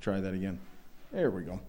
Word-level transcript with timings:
try 0.00 0.18
that 0.18 0.32
again. 0.32 0.58
There 1.12 1.30
we 1.30 1.42
go. 1.42 1.60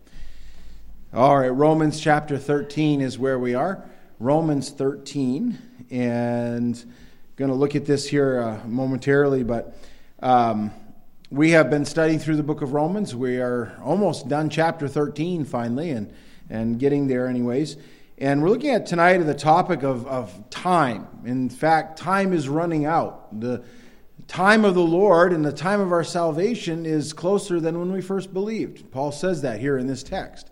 All 1.14 1.38
right, 1.38 1.50
Romans 1.50 2.00
chapter 2.00 2.38
13 2.38 3.02
is 3.02 3.20
where 3.20 3.38
we 3.38 3.56
are. 3.56 3.84
Romans 4.20 4.70
13. 4.70 5.58
And 5.92 6.94
going 7.36 7.52
to 7.52 7.56
look 7.56 7.76
at 7.76 7.86
this 7.86 8.08
here 8.08 8.40
uh, 8.40 8.66
momentarily, 8.66 9.44
but 9.44 9.76
um, 10.22 10.72
we 11.30 11.52
have 11.52 11.70
been 11.70 11.84
studying 11.84 12.20
through 12.20 12.38
the 12.38 12.44
book 12.44 12.62
of 12.62 12.72
Romans. 12.72 13.14
We 13.14 13.42
are 13.42 13.78
almost 13.84 14.30
done 14.30 14.50
chapter 14.50 14.88
13 14.88 15.44
finally, 15.44 15.90
and, 15.90 16.14
and 16.50 16.80
getting 16.80 17.08
there, 17.08 17.28
anyways. 17.28 17.76
And 18.18 18.42
we're 18.42 18.50
looking 18.50 18.70
at 18.70 18.86
tonight 18.86 19.20
at 19.20 19.26
the 19.26 19.34
topic 19.34 19.84
of, 19.84 20.08
of 20.08 20.50
time. 20.50 21.06
In 21.26 21.50
fact, 21.50 21.98
time 21.98 22.32
is 22.32 22.48
running 22.48 22.86
out. 22.86 23.42
The 23.42 23.66
time 24.32 24.64
of 24.64 24.76
the 24.76 24.80
Lord 24.80 25.34
and 25.34 25.44
the 25.44 25.52
time 25.52 25.82
of 25.82 25.92
our 25.92 26.06
salvation 26.06 26.86
is 26.86 27.12
closer 27.12 27.60
than 27.60 27.78
when 27.78 27.92
we 27.92 28.02
first 28.02 28.34
believed. 28.34 28.90
Paul 28.90 29.12
says 29.12 29.42
that 29.42 29.60
here 29.60 29.78
in 29.78 29.88
this 29.88 30.04
text. 30.04 30.50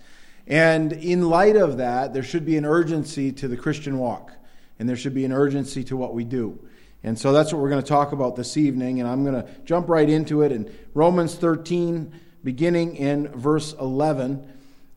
And 0.47 0.91
in 0.91 1.29
light 1.29 1.55
of 1.55 1.77
that, 1.77 2.13
there 2.13 2.21
should 2.21 2.45
be 2.45 2.57
an 2.57 2.65
urgency 2.65 3.31
to 3.31 3.47
the 3.47 3.55
Christian 3.55 3.97
walk, 3.97 4.33
and 4.79 4.89
there 4.89 4.97
should 4.97 5.13
be 5.13 5.23
an 5.23 5.31
urgency 5.31 5.85
to 5.85 5.95
what 5.95 6.13
we 6.13 6.25
do. 6.25 6.59
And 7.03 7.17
so 7.17 7.31
that's 7.31 7.53
what 7.53 7.61
we're 7.61 7.69
going 7.69 7.81
to 7.81 7.87
talk 7.87 8.11
about 8.11 8.35
this 8.35 8.57
evening, 8.57 8.99
and 8.99 9.07
I'm 9.09 9.23
going 9.23 9.41
to 9.41 9.49
jump 9.63 9.87
right 9.87 10.09
into 10.09 10.41
it 10.41 10.51
in 10.51 10.69
Romans 10.93 11.35
13, 11.35 12.11
beginning 12.43 12.97
in 12.97 13.29
verse 13.29 13.71
11. 13.79 14.45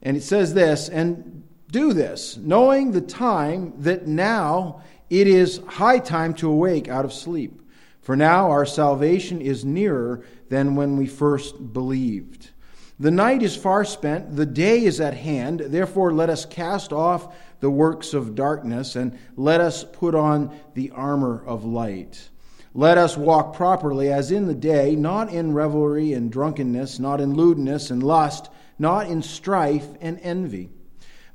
And 0.02 0.16
it 0.16 0.24
says 0.24 0.54
this, 0.54 0.88
and 0.88 1.44
do 1.70 1.92
this, 1.92 2.36
knowing 2.36 2.90
the 2.90 3.00
time 3.00 3.74
that 3.82 4.08
now 4.08 4.82
it 5.08 5.28
is 5.28 5.60
high 5.68 6.00
time 6.00 6.34
to 6.34 6.50
awake 6.50 6.88
out 6.88 7.04
of 7.04 7.12
sleep. 7.12 7.61
For 8.02 8.16
now 8.16 8.50
our 8.50 8.66
salvation 8.66 9.40
is 9.40 9.64
nearer 9.64 10.24
than 10.48 10.74
when 10.74 10.96
we 10.96 11.06
first 11.06 11.72
believed. 11.72 12.50
The 12.98 13.12
night 13.12 13.42
is 13.42 13.56
far 13.56 13.84
spent, 13.84 14.36
the 14.36 14.46
day 14.46 14.84
is 14.84 15.00
at 15.00 15.14
hand. 15.14 15.60
Therefore, 15.60 16.12
let 16.12 16.28
us 16.28 16.44
cast 16.44 16.92
off 16.92 17.34
the 17.60 17.70
works 17.70 18.12
of 18.12 18.34
darkness 18.34 18.96
and 18.96 19.18
let 19.36 19.60
us 19.60 19.84
put 19.84 20.14
on 20.14 20.56
the 20.74 20.90
armor 20.90 21.42
of 21.46 21.64
light. 21.64 22.28
Let 22.74 22.98
us 22.98 23.16
walk 23.16 23.54
properly 23.54 24.12
as 24.12 24.32
in 24.32 24.46
the 24.46 24.54
day, 24.54 24.96
not 24.96 25.32
in 25.32 25.52
revelry 25.52 26.12
and 26.12 26.30
drunkenness, 26.30 26.98
not 26.98 27.20
in 27.20 27.34
lewdness 27.34 27.90
and 27.90 28.02
lust, 28.02 28.50
not 28.78 29.06
in 29.06 29.22
strife 29.22 29.86
and 30.00 30.18
envy. 30.22 30.70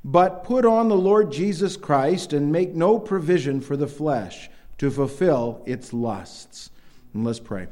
But 0.04 0.44
put 0.44 0.66
on 0.66 0.88
the 0.88 0.96
Lord 0.96 1.32
Jesus 1.32 1.76
Christ 1.76 2.32
and 2.32 2.52
make 2.52 2.74
no 2.74 2.98
provision 2.98 3.60
for 3.60 3.76
the 3.76 3.86
flesh 3.86 4.50
to 4.78 4.90
fulfill 4.90 5.62
its 5.66 5.92
lusts. 5.92 6.70
And 7.12 7.24
let's 7.24 7.40
pray. 7.40 7.66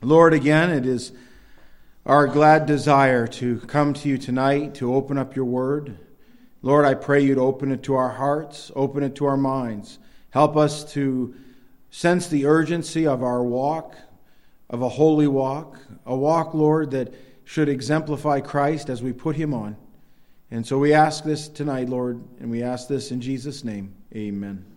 Lord, 0.00 0.34
again, 0.34 0.70
it 0.70 0.86
is 0.86 1.12
our 2.04 2.26
glad 2.26 2.66
desire 2.66 3.26
to 3.26 3.60
come 3.60 3.94
to 3.94 4.08
you 4.08 4.18
tonight 4.18 4.74
to 4.74 4.94
open 4.94 5.16
up 5.16 5.36
your 5.36 5.44
word. 5.44 5.96
Lord, 6.62 6.84
I 6.84 6.94
pray 6.94 7.20
you 7.20 7.34
to 7.34 7.40
open 7.40 7.70
it 7.70 7.82
to 7.84 7.94
our 7.94 8.10
hearts, 8.10 8.72
open 8.74 9.02
it 9.02 9.14
to 9.16 9.26
our 9.26 9.36
minds. 9.36 9.98
Help 10.30 10.56
us 10.56 10.90
to 10.94 11.34
sense 11.90 12.26
the 12.28 12.46
urgency 12.46 13.06
of 13.06 13.22
our 13.22 13.42
walk, 13.42 13.96
of 14.70 14.82
a 14.82 14.88
holy 14.88 15.26
walk, 15.26 15.78
a 16.06 16.16
walk, 16.16 16.54
Lord, 16.54 16.92
that 16.92 17.12
should 17.44 17.68
exemplify 17.68 18.40
Christ 18.40 18.88
as 18.88 19.02
we 19.02 19.12
put 19.12 19.36
him 19.36 19.52
on. 19.52 19.76
And 20.50 20.66
so 20.66 20.78
we 20.78 20.94
ask 20.94 21.24
this 21.24 21.48
tonight, 21.48 21.88
Lord, 21.88 22.22
and 22.40 22.50
we 22.50 22.62
ask 22.62 22.88
this 22.88 23.10
in 23.10 23.20
Jesus' 23.20 23.64
name. 23.64 23.94
Amen 24.14 24.71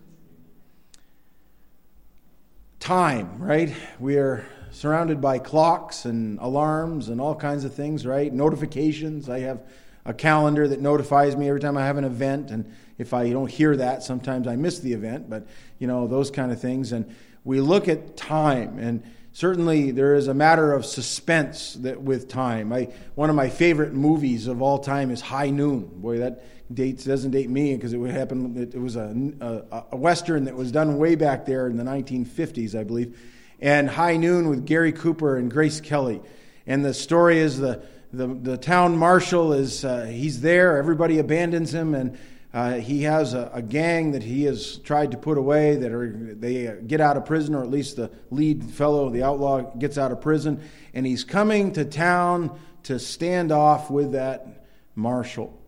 time, 2.86 3.42
right? 3.42 3.74
We 3.98 4.16
are 4.16 4.46
surrounded 4.70 5.20
by 5.20 5.40
clocks 5.40 6.04
and 6.04 6.38
alarms 6.38 7.08
and 7.08 7.20
all 7.20 7.34
kinds 7.34 7.64
of 7.64 7.74
things, 7.74 8.06
right? 8.06 8.32
Notifications. 8.32 9.28
I 9.28 9.40
have 9.40 9.60
a 10.04 10.14
calendar 10.14 10.68
that 10.68 10.80
notifies 10.80 11.34
me 11.34 11.48
every 11.48 11.58
time 11.58 11.76
I 11.76 11.84
have 11.84 11.96
an 11.96 12.04
event, 12.04 12.52
and 12.52 12.72
if 12.96 13.12
I 13.12 13.30
don't 13.30 13.50
hear 13.50 13.76
that, 13.76 14.04
sometimes 14.04 14.46
I 14.46 14.54
miss 14.54 14.78
the 14.78 14.92
event, 14.92 15.28
but 15.28 15.48
you 15.80 15.88
know, 15.88 16.06
those 16.06 16.30
kind 16.30 16.52
of 16.52 16.60
things. 16.60 16.92
And 16.92 17.12
we 17.42 17.60
look 17.60 17.88
at 17.88 18.16
time, 18.16 18.78
and 18.78 19.02
certainly 19.32 19.90
there 19.90 20.14
is 20.14 20.28
a 20.28 20.34
matter 20.34 20.72
of 20.72 20.86
suspense 20.86 21.74
that 21.80 22.00
with 22.00 22.28
time. 22.28 22.72
I, 22.72 22.90
one 23.16 23.30
of 23.30 23.34
my 23.34 23.48
favorite 23.48 23.94
movies 23.94 24.46
of 24.46 24.62
all 24.62 24.78
time 24.78 25.10
is 25.10 25.20
High 25.20 25.50
Noon. 25.50 25.86
Boy, 25.86 26.18
that 26.18 26.44
dates 26.72 27.04
doesn't 27.04 27.30
date 27.30 27.48
me 27.48 27.74
because 27.74 27.92
it 27.92 27.98
would 27.98 28.10
happen. 28.10 28.56
It, 28.56 28.80
was 28.80 28.96
a, 28.96 29.14
a, 29.40 29.84
a, 29.92 29.96
western 29.96 30.44
that 30.44 30.54
was 30.54 30.72
done 30.72 30.98
way 30.98 31.14
back 31.14 31.46
there 31.46 31.68
in 31.68 31.76
the 31.76 31.84
1950s, 31.84 32.78
I 32.78 32.84
believe, 32.84 33.18
and 33.60 33.88
High 33.88 34.16
Noon 34.16 34.48
with 34.48 34.66
Gary 34.66 34.92
Cooper 34.92 35.36
and 35.36 35.50
Grace 35.50 35.80
Kelly. 35.80 36.20
And 36.66 36.84
the 36.84 36.94
story 36.94 37.38
is 37.38 37.58
the 37.58 37.82
the, 38.12 38.28
the 38.28 38.56
town 38.56 38.96
marshal 38.96 39.52
is 39.52 39.84
uh, 39.84 40.04
he's 40.04 40.40
there. 40.40 40.78
Everybody 40.78 41.18
abandons 41.18 41.74
him, 41.74 41.94
and 41.94 42.18
uh, 42.54 42.74
he 42.74 43.02
has 43.02 43.34
a, 43.34 43.50
a, 43.52 43.60
gang 43.60 44.12
that 44.12 44.22
he 44.22 44.44
has 44.44 44.78
tried 44.78 45.10
to 45.10 45.18
put 45.18 45.36
away. 45.36 45.76
That 45.76 45.92
are 45.92 46.10
they 46.10 46.78
get 46.86 47.00
out 47.00 47.16
of 47.16 47.26
prison, 47.26 47.54
or 47.54 47.62
at 47.62 47.70
least 47.70 47.96
the 47.96 48.10
lead 48.30 48.64
fellow, 48.64 49.10
the 49.10 49.22
outlaw, 49.22 49.62
gets 49.76 49.98
out 49.98 50.12
of 50.12 50.20
prison, 50.20 50.62
and 50.94 51.04
he's 51.04 51.24
coming 51.24 51.72
to 51.72 51.84
town 51.84 52.58
to 52.84 52.98
stand 52.98 53.52
off 53.52 53.90
with 53.90 54.12
that 54.12 54.64
marshal 54.94 55.60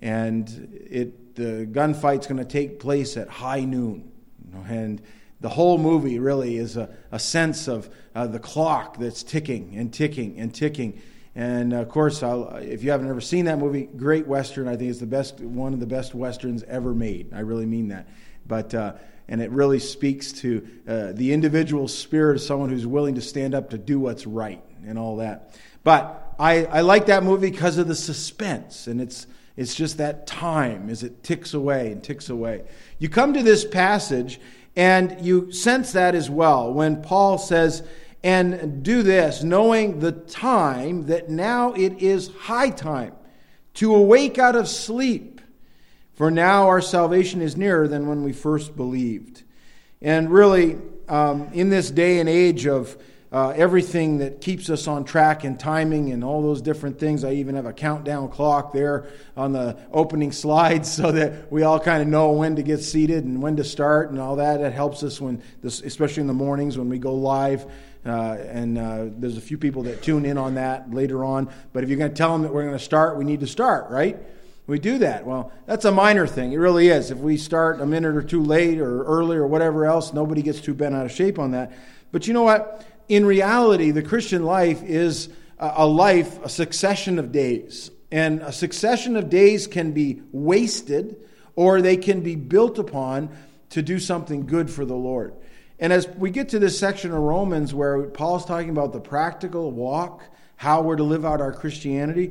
and 0.00 0.48
it 0.90 1.36
the 1.36 1.66
gunfight's 1.66 2.26
going 2.26 2.38
to 2.38 2.44
take 2.44 2.80
place 2.80 3.16
at 3.16 3.28
high 3.28 3.64
noon, 3.64 4.10
and 4.68 5.00
the 5.40 5.48
whole 5.48 5.78
movie 5.78 6.18
really 6.18 6.56
is 6.56 6.76
a, 6.76 6.90
a 7.12 7.18
sense 7.18 7.68
of 7.68 7.88
uh, 8.14 8.26
the 8.26 8.38
clock 8.38 8.98
that's 8.98 9.22
ticking 9.22 9.74
and 9.76 9.92
ticking 9.92 10.38
and 10.38 10.54
ticking. 10.54 11.00
And 11.34 11.72
of 11.72 11.88
course, 11.88 12.22
I'll, 12.22 12.56
if 12.56 12.82
you 12.82 12.90
haven't 12.90 13.08
ever 13.08 13.20
seen 13.20 13.46
that 13.46 13.58
movie, 13.58 13.84
great 13.84 14.26
western. 14.26 14.68
I 14.68 14.76
think 14.76 14.90
it's 14.90 14.98
the 14.98 15.06
best, 15.06 15.40
one 15.40 15.72
of 15.72 15.80
the 15.80 15.86
best 15.86 16.14
westerns 16.14 16.62
ever 16.64 16.92
made. 16.92 17.32
I 17.32 17.40
really 17.40 17.66
mean 17.66 17.88
that. 17.88 18.08
But 18.46 18.74
uh, 18.74 18.94
and 19.28 19.40
it 19.40 19.50
really 19.50 19.78
speaks 19.78 20.32
to 20.32 20.66
uh, 20.88 21.12
the 21.12 21.32
individual 21.32 21.86
spirit 21.86 22.36
of 22.36 22.42
someone 22.42 22.68
who's 22.68 22.86
willing 22.86 23.14
to 23.14 23.20
stand 23.20 23.54
up 23.54 23.70
to 23.70 23.78
do 23.78 24.00
what's 24.00 24.26
right 24.26 24.62
and 24.84 24.98
all 24.98 25.16
that. 25.18 25.56
But 25.84 26.34
I, 26.38 26.64
I 26.64 26.80
like 26.80 27.06
that 27.06 27.22
movie 27.22 27.50
because 27.50 27.78
of 27.78 27.86
the 27.86 27.94
suspense, 27.94 28.88
and 28.88 29.00
it's 29.00 29.26
it's 29.60 29.74
just 29.74 29.98
that 29.98 30.26
time 30.26 30.88
as 30.88 31.02
it 31.02 31.22
ticks 31.22 31.52
away 31.52 31.92
and 31.92 32.02
ticks 32.02 32.30
away. 32.30 32.62
You 32.98 33.10
come 33.10 33.34
to 33.34 33.42
this 33.42 33.62
passage 33.62 34.40
and 34.74 35.20
you 35.20 35.52
sense 35.52 35.92
that 35.92 36.14
as 36.14 36.30
well 36.30 36.72
when 36.72 37.02
Paul 37.02 37.36
says, 37.36 37.82
and 38.22 38.82
do 38.82 39.02
this, 39.02 39.42
knowing 39.42 40.00
the 40.00 40.12
time 40.12 41.08
that 41.08 41.28
now 41.28 41.74
it 41.74 41.98
is 42.02 42.30
high 42.38 42.70
time 42.70 43.12
to 43.74 43.94
awake 43.94 44.38
out 44.38 44.56
of 44.56 44.66
sleep. 44.66 45.42
For 46.14 46.30
now 46.30 46.66
our 46.66 46.80
salvation 46.80 47.42
is 47.42 47.54
nearer 47.54 47.86
than 47.86 48.08
when 48.08 48.24
we 48.24 48.32
first 48.32 48.74
believed. 48.74 49.42
And 50.00 50.30
really, 50.30 50.78
um, 51.06 51.50
in 51.52 51.68
this 51.68 51.90
day 51.90 52.18
and 52.18 52.30
age 52.30 52.66
of 52.66 52.96
uh, 53.32 53.50
everything 53.50 54.18
that 54.18 54.40
keeps 54.40 54.68
us 54.70 54.88
on 54.88 55.04
track 55.04 55.44
and 55.44 55.58
timing 55.58 56.10
and 56.12 56.24
all 56.24 56.42
those 56.42 56.60
different 56.60 56.98
things. 56.98 57.22
I 57.22 57.32
even 57.34 57.54
have 57.54 57.66
a 57.66 57.72
countdown 57.72 58.28
clock 58.28 58.72
there 58.72 59.08
on 59.36 59.52
the 59.52 59.76
opening 59.92 60.32
slides 60.42 60.90
so 60.90 61.12
that 61.12 61.50
we 61.50 61.62
all 61.62 61.78
kind 61.78 62.02
of 62.02 62.08
know 62.08 62.32
when 62.32 62.56
to 62.56 62.62
get 62.62 62.78
seated 62.78 63.24
and 63.24 63.40
when 63.40 63.56
to 63.56 63.64
start 63.64 64.10
and 64.10 64.18
all 64.18 64.36
that. 64.36 64.60
It 64.60 64.72
helps 64.72 65.02
us 65.04 65.20
when, 65.20 65.42
this, 65.62 65.80
especially 65.82 66.22
in 66.22 66.26
the 66.26 66.34
mornings 66.34 66.76
when 66.76 66.88
we 66.88 66.98
go 66.98 67.14
live. 67.14 67.66
Uh, 68.04 68.38
and 68.48 68.78
uh, 68.78 69.06
there's 69.18 69.36
a 69.36 69.42
few 69.42 69.58
people 69.58 69.82
that 69.84 70.02
tune 70.02 70.24
in 70.24 70.36
on 70.38 70.54
that 70.54 70.92
later 70.92 71.22
on. 71.24 71.52
But 71.72 71.84
if 71.84 71.90
you're 71.90 71.98
going 71.98 72.10
to 72.10 72.16
tell 72.16 72.32
them 72.32 72.42
that 72.42 72.52
we're 72.52 72.64
going 72.64 72.78
to 72.78 72.82
start, 72.82 73.16
we 73.16 73.24
need 73.24 73.40
to 73.40 73.46
start, 73.46 73.90
right? 73.90 74.18
We 74.66 74.78
do 74.78 74.98
that. 74.98 75.26
Well, 75.26 75.52
that's 75.66 75.84
a 75.84 75.92
minor 75.92 76.26
thing. 76.26 76.52
It 76.52 76.56
really 76.56 76.88
is. 76.88 77.10
If 77.10 77.18
we 77.18 77.36
start 77.36 77.80
a 77.80 77.86
minute 77.86 78.16
or 78.16 78.22
two 78.22 78.42
late 78.42 78.80
or 78.80 79.04
early 79.04 79.36
or 79.36 79.46
whatever 79.46 79.84
else, 79.84 80.12
nobody 80.12 80.42
gets 80.42 80.60
too 80.60 80.74
bent 80.74 80.94
out 80.94 81.04
of 81.04 81.12
shape 81.12 81.38
on 81.38 81.50
that. 81.52 81.72
But 82.12 82.26
you 82.26 82.34
know 82.34 82.42
what? 82.42 82.84
In 83.10 83.26
reality, 83.26 83.90
the 83.90 84.04
Christian 84.04 84.44
life 84.44 84.84
is 84.84 85.30
a 85.58 85.84
life, 85.84 86.42
a 86.44 86.48
succession 86.48 87.18
of 87.18 87.32
days. 87.32 87.90
And 88.12 88.40
a 88.40 88.52
succession 88.52 89.16
of 89.16 89.28
days 89.28 89.66
can 89.66 89.90
be 89.90 90.22
wasted 90.30 91.16
or 91.56 91.82
they 91.82 91.96
can 91.96 92.20
be 92.20 92.36
built 92.36 92.78
upon 92.78 93.36
to 93.70 93.82
do 93.82 93.98
something 93.98 94.46
good 94.46 94.70
for 94.70 94.84
the 94.84 94.94
Lord. 94.94 95.34
And 95.80 95.92
as 95.92 96.06
we 96.06 96.30
get 96.30 96.50
to 96.50 96.60
this 96.60 96.78
section 96.78 97.10
of 97.10 97.18
Romans 97.18 97.74
where 97.74 98.04
Paul's 98.04 98.44
talking 98.44 98.70
about 98.70 98.92
the 98.92 99.00
practical 99.00 99.72
walk, 99.72 100.22
how 100.54 100.82
we're 100.82 100.96
to 100.96 101.02
live 101.02 101.24
out 101.24 101.40
our 101.40 101.52
Christianity, 101.52 102.30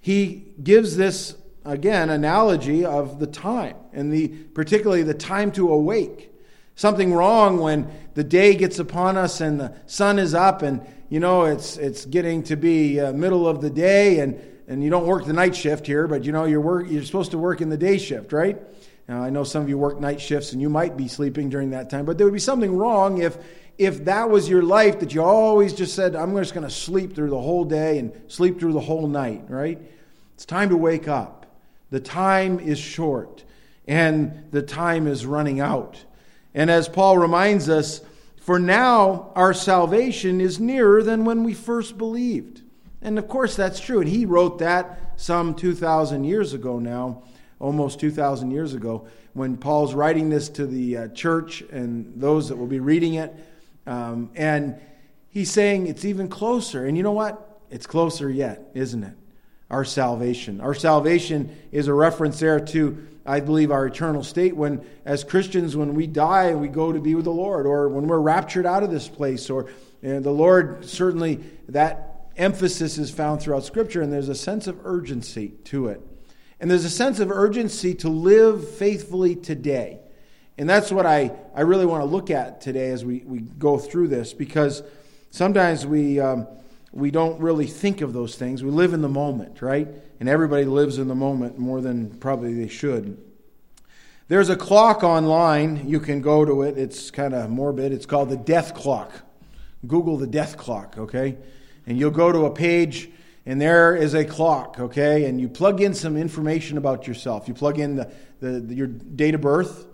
he 0.00 0.46
gives 0.62 0.96
this 0.96 1.36
again 1.66 2.08
analogy 2.08 2.86
of 2.86 3.18
the 3.18 3.26
time 3.26 3.76
and 3.92 4.10
the 4.10 4.28
particularly 4.28 5.02
the 5.02 5.12
time 5.12 5.52
to 5.52 5.70
awake 5.70 6.32
something 6.76 7.12
wrong 7.12 7.58
when 7.58 7.90
the 8.14 8.22
day 8.22 8.54
gets 8.54 8.78
upon 8.78 9.16
us 9.16 9.40
and 9.40 9.58
the 9.58 9.74
sun 9.86 10.18
is 10.18 10.34
up 10.34 10.62
and 10.62 10.80
you 11.08 11.18
know 11.18 11.44
it's 11.44 11.76
it's 11.76 12.04
getting 12.06 12.42
to 12.44 12.56
be 12.56 13.00
uh, 13.00 13.12
middle 13.12 13.48
of 13.48 13.60
the 13.60 13.70
day 13.70 14.20
and 14.20 14.40
and 14.68 14.82
you 14.82 14.90
don't 14.90 15.06
work 15.06 15.24
the 15.24 15.32
night 15.32 15.56
shift 15.56 15.86
here 15.86 16.06
but 16.06 16.24
you 16.24 16.32
know 16.32 16.44
you're 16.44 16.60
work 16.60 16.86
you're 16.88 17.02
supposed 17.02 17.32
to 17.32 17.38
work 17.38 17.60
in 17.60 17.68
the 17.68 17.76
day 17.76 17.98
shift 17.98 18.32
right 18.32 18.58
now 19.08 19.22
i 19.22 19.30
know 19.30 19.42
some 19.42 19.62
of 19.62 19.68
you 19.68 19.76
work 19.76 20.00
night 20.00 20.20
shifts 20.20 20.52
and 20.52 20.62
you 20.62 20.68
might 20.68 20.96
be 20.96 21.08
sleeping 21.08 21.48
during 21.48 21.70
that 21.70 21.90
time 21.90 22.04
but 22.04 22.16
there 22.16 22.26
would 22.26 22.32
be 22.32 22.38
something 22.38 22.76
wrong 22.76 23.18
if 23.18 23.38
if 23.78 24.04
that 24.06 24.30
was 24.30 24.48
your 24.48 24.62
life, 24.62 25.00
that 25.00 25.12
you 25.12 25.22
always 25.22 25.74
just 25.74 25.94
said, 25.94 26.16
I'm 26.16 26.34
just 26.36 26.54
going 26.54 26.66
to 26.66 26.72
sleep 26.72 27.14
through 27.14 27.30
the 27.30 27.40
whole 27.40 27.64
day 27.64 27.98
and 27.98 28.12
sleep 28.28 28.58
through 28.58 28.72
the 28.72 28.80
whole 28.80 29.06
night, 29.06 29.44
right? 29.48 29.78
It's 30.34 30.46
time 30.46 30.70
to 30.70 30.76
wake 30.76 31.08
up. 31.08 31.46
The 31.90 32.00
time 32.00 32.58
is 32.58 32.78
short 32.78 33.44
and 33.86 34.44
the 34.50 34.62
time 34.62 35.06
is 35.06 35.26
running 35.26 35.60
out. 35.60 36.02
And 36.56 36.70
as 36.70 36.88
Paul 36.88 37.18
reminds 37.18 37.68
us, 37.68 38.00
for 38.40 38.58
now 38.58 39.30
our 39.36 39.52
salvation 39.52 40.40
is 40.40 40.58
nearer 40.58 41.02
than 41.02 41.26
when 41.26 41.44
we 41.44 41.52
first 41.52 41.98
believed. 41.98 42.62
And 43.02 43.18
of 43.18 43.28
course, 43.28 43.54
that's 43.54 43.78
true. 43.78 44.00
And 44.00 44.08
he 44.08 44.24
wrote 44.24 44.58
that 44.60 45.12
some 45.16 45.54
2,000 45.54 46.24
years 46.24 46.54
ago 46.54 46.78
now, 46.78 47.22
almost 47.60 48.00
2,000 48.00 48.50
years 48.50 48.72
ago, 48.72 49.06
when 49.34 49.58
Paul's 49.58 49.92
writing 49.92 50.30
this 50.30 50.48
to 50.48 50.66
the 50.66 50.96
uh, 50.96 51.08
church 51.08 51.60
and 51.60 52.10
those 52.16 52.48
that 52.48 52.56
will 52.56 52.66
be 52.66 52.80
reading 52.80 53.14
it. 53.14 53.34
Um, 53.86 54.30
and 54.34 54.80
he's 55.28 55.50
saying 55.50 55.88
it's 55.88 56.06
even 56.06 56.26
closer. 56.26 56.86
And 56.86 56.96
you 56.96 57.02
know 57.02 57.12
what? 57.12 57.60
It's 57.70 57.86
closer 57.86 58.30
yet, 58.30 58.70
isn't 58.72 59.04
it? 59.04 59.14
Our 59.68 59.84
salvation. 59.84 60.62
Our 60.62 60.74
salvation 60.74 61.54
is 61.70 61.86
a 61.86 61.92
reference 61.92 62.40
there 62.40 62.60
to, 62.60 63.06
I 63.26 63.40
believe, 63.40 63.70
our 63.70 63.86
eternal 63.86 64.22
state 64.22 64.56
when, 64.56 64.84
as 65.04 65.24
Christians, 65.24 65.76
when 65.76 65.94
we 65.94 66.06
die, 66.06 66.54
we 66.54 66.68
go 66.68 66.92
to 66.92 67.00
be 67.00 67.14
with 67.14 67.24
the 67.24 67.32
Lord, 67.32 67.66
or 67.66 67.88
when 67.88 68.06
we're 68.06 68.20
raptured 68.20 68.66
out 68.66 68.82
of 68.82 68.90
this 68.90 69.08
place, 69.08 69.50
or 69.50 69.68
the 70.02 70.20
Lord 70.30 70.84
certainly, 70.84 71.40
that 71.68 72.28
emphasis 72.36 72.98
is 72.98 73.10
found 73.10 73.40
throughout 73.40 73.64
Scripture, 73.64 74.02
and 74.02 74.12
there's 74.12 74.28
a 74.28 74.34
sense 74.34 74.66
of 74.66 74.78
urgency 74.84 75.48
to 75.64 75.88
it. 75.88 76.00
And 76.60 76.70
there's 76.70 76.84
a 76.84 76.90
sense 76.90 77.20
of 77.20 77.30
urgency 77.30 77.94
to 77.96 78.08
live 78.08 78.68
faithfully 78.76 79.36
today. 79.36 80.00
And 80.58 80.68
that's 80.68 80.90
what 80.90 81.04
I, 81.04 81.32
I 81.54 81.62
really 81.62 81.84
want 81.84 82.02
to 82.02 82.06
look 82.06 82.30
at 82.30 82.62
today 82.62 82.90
as 82.90 83.04
we, 83.04 83.22
we 83.26 83.40
go 83.40 83.76
through 83.76 84.08
this 84.08 84.32
because 84.32 84.82
sometimes 85.30 85.86
we, 85.86 86.18
um, 86.18 86.46
we 86.96 87.10
don't 87.10 87.38
really 87.40 87.66
think 87.66 88.00
of 88.00 88.12
those 88.14 88.36
things. 88.36 88.64
We 88.64 88.70
live 88.70 88.94
in 88.94 89.02
the 89.02 89.08
moment, 89.08 89.60
right? 89.60 89.86
And 90.18 90.28
everybody 90.28 90.64
lives 90.64 90.96
in 90.98 91.08
the 91.08 91.14
moment 91.14 91.58
more 91.58 91.82
than 91.82 92.16
probably 92.18 92.54
they 92.54 92.68
should. 92.68 93.22
There's 94.28 94.48
a 94.48 94.56
clock 94.56 95.04
online. 95.04 95.88
You 95.88 96.00
can 96.00 96.22
go 96.22 96.44
to 96.44 96.62
it. 96.62 96.78
It's 96.78 97.10
kind 97.10 97.34
of 97.34 97.50
morbid. 97.50 97.92
It's 97.92 98.06
called 98.06 98.30
the 98.30 98.36
death 98.36 98.74
clock. 98.74 99.12
Google 99.86 100.16
the 100.16 100.26
death 100.26 100.56
clock, 100.56 100.96
okay? 100.96 101.36
And 101.86 101.98
you'll 101.98 102.10
go 102.10 102.32
to 102.32 102.46
a 102.46 102.50
page 102.50 103.10
and 103.44 103.60
there 103.60 103.94
is 103.94 104.14
a 104.14 104.24
clock, 104.24 104.80
okay? 104.80 105.26
And 105.26 105.40
you 105.40 105.48
plug 105.48 105.80
in 105.80 105.94
some 105.94 106.16
information 106.16 106.78
about 106.78 107.06
yourself. 107.06 107.46
You 107.46 107.54
plug 107.54 107.78
in 107.78 107.96
the, 107.96 108.10
the, 108.40 108.74
your 108.74 108.88
date 108.88 109.36
of 109.36 109.40
birth, 109.40 109.86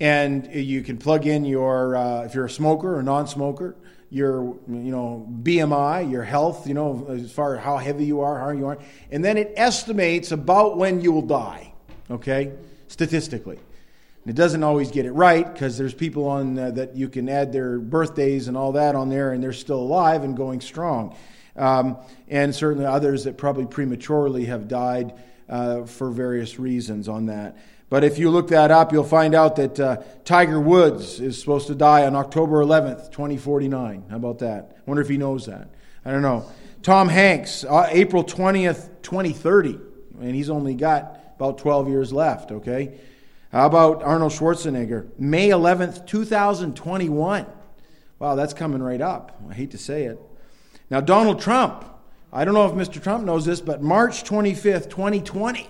and 0.00 0.52
you 0.52 0.82
can 0.82 0.98
plug 0.98 1.26
in 1.26 1.44
your, 1.46 1.96
uh, 1.96 2.24
if 2.24 2.34
you're 2.34 2.44
a 2.44 2.50
smoker 2.50 2.94
or 2.94 3.02
non 3.02 3.26
smoker, 3.26 3.76
your 4.10 4.56
you 4.68 4.90
know 4.90 5.26
BMI, 5.42 6.10
your 6.10 6.24
health, 6.24 6.66
you 6.66 6.74
know, 6.74 7.06
as 7.08 7.32
far 7.32 7.56
as 7.56 7.62
how 7.62 7.78
heavy 7.78 8.04
you 8.04 8.20
are, 8.20 8.38
how 8.38 8.50
you 8.50 8.66
are, 8.66 8.78
and 9.10 9.24
then 9.24 9.36
it 9.36 9.52
estimates 9.56 10.32
about 10.32 10.76
when 10.76 11.00
you 11.00 11.12
will 11.12 11.22
die, 11.26 11.72
okay, 12.10 12.52
statistically. 12.88 13.56
And 13.56 14.30
it 14.30 14.36
doesn't 14.36 14.62
always 14.62 14.90
get 14.90 15.06
it 15.06 15.12
right 15.12 15.50
because 15.50 15.78
there's 15.78 15.94
people 15.94 16.28
on 16.28 16.58
uh, 16.58 16.70
that 16.72 16.94
you 16.96 17.08
can 17.08 17.28
add 17.28 17.52
their 17.52 17.78
birthdays 17.78 18.48
and 18.48 18.56
all 18.56 18.72
that 18.72 18.94
on 18.94 19.08
there, 19.08 19.32
and 19.32 19.42
they're 19.42 19.52
still 19.52 19.80
alive 19.80 20.24
and 20.24 20.36
going 20.36 20.60
strong 20.60 21.16
um, 21.56 21.98
and 22.28 22.54
certainly 22.54 22.86
others 22.86 23.24
that 23.24 23.36
probably 23.36 23.66
prematurely 23.66 24.46
have 24.46 24.68
died 24.68 25.12
uh, 25.48 25.84
for 25.84 26.10
various 26.10 26.58
reasons 26.58 27.08
on 27.08 27.26
that. 27.26 27.56
But 27.90 28.04
if 28.04 28.18
you 28.18 28.30
look 28.30 28.48
that 28.48 28.70
up, 28.70 28.92
you'll 28.92 29.02
find 29.02 29.34
out 29.34 29.56
that 29.56 29.80
uh, 29.80 29.96
Tiger 30.24 30.60
Woods 30.60 31.20
is 31.20 31.38
supposed 31.38 31.66
to 31.66 31.74
die 31.74 32.06
on 32.06 32.14
October 32.14 32.64
11th, 32.64 33.10
2049. 33.10 34.04
How 34.08 34.16
about 34.16 34.38
that? 34.38 34.76
I 34.78 34.80
wonder 34.86 35.02
if 35.02 35.08
he 35.08 35.18
knows 35.18 35.46
that. 35.46 35.68
I 36.04 36.12
don't 36.12 36.22
know. 36.22 36.48
Tom 36.82 37.08
Hanks, 37.08 37.64
uh, 37.64 37.88
April 37.90 38.24
20th, 38.24 39.02
2030, 39.02 39.78
and 40.20 40.34
he's 40.34 40.48
only 40.48 40.74
got 40.74 41.34
about 41.34 41.58
12 41.58 41.88
years 41.88 42.12
left, 42.12 42.52
okay? 42.52 42.96
How 43.50 43.66
about 43.66 44.04
Arnold 44.04 44.32
Schwarzenegger? 44.32 45.08
May 45.18 45.48
11th, 45.48 46.06
2021. 46.06 47.46
Wow, 48.20 48.34
that's 48.36 48.54
coming 48.54 48.82
right 48.82 49.00
up. 49.00 49.42
I 49.50 49.54
hate 49.54 49.72
to 49.72 49.78
say 49.78 50.04
it. 50.04 50.20
Now, 50.90 51.00
Donald 51.00 51.40
Trump, 51.40 51.84
I 52.32 52.44
don't 52.44 52.54
know 52.54 52.66
if 52.66 52.72
Mr. 52.72 53.02
Trump 53.02 53.24
knows 53.24 53.44
this, 53.44 53.60
but 53.60 53.82
March 53.82 54.22
25th, 54.22 54.90
2020. 54.90 55.68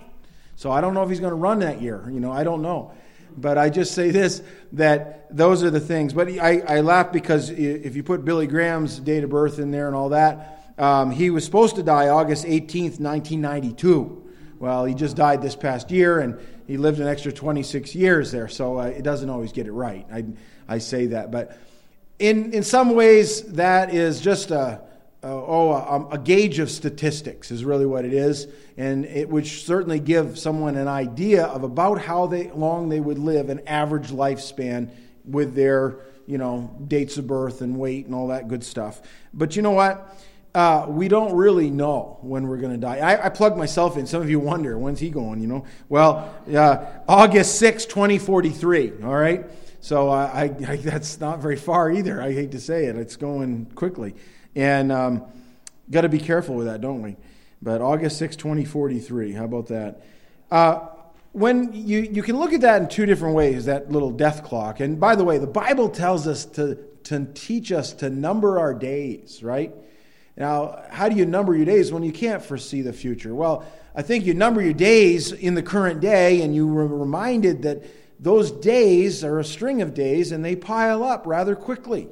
So 0.61 0.71
I 0.71 0.79
don't 0.79 0.93
know 0.93 1.01
if 1.01 1.09
he's 1.09 1.19
going 1.19 1.31
to 1.31 1.35
run 1.35 1.57
that 1.61 1.81
year. 1.81 2.07
You 2.11 2.19
know, 2.19 2.31
I 2.31 2.43
don't 2.43 2.61
know. 2.61 2.93
But 3.35 3.57
I 3.57 3.71
just 3.71 3.95
say 3.95 4.11
this 4.11 4.43
that 4.73 5.35
those 5.35 5.63
are 5.63 5.71
the 5.71 5.79
things. 5.79 6.13
But 6.13 6.27
I, 6.29 6.59
I 6.59 6.81
laugh 6.81 7.11
because 7.11 7.49
if 7.49 7.95
you 7.95 8.03
put 8.03 8.23
Billy 8.23 8.45
Graham's 8.45 8.99
date 8.99 9.23
of 9.23 9.31
birth 9.31 9.57
in 9.57 9.71
there 9.71 9.87
and 9.87 9.95
all 9.95 10.09
that, 10.09 10.71
um, 10.77 11.09
he 11.09 11.31
was 11.31 11.43
supposed 11.45 11.77
to 11.77 11.83
die 11.83 12.09
August 12.09 12.45
18th, 12.45 12.99
1992. 12.99 14.31
Well, 14.59 14.85
he 14.85 14.93
just 14.93 15.15
died 15.15 15.41
this 15.41 15.55
past 15.55 15.89
year, 15.89 16.19
and 16.19 16.39
he 16.67 16.77
lived 16.77 16.99
an 16.99 17.07
extra 17.07 17.31
26 17.31 17.95
years 17.95 18.31
there, 18.31 18.47
so 18.47 18.81
uh, 18.81 18.83
it 18.83 19.01
doesn't 19.01 19.31
always 19.31 19.53
get 19.53 19.65
it 19.65 19.71
right. 19.71 20.05
I, 20.13 20.25
I 20.67 20.77
say 20.77 21.07
that. 21.07 21.31
But 21.31 21.57
in, 22.19 22.53
in 22.53 22.61
some 22.61 22.93
ways, 22.93 23.41
that 23.53 23.95
is 23.95 24.21
just 24.21 24.51
a, 24.51 24.81
uh, 25.23 25.27
oh, 25.27 25.71
a, 25.71 26.15
a, 26.15 26.17
gauge 26.17 26.57
of 26.57 26.71
statistics 26.71 27.51
is 27.51 27.63
really 27.63 27.85
what 27.85 28.05
it 28.05 28.13
is, 28.13 28.47
and 28.75 29.05
it 29.05 29.29
would 29.29 29.45
certainly 29.45 29.99
give 29.99 30.39
someone 30.39 30.75
an 30.75 30.87
idea 30.87 31.45
of 31.45 31.63
about 31.63 32.01
how 32.01 32.25
they, 32.25 32.49
long 32.51 32.89
they 32.89 32.99
would 32.99 33.19
live, 33.19 33.49
an 33.49 33.61
average 33.67 34.07
lifespan 34.07 34.89
with 35.23 35.53
their, 35.53 35.99
you 36.25 36.39
know, 36.39 36.75
dates 36.87 37.17
of 37.17 37.27
birth 37.27 37.61
and 37.61 37.77
weight 37.77 38.07
and 38.07 38.15
all 38.15 38.29
that 38.29 38.47
good 38.47 38.63
stuff. 38.63 38.99
But 39.31 39.55
you 39.55 39.61
know 39.61 39.71
what? 39.71 40.19
Uh, 40.55 40.87
we 40.89 41.07
don't 41.07 41.35
really 41.35 41.69
know 41.69 42.17
when 42.21 42.47
we're 42.47 42.57
going 42.57 42.73
to 42.73 42.79
die. 42.79 42.97
I, 42.97 43.27
I 43.27 43.29
plug 43.29 43.55
myself 43.55 43.97
in. 43.97 44.07
Some 44.07 44.23
of 44.23 44.29
you 44.29 44.39
wonder, 44.39 44.77
when's 44.77 44.99
he 44.99 45.11
going, 45.11 45.39
you 45.39 45.47
know? 45.47 45.65
Well, 45.87 46.33
uh, 46.51 46.83
August 47.07 47.59
6, 47.59 47.85
2043, 47.85 49.03
all 49.03 49.15
right? 49.15 49.45
So 49.81 50.09
I, 50.09 50.43
I, 50.43 50.47
that's 50.77 51.19
not 51.19 51.39
very 51.39 51.55
far 51.55 51.91
either. 51.91 52.21
I 52.21 52.33
hate 52.33 52.51
to 52.51 52.59
say 52.59 52.85
it. 52.85 52.97
It's 52.97 53.15
going 53.15 53.67
quickly. 53.75 54.15
And 54.55 54.91
um, 54.91 55.23
got 55.89 56.01
to 56.01 56.09
be 56.09 56.19
careful 56.19 56.55
with 56.55 56.67
that, 56.67 56.81
don't 56.81 57.01
we? 57.01 57.15
But 57.61 57.81
August 57.81 58.17
6, 58.17 58.35
2043, 58.35 59.33
how 59.33 59.45
about 59.45 59.67
that? 59.67 60.03
Uh, 60.49 60.87
when 61.31 61.71
you, 61.73 61.99
you 61.99 62.23
can 62.23 62.37
look 62.37 62.53
at 62.53 62.61
that 62.61 62.81
in 62.81 62.89
two 62.89 63.05
different 63.05 63.35
ways, 63.35 63.65
that 63.65 63.91
little 63.91 64.11
death 64.11 64.43
clock. 64.43 64.79
And 64.79 64.99
by 64.99 65.15
the 65.15 65.23
way, 65.23 65.37
the 65.37 65.47
Bible 65.47 65.89
tells 65.89 66.27
us 66.27 66.45
to, 66.45 66.75
to 67.03 67.25
teach 67.33 67.71
us 67.71 67.93
to 67.93 68.09
number 68.09 68.59
our 68.59 68.73
days, 68.73 69.41
right? 69.41 69.73
Now, 70.35 70.83
how 70.89 71.07
do 71.07 71.15
you 71.15 71.25
number 71.25 71.55
your 71.55 71.65
days 71.65 71.91
when 71.91 72.03
you 72.03 72.11
can't 72.11 72.43
foresee 72.43 72.81
the 72.81 72.93
future? 72.93 73.33
Well, 73.33 73.65
I 73.95 74.01
think 74.01 74.25
you 74.25 74.33
number 74.33 74.61
your 74.61 74.73
days 74.73 75.31
in 75.31 75.53
the 75.53 75.63
current 75.63 76.01
day, 76.01 76.41
and 76.41 76.55
you 76.55 76.67
were 76.67 76.87
reminded 76.87 77.61
that 77.63 77.83
those 78.19 78.51
days 78.51 79.23
are 79.23 79.39
a 79.39 79.43
string 79.43 79.81
of 79.81 79.93
days 79.93 80.31
and 80.31 80.45
they 80.45 80.55
pile 80.55 81.03
up 81.03 81.25
rather 81.25 81.55
quickly. 81.55 82.07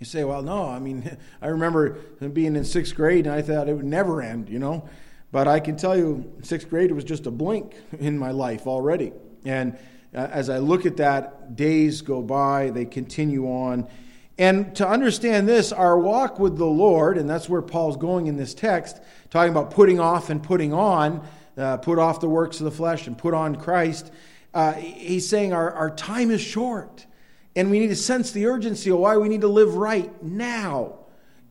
You 0.00 0.06
say, 0.06 0.24
well, 0.24 0.42
no, 0.42 0.66
I 0.66 0.78
mean, 0.78 1.16
I 1.42 1.48
remember 1.48 1.98
being 2.32 2.56
in 2.56 2.64
sixth 2.64 2.96
grade 2.96 3.26
and 3.26 3.34
I 3.34 3.42
thought 3.42 3.68
it 3.68 3.74
would 3.74 3.84
never 3.84 4.20
end, 4.20 4.48
you 4.48 4.58
know. 4.58 4.88
But 5.30 5.46
I 5.46 5.60
can 5.60 5.76
tell 5.76 5.96
you, 5.96 6.32
sixth 6.42 6.68
grade 6.68 6.90
was 6.90 7.04
just 7.04 7.26
a 7.26 7.30
blink 7.30 7.74
in 8.00 8.18
my 8.18 8.32
life 8.32 8.66
already. 8.66 9.12
And 9.44 9.78
uh, 10.12 10.26
as 10.32 10.50
I 10.50 10.58
look 10.58 10.86
at 10.86 10.96
that, 10.96 11.54
days 11.54 12.02
go 12.02 12.20
by, 12.22 12.70
they 12.70 12.86
continue 12.86 13.46
on. 13.46 13.86
And 14.38 14.74
to 14.76 14.88
understand 14.88 15.46
this, 15.46 15.70
our 15.70 15.98
walk 15.98 16.40
with 16.40 16.56
the 16.56 16.64
Lord, 16.64 17.18
and 17.18 17.28
that's 17.28 17.48
where 17.48 17.60
Paul's 17.60 17.98
going 17.98 18.26
in 18.26 18.38
this 18.38 18.54
text, 18.54 19.00
talking 19.28 19.52
about 19.52 19.70
putting 19.70 20.00
off 20.00 20.30
and 20.30 20.42
putting 20.42 20.72
on, 20.72 21.22
uh, 21.58 21.76
put 21.76 21.98
off 21.98 22.20
the 22.20 22.28
works 22.28 22.58
of 22.58 22.64
the 22.64 22.70
flesh 22.70 23.06
and 23.06 23.18
put 23.18 23.34
on 23.34 23.54
Christ. 23.54 24.10
Uh, 24.54 24.72
he's 24.72 25.28
saying 25.28 25.52
our, 25.52 25.70
our 25.72 25.90
time 25.90 26.30
is 26.30 26.40
short. 26.40 27.04
And 27.60 27.70
we 27.70 27.78
need 27.78 27.88
to 27.88 27.96
sense 27.96 28.30
the 28.30 28.46
urgency 28.46 28.88
of 28.88 28.96
why 29.00 29.18
we 29.18 29.28
need 29.28 29.42
to 29.42 29.48
live 29.48 29.74
right 29.74 30.10
now 30.22 31.00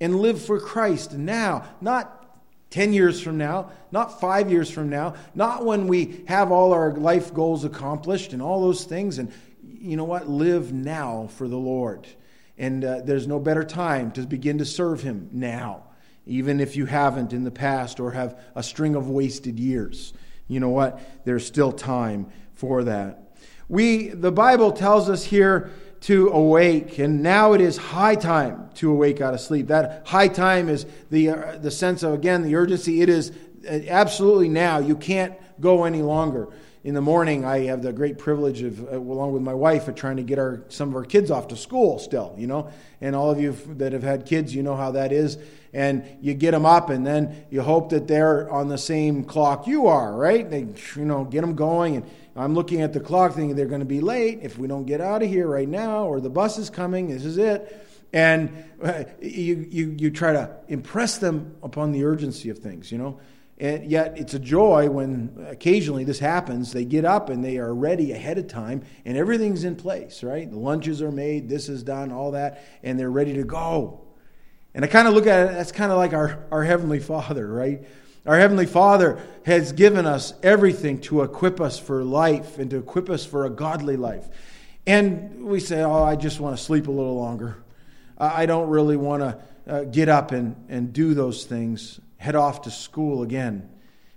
and 0.02 0.20
live 0.20 0.44
for 0.44 0.60
Christ 0.60 1.14
now, 1.14 1.66
not 1.82 2.26
10 2.72 2.94
years 2.94 3.22
from 3.22 3.38
now, 3.38 3.70
not 3.92 4.20
five 4.20 4.50
years 4.50 4.72
from 4.72 4.90
now, 4.90 5.14
not 5.36 5.66
when 5.66 5.86
we 5.86 6.24
have 6.28 6.52
all 6.52 6.74
our 6.74 6.94
life 6.96 7.32
goals 7.32 7.64
accomplished 7.64 8.34
and 8.34 8.42
all 8.42 8.60
those 8.60 8.86
things. 8.86 9.20
And 9.20 9.32
you 9.62 9.98
know 9.98 10.04
what? 10.04 10.28
Live 10.28 10.74
now 10.74 11.30
for 11.36 11.48
the 11.48 11.60
Lord. 11.60 12.08
And 12.58 12.84
uh, 12.84 13.02
there's 13.02 13.28
no 13.28 13.40
better 13.40 13.64
time 13.64 14.12
to 14.14 14.22
begin 14.22 14.58
to 14.58 14.66
serve 14.66 15.04
Him 15.04 15.30
now, 15.32 15.84
even 16.26 16.60
if 16.60 16.76
you 16.76 16.88
haven't 16.88 17.34
in 17.34 17.44
the 17.44 17.52
past 17.52 18.00
or 18.00 18.14
have 18.14 18.42
a 18.56 18.64
string 18.64 18.96
of 18.96 19.12
wasted 19.12 19.60
years. 19.60 20.12
You 20.48 20.60
know 20.60 20.70
what? 20.70 21.24
There's 21.24 21.46
still 21.46 21.72
time 21.72 22.32
for 22.56 22.86
that. 22.86 23.26
We, 23.68 24.08
the 24.08 24.32
Bible 24.32 24.72
tells 24.72 25.12
us 25.12 25.24
here 25.24 25.70
to 26.02 26.30
awake, 26.30 26.98
and 27.00 27.22
now 27.22 27.54
it 27.54 27.62
is 27.62 27.78
high 27.78 28.16
time 28.16 28.70
to 28.76 28.90
awake 28.92 29.20
out 29.20 29.34
of 29.34 29.42
sleep. 29.42 29.68
That 29.68 30.04
high 30.08 30.30
time 30.30 30.70
is 30.70 30.86
the, 31.10 31.30
uh, 31.30 31.58
the 31.58 31.72
sense 31.72 32.04
of, 32.04 32.14
again, 32.14 32.44
the 32.44 32.56
urgency. 32.56 33.02
It 33.02 33.10
is 33.10 33.32
uh, 33.70 33.80
absolutely 33.90 34.50
now. 34.50 34.80
You 34.80 34.96
can't 34.96 35.34
go 35.60 35.84
any 35.84 36.02
longer. 36.02 36.48
in 36.84 36.94
the 36.94 37.02
morning, 37.02 37.44
I 37.44 37.66
have 37.66 37.82
the 37.82 37.92
great 37.92 38.18
privilege 38.18 38.62
of, 38.62 38.82
uh, 38.88 38.98
along 38.98 39.34
with 39.34 39.42
my 39.42 39.54
wife, 39.54 39.90
of 39.90 39.96
trying 39.96 40.16
to 40.16 40.24
get 40.24 40.40
our 40.40 40.64
some 40.70 40.90
of 40.90 40.96
our 40.96 41.04
kids 41.04 41.30
off 41.30 41.50
to 41.50 41.58
school 41.58 42.00
still, 42.00 42.34
you 42.38 42.48
know. 42.48 42.72
And 43.02 43.16
all 43.16 43.30
of 43.30 43.40
you 43.40 43.52
that 43.78 43.92
have 43.92 44.04
had 44.04 44.26
kids, 44.26 44.56
you 44.56 44.64
know 44.64 44.76
how 44.76 44.92
that 44.92 45.12
is. 45.12 45.38
And 45.74 46.04
you 46.22 46.34
get 46.34 46.52
them 46.52 46.66
up, 46.66 46.90
and 46.90 47.06
then 47.06 47.46
you 47.52 47.62
hope 47.62 47.90
that 47.90 48.08
they're 48.08 48.50
on 48.50 48.70
the 48.70 48.78
same 48.78 49.24
clock 49.24 49.68
you 49.68 49.88
are, 49.88 50.16
right? 50.16 50.50
They, 50.50 50.68
you 50.96 51.06
know, 51.06 51.26
get 51.26 51.42
them 51.42 51.56
going. 51.56 51.98
And 51.98 52.10
I'm 52.36 52.54
looking 52.54 52.82
at 52.82 52.94
the 52.94 53.00
clock, 53.00 53.34
thinking 53.34 53.56
they're 53.56 53.66
going 53.66 53.80
to 53.82 53.86
be 53.86 54.02
late 54.02 54.40
if 54.42 54.58
we 54.58 54.68
don't 54.68 54.86
get 54.86 55.02
out 55.02 55.24
of 55.24 55.30
here 55.30 55.48
right 55.48 55.68
now, 55.68 56.06
or 56.06 56.20
the 56.20 56.30
bus 56.30 56.58
is 56.58 56.70
coming. 56.70 57.10
This 57.10 57.26
is 57.26 57.38
it. 57.38 57.88
And 58.12 58.64
uh, 58.84 59.04
you, 59.22 59.68
you, 59.70 59.96
you 59.98 60.12
try 60.12 60.34
to 60.34 60.56
impress 60.68 61.18
them 61.18 61.56
upon 61.62 61.92
the 61.92 62.06
urgency 62.06 62.50
of 62.50 62.60
things, 62.60 62.92
you 62.92 62.98
know. 62.98 63.20
And 63.60 63.92
yet 63.92 64.18
it's 64.18 64.34
a 64.34 64.40
joy 64.40 64.90
when 64.90 65.46
occasionally 65.50 66.06
this 66.06 66.20
happens. 66.20 66.72
They 66.72 66.86
get 66.86 67.04
up 67.04 67.30
and 67.30 67.44
they 67.44 67.58
are 67.58 67.74
ready 67.74 68.14
ahead 68.14 68.38
of 68.38 68.48
time 68.48 68.84
and 69.04 69.18
everything's 69.18 69.66
in 69.66 69.76
place, 69.76 70.24
right? 70.24 70.50
The 70.50 70.58
lunches 70.58 71.02
are 71.02 71.12
made, 71.12 71.50
this 71.50 71.68
is 71.68 71.84
done, 71.84 72.12
all 72.14 72.32
that, 72.32 72.64
and 72.84 72.98
they're 72.98 73.12
ready 73.12 73.34
to 73.34 73.44
go. 73.44 74.06
And 74.74 74.86
I 74.86 74.88
kind 74.88 75.10
of 75.10 75.14
look 75.14 75.28
at 75.28 75.50
it, 75.50 75.52
that's 75.52 75.74
kind 75.74 75.92
of 75.92 75.98
like 75.98 76.14
our, 76.14 76.46
our 76.52 76.64
Heavenly 76.64 77.00
Father, 77.00 77.46
right? 77.46 77.86
Our 78.26 78.38
Heavenly 78.38 78.66
Father 78.66 79.20
has 79.46 79.72
given 79.72 80.06
us 80.06 80.34
everything 80.44 81.02
to 81.02 81.22
equip 81.22 81.62
us 81.62 81.80
for 81.80 82.04
life 82.04 82.60
and 82.60 82.70
to 82.72 82.78
equip 82.78 83.10
us 83.10 83.26
for 83.26 83.46
a 83.46 83.50
godly 83.50 83.98
life. 83.98 84.28
And 84.86 85.46
we 85.46 85.60
say, 85.60 85.82
oh, 85.82 86.04
I 86.04 86.16
just 86.16 86.40
want 86.40 86.58
to 86.58 86.64
sleep 86.64 86.88
a 86.88 86.92
little 86.92 87.16
longer. 87.16 87.64
I 88.18 88.46
don't 88.46 88.70
really 88.70 88.98
want 88.98 89.22
to 89.22 89.40
uh, 89.68 89.84
get 89.86 90.10
up 90.10 90.32
and, 90.32 90.56
and 90.68 90.92
do 90.92 91.14
those 91.14 91.46
things 91.46 92.00
head 92.18 92.36
off 92.36 92.64
to 92.64 92.72
school 92.72 93.24
again. 93.24 93.70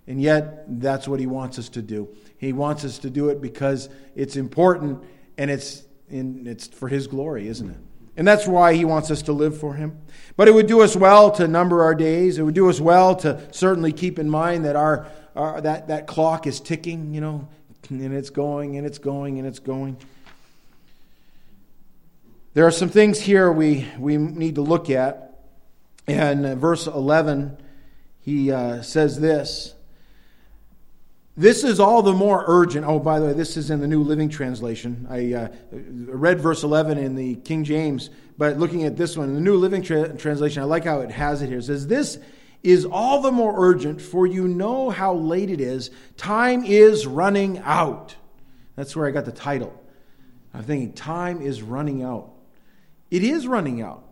And 0.07 0.21
yet, 0.21 0.65
that's 0.81 1.07
what 1.07 1.21
he 1.21 1.27
wants 1.27 1.59
us 1.59 1.69
to 1.71 1.83
do. 1.83 2.09
He 2.37 2.53
wants 2.53 2.85
us 2.85 2.99
to 2.99 3.11
do 3.11 3.29
it 3.29 3.41
because 3.41 3.89
it's 4.17 4.35
important 4.37 5.05
and 5.39 5.51
it's, 5.51 5.85
in, 6.09 6.47
it's 6.47 6.67
for 6.67 6.89
his 6.89 7.07
glory, 7.07 7.47
isn't 7.47 7.71
it? 7.71 7.79
And 8.17 8.29
that's 8.29 8.47
why 8.47 8.75
he 8.75 8.85
wants 8.85 9.11
us 9.11 9.23
to 9.23 9.33
live 9.33 9.59
for 9.59 9.75
him. 9.75 9.99
But 10.37 10.49
it 10.49 10.55
would 10.55 10.67
do 10.67 10.83
us 10.83 10.97
well 10.97 11.31
to 11.33 11.49
number 11.49 11.83
our 11.83 11.95
days. 11.95 12.39
It 12.39 12.43
would 12.43 12.55
do 12.55 12.69
us 12.69 12.81
well 12.81 13.17
to 13.17 13.41
certainly 13.53 13.93
keep 13.93 14.19
in 14.19 14.29
mind 14.29 14.65
that 14.65 14.77
our, 14.77 15.07
our 15.35 15.61
that, 15.61 15.89
that 15.89 16.07
clock 16.07 16.47
is 16.47 16.61
ticking, 16.61 17.15
you 17.15 17.21
know, 17.21 17.49
and 17.89 18.15
it's 18.15 18.31
going 18.31 18.77
and 18.77 18.87
it's 18.87 18.99
going 18.99 19.39
and 19.39 19.47
it's 19.47 19.59
going. 19.59 19.97
There 22.55 22.67
are 22.67 22.71
some 22.71 22.91
things 22.91 23.21
here 23.21 23.51
we, 23.51 23.89
we 23.99 24.19
need 24.19 24.57
to 24.57 24.63
look 24.63 24.91
at. 24.91 25.29
And 26.07 26.59
verse 26.59 26.87
11 26.87 27.57
he 28.23 28.53
uh, 28.53 28.83
says 28.83 29.19
this. 29.21 29.75
This 31.37 31.65
is 31.65 31.81
all 31.81 32.03
the 32.03 32.13
more 32.13 32.45
urgent. 32.47 32.85
Oh, 32.87 32.99
by 32.99 33.19
the 33.19 33.27
way, 33.27 33.33
this 33.33 33.57
is 33.57 33.71
in 33.71 33.81
the 33.81 33.87
New 33.87 34.03
Living 34.03 34.29
Translation. 34.29 35.07
I 35.09 35.33
uh, 35.33 35.49
read 35.71 36.41
verse 36.41 36.63
11 36.63 36.99
in 36.99 37.15
the 37.15 37.37
King 37.37 37.65
James, 37.65 38.11
but 38.37 38.59
looking 38.59 38.85
at 38.85 38.99
this 38.99 39.17
one, 39.17 39.31
in 39.31 39.35
the 39.35 39.41
New 39.41 39.57
Living 39.57 39.81
Tra- 39.81 40.15
Translation, 40.15 40.63
I 40.63 40.67
like 40.67 40.85
how 40.85 41.01
it 41.01 41.11
has 41.11 41.41
it 41.41 41.49
here. 41.49 41.59
It 41.59 41.65
says, 41.65 41.87
This 41.87 42.19
is 42.63 42.85
all 42.85 43.23
the 43.23 43.33
more 43.33 43.55
urgent, 43.57 44.03
for 44.03 44.27
you 44.27 44.47
know 44.47 44.91
how 44.91 45.15
late 45.15 45.49
it 45.49 45.61
is. 45.61 45.91
Time 46.19 46.65
is 46.65 47.07
running 47.07 47.59
out. 47.61 48.15
That's 48.77 48.95
where 48.95 49.09
I 49.09 49.11
got 49.11 49.25
the 49.25 49.33
title. 49.33 49.73
I'm 50.53 50.65
thinking, 50.65 50.93
time 50.93 51.41
is 51.41 51.63
running 51.63 52.03
out. 52.03 52.31
It 53.11 53.25
is 53.25 53.47
running 53.47 53.81
out. 53.81 54.05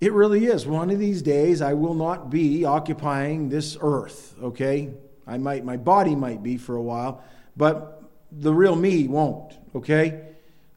It 0.00 0.12
really 0.12 0.46
is. 0.46 0.66
One 0.66 0.90
of 0.90 0.98
these 0.98 1.22
days, 1.22 1.62
I 1.62 1.74
will 1.74 1.94
not 1.94 2.30
be 2.30 2.64
occupying 2.64 3.48
this 3.48 3.76
earth, 3.80 4.34
okay? 4.42 4.92
I 5.28 5.38
might, 5.38 5.64
my 5.64 5.76
body 5.76 6.16
might 6.16 6.42
be 6.42 6.56
for 6.56 6.74
a 6.74 6.82
while, 6.82 7.22
but 7.56 8.02
the 8.32 8.52
real 8.52 8.74
me 8.74 9.06
won't, 9.06 9.56
okay? 9.74 10.24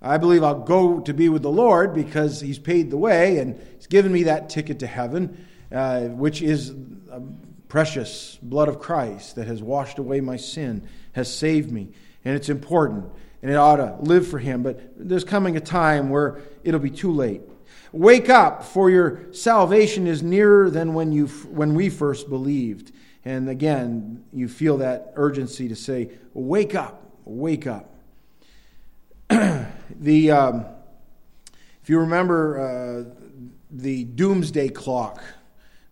I 0.02 0.18
believe 0.18 0.44
I'll 0.44 0.60
go 0.60 1.00
to 1.00 1.14
be 1.14 1.30
with 1.30 1.42
the 1.42 1.52
Lord 1.52 1.94
because 1.94 2.42
He's 2.42 2.60
paid 2.60 2.92
the 2.92 2.98
way 2.98 3.38
and 3.38 3.60
He's 3.78 3.88
given 3.88 4.12
me 4.12 4.24
that 4.24 4.50
ticket 4.50 4.80
to 4.80 4.88
heaven, 4.88 5.48
uh, 5.72 6.02
which 6.08 6.42
is 6.42 6.74
precious 7.70 8.38
blood 8.42 8.68
of 8.68 8.80
Christ 8.80 9.36
that 9.38 9.48
has 9.48 9.64
washed 9.64 9.98
away 9.98 10.20
my 10.20 10.36
sin, 10.36 10.86
has 11.14 11.34
saved 11.34 11.72
me, 11.72 11.90
and 12.26 12.36
it's 12.36 12.50
important, 12.50 13.06
and 13.42 13.50
it 13.50 13.56
ought 13.56 13.78
to 13.78 13.96
live 14.02 14.28
for 14.28 14.40
Him. 14.40 14.64
But 14.64 14.82
there's 14.98 15.24
coming 15.24 15.56
a 15.56 15.62
time 15.62 16.10
where 16.10 16.42
it'll 16.66 16.82
be 16.82 16.90
too 16.90 17.14
late. 17.14 17.42
Wake 17.94 18.30
up, 18.30 18.64
for 18.64 18.90
your 18.90 19.34
salvation 19.34 20.08
is 20.08 20.22
nearer 20.22 20.70
than 20.70 20.94
when, 20.94 21.14
you, 21.14 21.28
when 21.28 21.74
we 21.74 21.90
first 21.90 22.28
believed. 22.28 22.92
And 23.24 23.50
again, 23.50 24.24
you 24.34 24.48
feel 24.48 24.78
that 24.78 25.14
urgency 25.16 25.68
to 25.68 25.76
say, 25.76 26.10
Wake 26.34 26.76
up, 26.76 27.04
wake 27.26 27.68
up. 27.68 27.94
the, 29.30 30.32
um, 30.32 30.66
if 31.82 31.90
you 31.90 32.00
remember 32.00 32.60
uh, 32.60 33.14
the 33.70 34.04
doomsday 34.06 34.70
clock, 34.70 35.22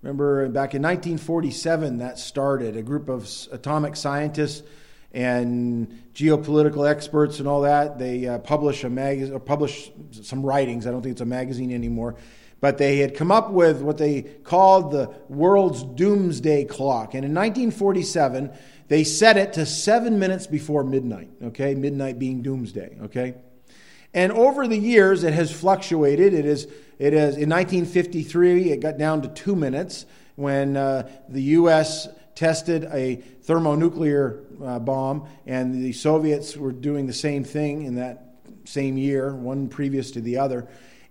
remember 0.02 0.48
back 0.48 0.74
in 0.74 0.82
1947 0.82 2.00
that 2.00 2.18
started. 2.20 2.76
A 2.76 2.82
group 2.82 3.10
of 3.10 3.30
atomic 3.52 3.96
scientists 3.96 4.64
and 5.12 6.04
geopolitical 6.14 6.90
experts 6.90 7.40
and 7.40 7.48
all 7.48 7.62
that. 7.62 7.98
They 7.98 8.28
uh, 8.28 8.40
publish 8.40 8.84
a 8.84 8.90
mag- 8.90 9.32
or 9.32 9.40
publish 9.40 9.92
some 10.12 10.46
writings. 10.46 10.86
I 10.86 10.92
don't 10.92 11.02
think 11.02 11.14
it's 11.14 11.22
a 11.22 11.26
magazine 11.26 11.72
anymore, 11.72 12.16
but 12.62 12.78
they 12.78 12.98
had 12.98 13.16
come 13.16 13.32
up 13.32 13.51
with 13.51 13.82
what 13.82 13.98
they 13.98 14.22
called 14.22 14.92
the 14.92 15.13
world's 15.30 15.84
doomsday 15.84 16.66
clock. 16.66 17.13
And 17.13 17.24
in 17.24 17.34
1947, 17.34 18.51
they 18.88 19.04
set 19.04 19.38
it 19.38 19.54
to 19.54 19.66
seven 19.66 20.20
minutes 20.20 20.48
before 20.48 20.84
midnight. 20.84 21.30
Okay, 21.44 21.75
midnight 21.75 22.20
being 22.20 22.42
doomsday. 22.42 22.98
Okay, 23.04 23.36
and 24.13 24.32
over 24.32 24.68
the 24.68 24.78
years, 24.78 25.24
it 25.24 25.34
has 25.34 25.51
fluctuated. 25.51 26.34
It 26.34 26.46
is. 26.46 26.68
It 26.98 27.13
is 27.13 27.38
in 27.38 27.50
1953. 27.50 28.72
It 28.72 28.82
got 28.82 28.98
down 28.98 29.22
to 29.22 29.30
two 29.30 29.56
minutes 29.56 30.06
when 30.36 30.75
uh, 30.75 31.10
the 31.30 31.42
U.S. 31.44 32.10
tested 32.36 32.86
a 32.86 33.18
thermonuclear 33.44 34.44
uh, 34.63 34.80
bomb, 34.80 35.28
and 35.46 35.75
the 35.75 35.94
Soviets 35.94 36.58
were 36.58 36.72
doing 36.72 37.08
the 37.08 37.13
same 37.13 37.44
thing 37.44 37.84
in 37.84 37.96
that 37.96 38.30
same 38.66 38.98
year, 38.98 39.34
one 39.36 39.70
previous 39.70 40.12
to 40.12 40.22
the 40.22 40.38
other. 40.38 40.68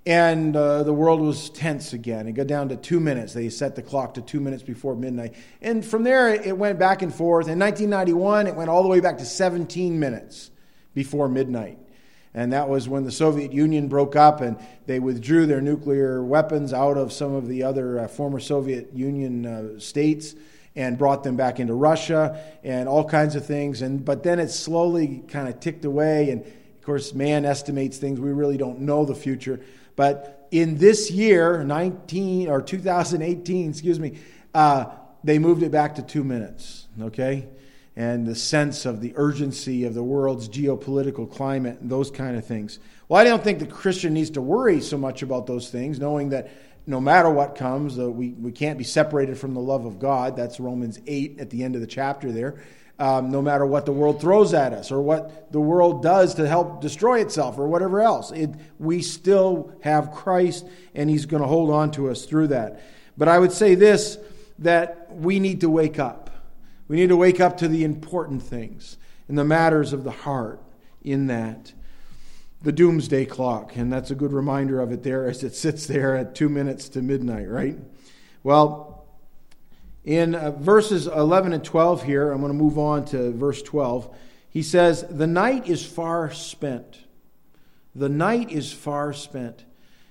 And 0.09 0.57
uh, 0.57 0.85
the 0.85 0.93
world 0.95 1.21
was 1.21 1.51
tense 1.51 1.93
again. 1.93 2.29
It 2.29 2.33
got 2.33 2.47
down 2.47 2.71
to 2.71 2.77
two 2.77 2.99
minutes. 2.99 3.35
They 3.35 3.51
set 3.51 3.77
the 3.77 3.83
clock 3.83 4.15
to 4.15 4.23
two 4.23 4.41
minutes 4.41 4.63
before 4.63 4.97
midnight. 4.97 5.35
And 5.61 5.85
from 5.85 6.03
there, 6.03 6.31
it 6.31 6.57
went 6.57 6.79
back 6.79 7.03
and 7.03 7.15
forth. 7.15 7.47
In 7.47 7.59
1991, 7.59 8.47
it 8.47 8.55
went 8.55 8.71
all 8.71 8.83
the 8.83 8.89
way 8.89 9.01
back 9.01 9.19
to 9.19 9.27
17 9.27 10.01
minutes 10.01 10.51
before 10.95 11.29
midnight. 11.29 11.79
And 12.33 12.55
that 12.55 12.71
was 12.71 12.89
when 12.89 13.05
the 13.05 13.13
Soviet 13.13 13.53
Union 13.53 13.89
broke 13.89 14.17
up 14.17 14.41
and 14.41 14.59
they 14.87 14.99
withdrew 14.99 15.45
their 15.45 15.61
nuclear 15.61 16.25
weapons 16.25 16.73
out 16.73 16.97
of 16.97 17.13
some 17.13 17.35
of 17.35 17.47
the 17.47 17.63
other 17.63 17.99
uh, 17.99 18.09
former 18.09 18.41
Soviet 18.41 18.95
Union 18.95 19.45
uh, 19.45 19.79
states 19.79 20.35
and 20.75 20.97
brought 20.97 21.23
them 21.23 21.37
back 21.37 21.61
into 21.61 21.75
Russia 21.75 22.43
and 22.65 22.89
all 22.89 23.05
kinds 23.05 23.35
of 23.37 23.45
things. 23.45 23.83
And 23.83 24.07
but 24.07 24.23
then 24.23 24.39
it 24.39 24.49
slowly 24.49 25.23
kind 25.29 25.49
of 25.49 25.61
ticked 25.61 25.85
away. 25.85 26.31
And 26.31 26.47
of 26.47 26.83
course, 26.83 27.13
man 27.13 27.45
estimates 27.45 27.99
things. 27.99 28.19
We 28.19 28.33
really 28.33 28.57
don't 28.57 28.81
know 28.81 29.05
the 29.05 29.15
future. 29.15 29.61
But 29.99 30.47
in 30.53 30.79
this 30.79 31.11
year, 31.11 31.65
19 31.65 32.49
or 32.49 32.63
2018, 32.63 33.71
excuse 33.71 33.99
me, 33.99 34.17
uh, 34.55 34.85
they 35.25 35.41
moved 35.41 35.65
it 35.65 35.73
back 35.73 35.97
to 35.97 36.03
two 36.03 36.23
minutes. 36.23 36.87
Okay. 37.03 37.49
And 37.97 38.25
the 38.25 38.37
sense 38.37 38.87
of 38.87 39.01
the 39.01 39.13
urgency 39.17 39.83
of 39.87 39.95
the 39.95 40.03
world's 40.05 40.49
geopolitical 40.49 41.29
climate 41.29 41.81
and 41.81 41.91
those 41.91 42.13
kind 42.13 42.37
of 42.37 42.47
things. 42.47 42.79
Well, 43.09 43.21
I 43.21 43.25
don't 43.25 43.43
think 43.43 43.59
the 43.59 43.67
Christian 43.67 44.15
needs 44.15 44.31
to 44.31 44.41
worry 44.41 44.81
so 44.83 44.97
much 44.97 45.23
about 45.23 45.49
those 45.49 45.69
things, 45.69 45.99
knowing 45.99 46.29
that 46.29 46.49
no 46.87 47.01
matter 47.01 47.29
what 47.29 47.57
comes, 47.57 47.99
uh, 47.99 48.09
we, 48.09 48.29
we 48.29 48.53
can't 48.53 48.79
be 48.79 48.85
separated 48.85 49.37
from 49.37 49.53
the 49.53 49.61
love 49.61 49.85
of 49.85 49.99
God. 49.99 50.37
That's 50.37 50.61
Romans 50.61 51.01
8 51.09 51.41
at 51.41 51.51
the 51.51 51.65
end 51.65 51.75
of 51.75 51.81
the 51.81 51.89
chapter 51.89 52.31
there. 52.31 52.63
Um, 53.01 53.31
no 53.31 53.41
matter 53.41 53.65
what 53.65 53.87
the 53.87 53.93
world 53.93 54.21
throws 54.21 54.53
at 54.55 54.73
us 54.73 54.91
or 54.91 55.01
what 55.01 55.53
the 55.53 55.61
world 55.61 56.03
does 56.03 56.35
to 56.35 56.49
help 56.49 56.81
destroy 56.81 57.21
itself 57.21 57.57
or 57.57 57.69
whatever 57.69 58.01
else, 58.01 58.33
it, 58.33 58.51
we 58.81 59.03
still 59.03 59.73
have 59.83 60.11
Christ 60.11 60.67
and 60.97 61.09
He's 61.09 61.25
going 61.25 61.43
to 61.43 61.49
hold 61.49 61.71
on 61.71 61.93
to 61.93 62.11
us 62.11 62.25
through 62.25 62.49
that. 62.49 62.81
But 63.17 63.29
I 63.29 63.39
would 63.39 63.53
say 63.53 63.77
this 63.77 64.19
that 64.61 65.15
we 65.15 65.39
need 65.39 65.61
to 65.61 65.71
wake 65.71 66.01
up. 66.01 66.31
We 66.89 66.97
need 66.97 67.11
to 67.11 67.17
wake 67.17 67.41
up 67.41 67.59
to 67.59 67.69
the 67.69 67.85
important 67.85 68.43
things 68.43 68.97
and 69.29 69.39
the 69.39 69.45
matters 69.45 69.93
of 69.93 70.03
the 70.03 70.11
heart 70.11 70.61
in 71.03 71.29
that 71.29 71.73
the 72.63 72.73
doomsday 72.73 73.25
clock, 73.25 73.77
and 73.77 73.93
that's 73.93 74.11
a 74.11 74.15
good 74.15 74.33
reminder 74.33 74.81
of 74.81 74.91
it 74.91 75.05
there 75.05 75.29
as 75.29 75.45
it 75.45 75.55
sits 75.55 75.87
there 75.87 76.17
at 76.17 76.35
two 76.35 76.49
minutes 76.49 76.89
to 76.89 77.03
midnight, 77.03 77.49
right? 77.49 77.79
Well, 78.43 78.88
in 80.09 80.35
uh, 80.35 80.51
verses 80.53 81.07
11 81.07 81.53
and 81.53 81.63
12 81.63 82.03
here, 82.03 82.33
I'm 82.33 82.41
going 82.41 82.51
to 82.51 82.59
move 82.59 82.79
on 82.79 83.05
to 83.07 83.31
verse 83.31 83.63
12. 83.63 84.13
He 84.49 84.63
says, 84.63 85.05
The 85.09 85.27
night 85.27 85.69
is 85.69 85.85
far 85.85 86.31
spent. 86.33 87.05
The 87.95 88.09
night 88.09 88.51
is 88.51 88.73
far 88.73 89.13
spent. 89.13 89.65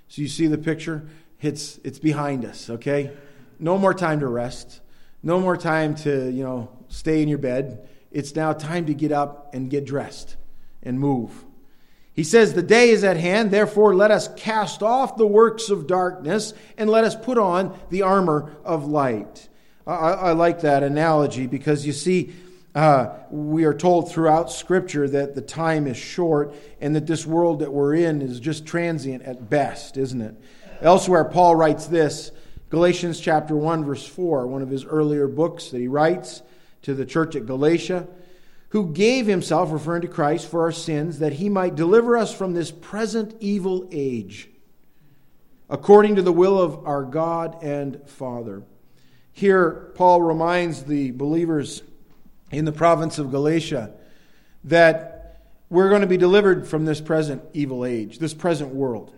So 0.08 0.22
you 0.22 0.27
see 0.27 0.48
the 0.48 0.58
picture? 0.58 1.08
It's, 1.42 1.80
it's 1.84 2.00
behind 2.00 2.46
us, 2.46 2.70
okay? 2.70 3.12
No 3.60 3.77
more 3.77 3.94
time 3.94 4.20
to 4.20 4.27
rest. 4.27 4.82
No 5.24 5.39
more 5.39 5.58
time 5.58 5.96
to, 5.96 6.30
you 6.32 6.44
know, 6.44 6.70
stay 6.89 7.22
in 7.22 7.27
your 7.27 7.39
bed 7.39 7.88
it's 8.12 8.36
now 8.36 8.54
time 8.54 8.86
to 8.88 8.94
get 8.94 9.12
up 9.12 9.54
and 9.54 9.70
get 9.70 9.86
dressed 9.86 10.38
and 10.82 11.00
move. 11.00 11.46
He 12.13 12.24
says, 12.24 12.54
The 12.54 12.63
day 12.63 12.89
is 12.89 13.04
at 13.04 13.18
hand, 13.18 13.51
therefore 13.51 13.96
let 13.96 14.12
us 14.12 14.30
cast 14.36 14.82
off 14.82 15.18
the 15.18 15.27
works 15.27 15.70
of 15.70 15.88
darkness 15.88 16.54
and 16.77 16.89
let 16.89 17.04
us 17.04 17.16
put 17.16 17.38
on 17.38 17.77
the 17.89 18.01
armor 18.01 18.56
of 18.63 18.88
light. 18.88 19.50
I, 19.88 20.12
I 20.12 20.32
like 20.34 20.62
that 20.62 20.84
analogy 20.84 21.48
because 21.48 21.86
you 21.86 21.94
see, 21.94 22.34
uh, 22.75 23.10
we 23.32 23.63
are 23.63 23.74
told 23.74 24.12
throughout 24.12 24.51
Scripture 24.51 25.08
that 25.08 25.34
the 25.34 25.41
time 25.41 25.88
is 25.88 25.98
short 25.98 26.53
and 26.82 26.96
that 26.96 27.08
this 27.08 27.25
world 27.25 27.60
that 27.60 27.72
we're 27.72 27.96
in 27.96 28.22
is 28.22 28.39
just 28.39 28.65
transient 28.65 29.24
at 29.24 29.50
best, 29.50 29.98
isn't 29.98 30.22
it? 30.22 30.36
Elsewhere, 30.82 31.24
Paul 31.24 31.56
writes 31.56 31.88
this 31.88 32.32
Galatians 32.70 33.20
chapter 33.22 33.56
1, 33.56 33.86
verse 33.86 34.06
4, 34.06 34.46
one 34.46 34.62
of 34.62 34.70
his 34.70 34.84
earlier 34.84 35.27
books 35.27 35.70
that 35.70 35.79
he 35.79 35.88
writes 35.88 36.41
to 36.82 36.94
the 36.94 37.06
church 37.06 37.36
at 37.36 37.46
Galatia, 37.46 38.08
who 38.70 38.91
gave 38.91 39.25
himself, 39.25 39.72
referring 39.72 40.01
to 40.01 40.08
Christ, 40.10 40.51
for 40.51 40.62
our 40.62 40.74
sins, 40.74 41.20
that 41.20 41.34
he 41.34 41.48
might 41.48 41.75
deliver 41.75 42.17
us 42.17 42.34
from 42.34 42.53
this 42.53 42.70
present 42.70 43.36
evil 43.39 43.88
age, 43.91 44.50
according 45.70 46.17
to 46.17 46.22
the 46.22 46.34
will 46.34 46.62
of 46.62 46.86
our 46.86 47.03
God 47.03 47.63
and 47.63 48.01
Father. 48.06 48.63
Here, 49.38 49.91
Paul 49.94 50.24
reminds 50.24 50.86
the 50.86 51.12
believers 51.12 51.84
in 52.50 52.65
the 52.65 52.72
province 52.72 53.20
of 53.20 53.29
Galatia 53.29 53.91
that 54.63 55.44
we're 55.70 55.89
going 55.89 56.01
to 56.01 56.08
be 56.08 56.17
delivered 56.17 56.67
from 56.67 56.86
this 56.86 57.00
present 57.00 57.44
evil 57.53 57.86
age, 57.86 58.17
this 58.17 58.34
present 58.34 58.74
world. 58.74 59.13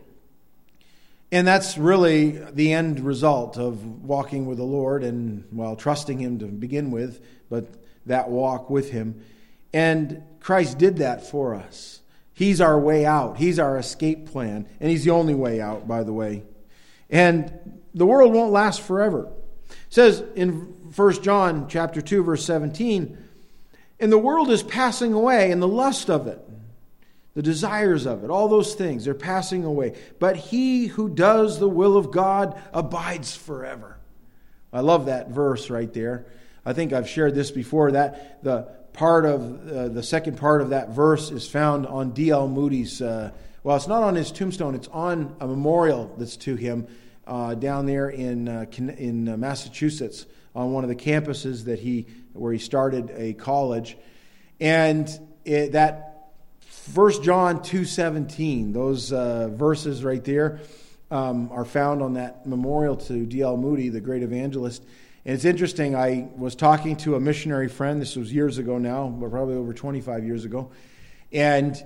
And 1.32 1.48
that's 1.48 1.78
really 1.78 2.32
the 2.32 2.74
end 2.74 3.00
result 3.00 3.58
of 3.58 4.04
walking 4.04 4.46
with 4.46 4.58
the 4.58 4.66
Lord 4.66 5.06
and, 5.06 5.46
well, 5.54 5.78
trusting 5.78 6.20
Him 6.20 6.38
to 6.40 6.48
begin 6.48 6.92
with, 6.92 7.26
but 7.50 7.68
that 8.06 8.30
walk 8.30 8.70
with 8.70 8.92
Him. 8.92 9.24
And 9.72 10.22
Christ 10.42 10.78
did 10.78 10.98
that 10.98 11.26
for 11.26 11.56
us. 11.56 12.02
He's 12.34 12.60
our 12.60 12.78
way 12.78 13.06
out, 13.06 13.38
He's 13.38 13.58
our 13.58 13.78
escape 13.78 14.30
plan, 14.30 14.68
and 14.82 14.90
He's 14.90 15.06
the 15.06 15.12
only 15.12 15.34
way 15.34 15.62
out, 15.62 15.88
by 15.88 16.04
the 16.04 16.12
way. 16.12 16.44
And 17.10 17.80
the 17.94 18.06
world 18.06 18.34
won't 18.34 18.52
last 18.52 18.82
forever. 18.82 19.30
It 19.70 19.76
says 19.90 20.24
in 20.36 20.92
1 20.96 21.24
John 21.24 21.68
chapter 21.68 22.02
2 22.02 22.24
verse 22.24 22.46
17, 22.46 23.18
and 24.00 24.12
the 24.12 24.18
world 24.18 24.50
is 24.50 24.64
passing 24.64 25.14
away 25.14 25.52
and 25.52 25.62
the 25.62 25.68
lust 25.68 26.10
of 26.10 26.28
it 26.28 26.40
the 27.40 27.44
desires 27.44 28.06
of 28.06 28.24
it, 28.26 28.30
all 28.30 28.50
those 28.50 28.74
things, 28.76 29.06
they're 29.06 29.14
passing 29.14 29.64
away. 29.64 29.96
But 30.20 30.36
he 30.36 30.88
who 30.88 31.08
does 31.08 31.58
the 31.58 31.70
will 31.70 31.96
of 31.96 32.12
God 32.12 32.62
abides 32.74 33.34
forever. 33.34 33.98
I 34.74 34.82
love 34.82 35.06
that 35.06 35.30
verse 35.30 35.70
right 35.70 35.94
there. 35.94 36.26
I 36.66 36.74
think 36.74 36.92
I've 36.92 37.08
shared 37.08 37.36
this 37.36 37.50
before 37.50 37.92
that 37.94 38.44
the 38.44 38.64
part 38.92 39.26
of 39.26 39.70
uh, 39.70 39.88
the 39.88 40.04
second 40.04 40.38
part 40.38 40.62
of 40.62 40.72
that 40.72 40.90
verse 40.90 41.32
is 41.32 41.48
found 41.48 41.88
on 41.88 42.12
D.L. 42.12 42.48
Moody's. 42.50 43.02
Uh, 43.02 43.32
well, 43.64 43.78
it's 43.78 43.88
not 43.88 44.04
on 44.04 44.16
his 44.16 44.32
tombstone, 44.32 44.76
it's 44.76 44.90
on 44.90 45.36
a 45.40 45.48
memorial 45.48 46.14
that's 46.18 46.36
to 46.38 46.56
him 46.56 46.88
uh, 47.30 47.54
down 47.54 47.86
there 47.86 48.10
in, 48.10 48.50
uh, 48.50 48.66
in 48.78 49.30
uh, 49.30 49.38
Massachusetts 49.38 50.26
on 50.56 50.74
one 50.74 50.84
of 50.84 50.90
the 50.90 50.96
campuses 50.96 51.66
that 51.66 51.80
he, 51.80 52.08
where 52.34 52.52
he 52.52 52.58
started 52.58 53.12
a 53.16 53.34
college. 53.34 53.96
And 54.60 55.08
it, 55.46 55.74
that 55.74 56.32
1 56.94 57.24
John 57.24 57.60
2.17, 57.60 58.74
those 58.74 59.14
uh, 59.14 59.50
verses 59.50 60.04
right 60.04 60.24
there 60.24 60.60
um, 61.12 61.52
are 61.52 61.66
found 61.66 62.02
on 62.02 62.14
that 62.14 62.48
memorial 62.48 62.98
to 62.98 63.26
D.L. 63.26 63.58
Moody, 63.58 63.90
the 63.90 64.02
great 64.02 64.24
evangelist. 64.24 64.84
And 65.24 65.36
it's 65.36 65.46
interesting, 65.46 65.96
I 65.96 66.30
was 66.36 66.56
talking 66.56 66.96
to 66.98 67.16
a 67.16 67.20
missionary 67.20 67.68
friend, 67.68 68.02
this 68.02 68.16
was 68.16 68.34
years 68.34 68.58
ago 68.58 68.80
now, 68.80 69.08
but 69.08 69.30
probably 69.30 69.56
over 69.56 69.74
25 69.74 70.26
years 70.26 70.46
ago, 70.46 70.72
and 71.32 71.82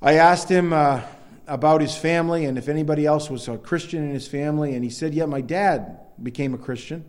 I 0.00 0.14
asked 0.14 0.48
him 0.48 0.72
uh, 0.72 1.02
about 1.50 1.80
his 1.80 1.96
family 1.96 2.44
and 2.44 2.56
if 2.56 2.68
anybody 2.68 3.04
else 3.04 3.28
was 3.28 3.48
a 3.48 3.58
Christian 3.58 4.04
in 4.04 4.10
his 4.10 4.28
family, 4.28 4.74
and 4.74 4.84
he 4.84 4.90
said, 4.90 5.12
yeah, 5.12 5.26
my 5.26 5.40
dad 5.40 5.98
became 6.22 6.54
a 6.54 6.58
Christian. 6.58 7.04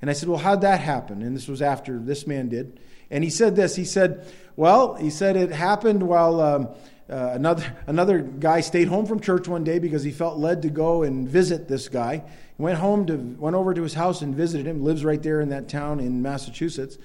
And 0.00 0.08
I 0.08 0.14
said, 0.14 0.28
well, 0.28 0.38
how'd 0.38 0.62
that 0.62 0.80
happen? 0.80 1.22
And 1.22 1.36
this 1.36 1.48
was 1.48 1.60
after 1.60 1.98
this 1.98 2.26
man 2.26 2.48
did. 2.48 2.80
And 3.10 3.22
he 3.22 3.28
said 3.28 3.56
this, 3.56 3.76
he 3.76 3.84
said, 3.84 4.26
well, 4.56 4.94
he 4.94 5.10
said 5.10 5.36
it 5.36 5.50
happened 5.50 6.02
while 6.02 6.40
um, 6.40 6.68
uh, 7.10 7.32
another, 7.34 7.76
another 7.86 8.20
guy 8.20 8.62
stayed 8.62 8.88
home 8.88 9.04
from 9.04 9.20
church 9.20 9.46
one 9.46 9.64
day 9.64 9.78
because 9.78 10.02
he 10.02 10.12
felt 10.12 10.38
led 10.38 10.62
to 10.62 10.70
go 10.70 11.02
and 11.02 11.28
visit 11.28 11.68
this 11.68 11.88
guy. 11.90 12.24
He 12.56 12.62
went 12.62 12.78
home 12.78 13.06
to 13.06 13.16
went 13.16 13.54
over 13.54 13.74
to 13.74 13.82
his 13.82 13.94
house 13.94 14.22
and 14.22 14.34
visited 14.34 14.66
him. 14.66 14.82
Lives 14.82 15.04
right 15.04 15.22
there 15.22 15.42
in 15.42 15.50
that 15.50 15.68
town 15.68 16.00
in 16.00 16.22
Massachusetts. 16.22 16.96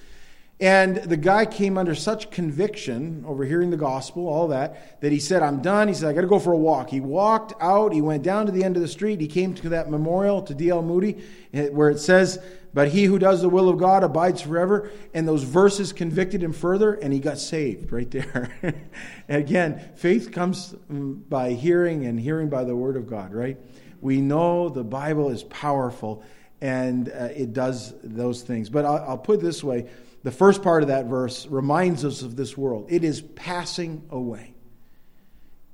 And 0.62 0.98
the 0.98 1.16
guy 1.16 1.46
came 1.46 1.78
under 1.78 1.96
such 1.96 2.32
conviction 2.32 3.24
over 3.26 3.46
hearing 3.46 3.70
the 3.70 3.78
gospel, 3.78 4.28
all 4.28 4.50
that, 4.50 5.00
that 5.00 5.14
he 5.14 5.20
said, 5.20 5.42
I'm 5.42 5.62
done. 5.62 5.88
He 5.88 5.94
said, 5.94 6.10
I 6.10 6.14
got 6.14 6.22
to 6.22 6.28
go 6.28 6.38
for 6.38 6.52
a 6.52 6.58
walk. 6.58 6.90
He 6.90 7.00
walked 7.00 7.54
out. 7.62 7.94
He 7.94 8.02
went 8.02 8.24
down 8.24 8.46
to 8.46 8.52
the 8.52 8.66
end 8.66 8.76
of 8.76 8.82
the 8.82 8.88
street. 8.90 9.22
He 9.22 9.28
came 9.28 9.54
to 9.54 9.70
that 9.70 9.90
memorial 9.90 10.42
to 10.42 10.54
D.L. 10.54 10.82
Moody 10.82 11.24
eh, 11.54 11.70
where 11.70 11.90
it 11.90 12.00
says, 12.00 12.44
But 12.74 12.90
he 12.90 13.06
who 13.06 13.18
does 13.18 13.42
the 13.42 13.48
will 13.48 13.70
of 13.70 13.78
God 13.78 14.04
abides 14.04 14.42
forever. 14.42 14.92
And 15.14 15.26
those 15.26 15.44
verses 15.44 15.94
convicted 15.94 16.44
him 16.44 16.52
further, 16.52 16.94
and 16.96 17.14
he 17.14 17.20
got 17.20 17.38
saved 17.38 17.94
right 17.94 18.12
there. 18.12 18.52
again, 19.30 19.80
faith 19.96 20.34
comes 20.34 20.76
mm, 20.92 21.22
by 21.30 21.52
hearing, 21.54 22.06
and 22.06 22.20
hearing 22.20 22.50
by 22.50 22.66
the 22.66 22.76
word 22.76 22.98
of 22.98 23.08
God, 23.08 23.34
right? 23.34 23.58
We 24.02 24.20
know 24.20 24.68
the 24.68 24.84
Bible 24.84 25.30
is 25.30 25.44
powerful, 25.44 26.22
and 26.60 27.08
uh, 27.08 27.30
it 27.34 27.54
does 27.54 27.94
those 28.04 28.42
things. 28.42 28.70
But 28.70 28.84
I'll, 28.84 29.06
I'll 29.08 29.18
put 29.18 29.40
it 29.40 29.42
this 29.42 29.64
way 29.64 29.88
the 30.24 30.32
first 30.32 30.62
part 30.62 30.84
of 30.84 30.90
that 30.90 31.06
verse 31.06 31.46
reminds 31.48 32.04
us 32.04 32.22
of 32.22 32.36
this 32.36 32.58
world. 32.58 32.88
It 32.90 33.04
is 33.04 33.22
passing 33.22 34.06
away. 34.10 34.54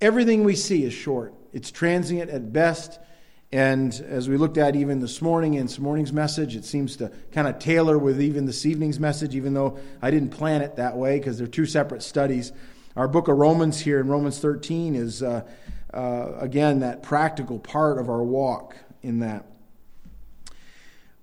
Everything 0.01 0.43
we 0.43 0.55
see 0.55 0.83
is 0.83 0.93
short, 0.93 1.33
it's 1.53 1.71
transient 1.71 2.29
at 2.29 2.53
best. 2.53 2.99
And 3.51 3.93
as 4.09 4.27
we 4.27 4.37
looked 4.37 4.57
at 4.57 4.75
even 4.75 4.99
this 4.99 5.21
morning 5.21 5.53
in 5.53 5.67
this 5.67 5.79
morning's 5.79 6.11
message, 6.11 6.55
it 6.55 6.65
seems 6.65 6.97
to 6.97 7.11
kind 7.31 7.47
of 7.47 7.57
tailor 7.59 7.97
with 7.97 8.21
even 8.21 8.45
this 8.45 8.65
evening's 8.65 8.99
message, 8.99 9.35
even 9.35 9.53
though 9.53 9.79
I 10.01 10.11
didn't 10.11 10.31
plan 10.31 10.61
it 10.61 10.75
that 10.75 10.97
way 10.97 11.19
because 11.19 11.37
they're 11.37 11.47
two 11.47 11.65
separate 11.65 12.03
studies. 12.03 12.51
Our 12.95 13.07
book 13.07 13.27
of 13.27 13.37
Romans 13.37 13.79
here 13.79 13.99
in 13.99 14.07
Romans 14.07 14.39
13 14.39 14.95
is, 14.95 15.23
uh, 15.23 15.43
uh, 15.93 16.33
again, 16.39 16.79
that 16.79 17.03
practical 17.03 17.59
part 17.59 17.97
of 17.97 18.09
our 18.09 18.23
walk 18.23 18.75
in 19.01 19.19
that. 19.19 19.45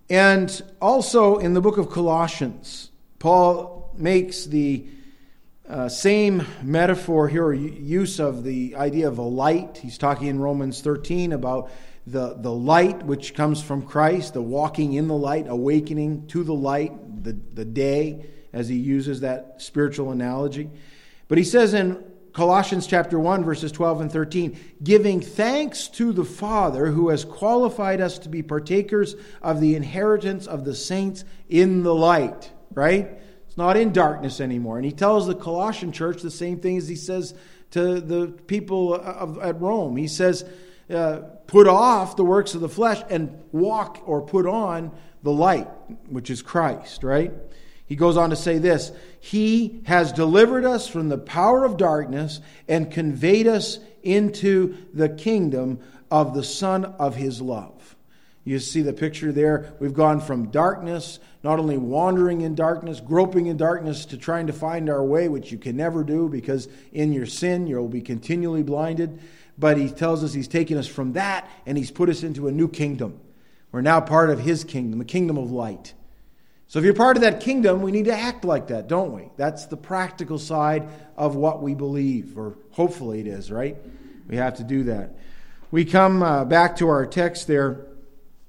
And 0.08 0.62
also 0.80 1.38
in 1.38 1.54
the 1.54 1.60
book 1.60 1.76
of 1.76 1.90
Colossians, 1.90 2.91
Paul 3.22 3.94
makes 3.96 4.46
the 4.46 4.84
uh, 5.68 5.88
same 5.88 6.44
metaphor 6.60 7.28
here, 7.28 7.44
or 7.44 7.54
use 7.54 8.18
of 8.18 8.42
the 8.42 8.74
idea 8.74 9.06
of 9.06 9.18
a 9.18 9.22
light. 9.22 9.78
He's 9.80 9.96
talking 9.96 10.26
in 10.26 10.40
Romans 10.40 10.80
13 10.80 11.32
about 11.32 11.70
the, 12.04 12.34
the 12.36 12.50
light 12.50 13.04
which 13.04 13.36
comes 13.36 13.62
from 13.62 13.82
Christ, 13.82 14.34
the 14.34 14.42
walking 14.42 14.94
in 14.94 15.06
the 15.06 15.14
light, 15.14 15.46
awakening 15.46 16.26
to 16.26 16.42
the 16.42 16.52
light, 16.52 17.22
the, 17.22 17.38
the 17.54 17.64
day, 17.64 18.26
as 18.52 18.68
he 18.68 18.74
uses 18.74 19.20
that 19.20 19.62
spiritual 19.62 20.10
analogy. 20.10 20.68
But 21.28 21.38
he 21.38 21.44
says 21.44 21.74
in 21.74 22.02
Colossians 22.32 22.88
chapter 22.88 23.20
1 23.20 23.44
verses 23.44 23.70
12 23.70 24.00
and 24.00 24.10
13, 24.10 24.58
giving 24.82 25.20
thanks 25.20 25.86
to 25.90 26.12
the 26.12 26.24
Father 26.24 26.86
who 26.86 27.10
has 27.10 27.24
qualified 27.24 28.00
us 28.00 28.18
to 28.18 28.28
be 28.28 28.42
partakers 28.42 29.14
of 29.40 29.60
the 29.60 29.76
inheritance 29.76 30.48
of 30.48 30.64
the 30.64 30.74
saints 30.74 31.24
in 31.48 31.84
the 31.84 31.94
light 31.94 32.50
right? 32.74 33.10
It's 33.46 33.56
not 33.56 33.76
in 33.76 33.92
darkness 33.92 34.40
anymore. 34.40 34.76
And 34.76 34.84
he 34.84 34.92
tells 34.92 35.26
the 35.26 35.34
Colossian 35.34 35.92
church 35.92 36.22
the 36.22 36.30
same 36.30 36.60
thing 36.60 36.78
as 36.78 36.88
he 36.88 36.96
says 36.96 37.34
to 37.72 38.00
the 38.00 38.28
people 38.46 38.94
of, 38.94 39.38
at 39.38 39.60
Rome. 39.60 39.96
He 39.96 40.08
says, 40.08 40.44
uh, 40.90 41.20
put 41.46 41.66
off 41.66 42.16
the 42.16 42.24
works 42.24 42.54
of 42.54 42.60
the 42.60 42.68
flesh 42.68 43.02
and 43.08 43.42
walk 43.52 44.02
or 44.06 44.22
put 44.22 44.46
on 44.46 44.92
the 45.22 45.32
light, 45.32 45.68
which 46.08 46.30
is 46.30 46.42
Christ, 46.42 47.02
right? 47.02 47.32
He 47.86 47.96
goes 47.96 48.16
on 48.16 48.30
to 48.30 48.36
say 48.36 48.58
this 48.58 48.92
He 49.20 49.82
has 49.84 50.12
delivered 50.12 50.64
us 50.64 50.88
from 50.88 51.08
the 51.08 51.18
power 51.18 51.64
of 51.64 51.76
darkness 51.76 52.40
and 52.68 52.90
conveyed 52.90 53.46
us 53.46 53.78
into 54.02 54.76
the 54.92 55.08
kingdom 55.08 55.80
of 56.10 56.34
the 56.34 56.44
Son 56.44 56.84
of 56.84 57.16
His 57.16 57.40
love. 57.40 57.96
You 58.44 58.58
see 58.58 58.82
the 58.82 58.92
picture 58.92 59.30
there? 59.30 59.72
We've 59.78 59.94
gone 59.94 60.20
from 60.20 60.50
darkness 60.50 61.20
not 61.44 61.58
only 61.58 61.76
wandering 61.76 62.42
in 62.42 62.54
darkness, 62.54 63.00
groping 63.00 63.46
in 63.46 63.56
darkness 63.56 64.06
to 64.06 64.16
trying 64.16 64.46
to 64.46 64.52
find 64.52 64.88
our 64.88 65.02
way, 65.02 65.28
which 65.28 65.50
you 65.50 65.58
can 65.58 65.76
never 65.76 66.04
do 66.04 66.28
because 66.28 66.68
in 66.92 67.12
your 67.12 67.26
sin 67.26 67.66
you'll 67.66 67.88
be 67.88 68.00
continually 68.00 68.62
blinded, 68.62 69.18
but 69.58 69.76
he 69.76 69.88
tells 69.88 70.22
us 70.22 70.32
he's 70.32 70.48
taken 70.48 70.78
us 70.78 70.86
from 70.86 71.14
that 71.14 71.48
and 71.66 71.76
he's 71.76 71.90
put 71.90 72.08
us 72.08 72.22
into 72.22 72.48
a 72.48 72.52
new 72.52 72.68
kingdom. 72.68 73.18
We're 73.72 73.80
now 73.80 74.00
part 74.00 74.30
of 74.30 74.38
his 74.38 74.64
kingdom, 74.64 74.98
the 74.98 75.04
kingdom 75.04 75.36
of 75.36 75.50
light. 75.50 75.94
So 76.68 76.78
if 76.78 76.84
you're 76.84 76.94
part 76.94 77.16
of 77.16 77.22
that 77.22 77.40
kingdom, 77.40 77.82
we 77.82 77.90
need 77.90 78.06
to 78.06 78.16
act 78.16 78.44
like 78.44 78.68
that, 78.68 78.88
don't 78.88 79.12
we? 79.12 79.28
That's 79.36 79.66
the 79.66 79.76
practical 79.76 80.38
side 80.38 80.88
of 81.16 81.36
what 81.36 81.62
we 81.62 81.74
believe, 81.74 82.38
or 82.38 82.56
hopefully 82.70 83.20
it 83.20 83.26
is, 83.26 83.50
right? 83.50 83.76
We 84.28 84.36
have 84.36 84.56
to 84.56 84.64
do 84.64 84.84
that. 84.84 85.16
We 85.70 85.84
come 85.84 86.22
uh, 86.22 86.44
back 86.44 86.76
to 86.76 86.88
our 86.88 87.04
text 87.04 87.46
there, 87.46 87.86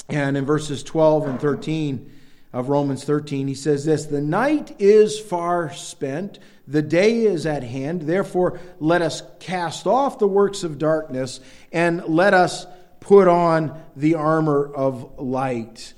and 0.09 0.37
in 0.37 0.45
verses 0.45 0.83
12 0.83 1.27
and 1.27 1.39
13, 1.39 2.11
of 2.53 2.69
Romans 2.69 3.03
13. 3.03 3.47
He 3.47 3.55
says 3.55 3.83
this 3.83 4.05
The 4.05 4.21
night 4.21 4.75
is 4.79 5.19
far 5.19 5.73
spent, 5.73 6.39
the 6.67 6.83
day 6.83 7.25
is 7.25 7.45
at 7.45 7.63
hand. 7.63 8.03
Therefore, 8.03 8.59
let 8.79 9.01
us 9.01 9.23
cast 9.39 9.87
off 9.87 10.19
the 10.19 10.27
works 10.27 10.63
of 10.63 10.77
darkness 10.77 11.39
and 11.71 12.05
let 12.05 12.33
us 12.33 12.67
put 12.99 13.27
on 13.27 13.83
the 13.95 14.15
armor 14.15 14.71
of 14.73 15.19
light. 15.19 15.93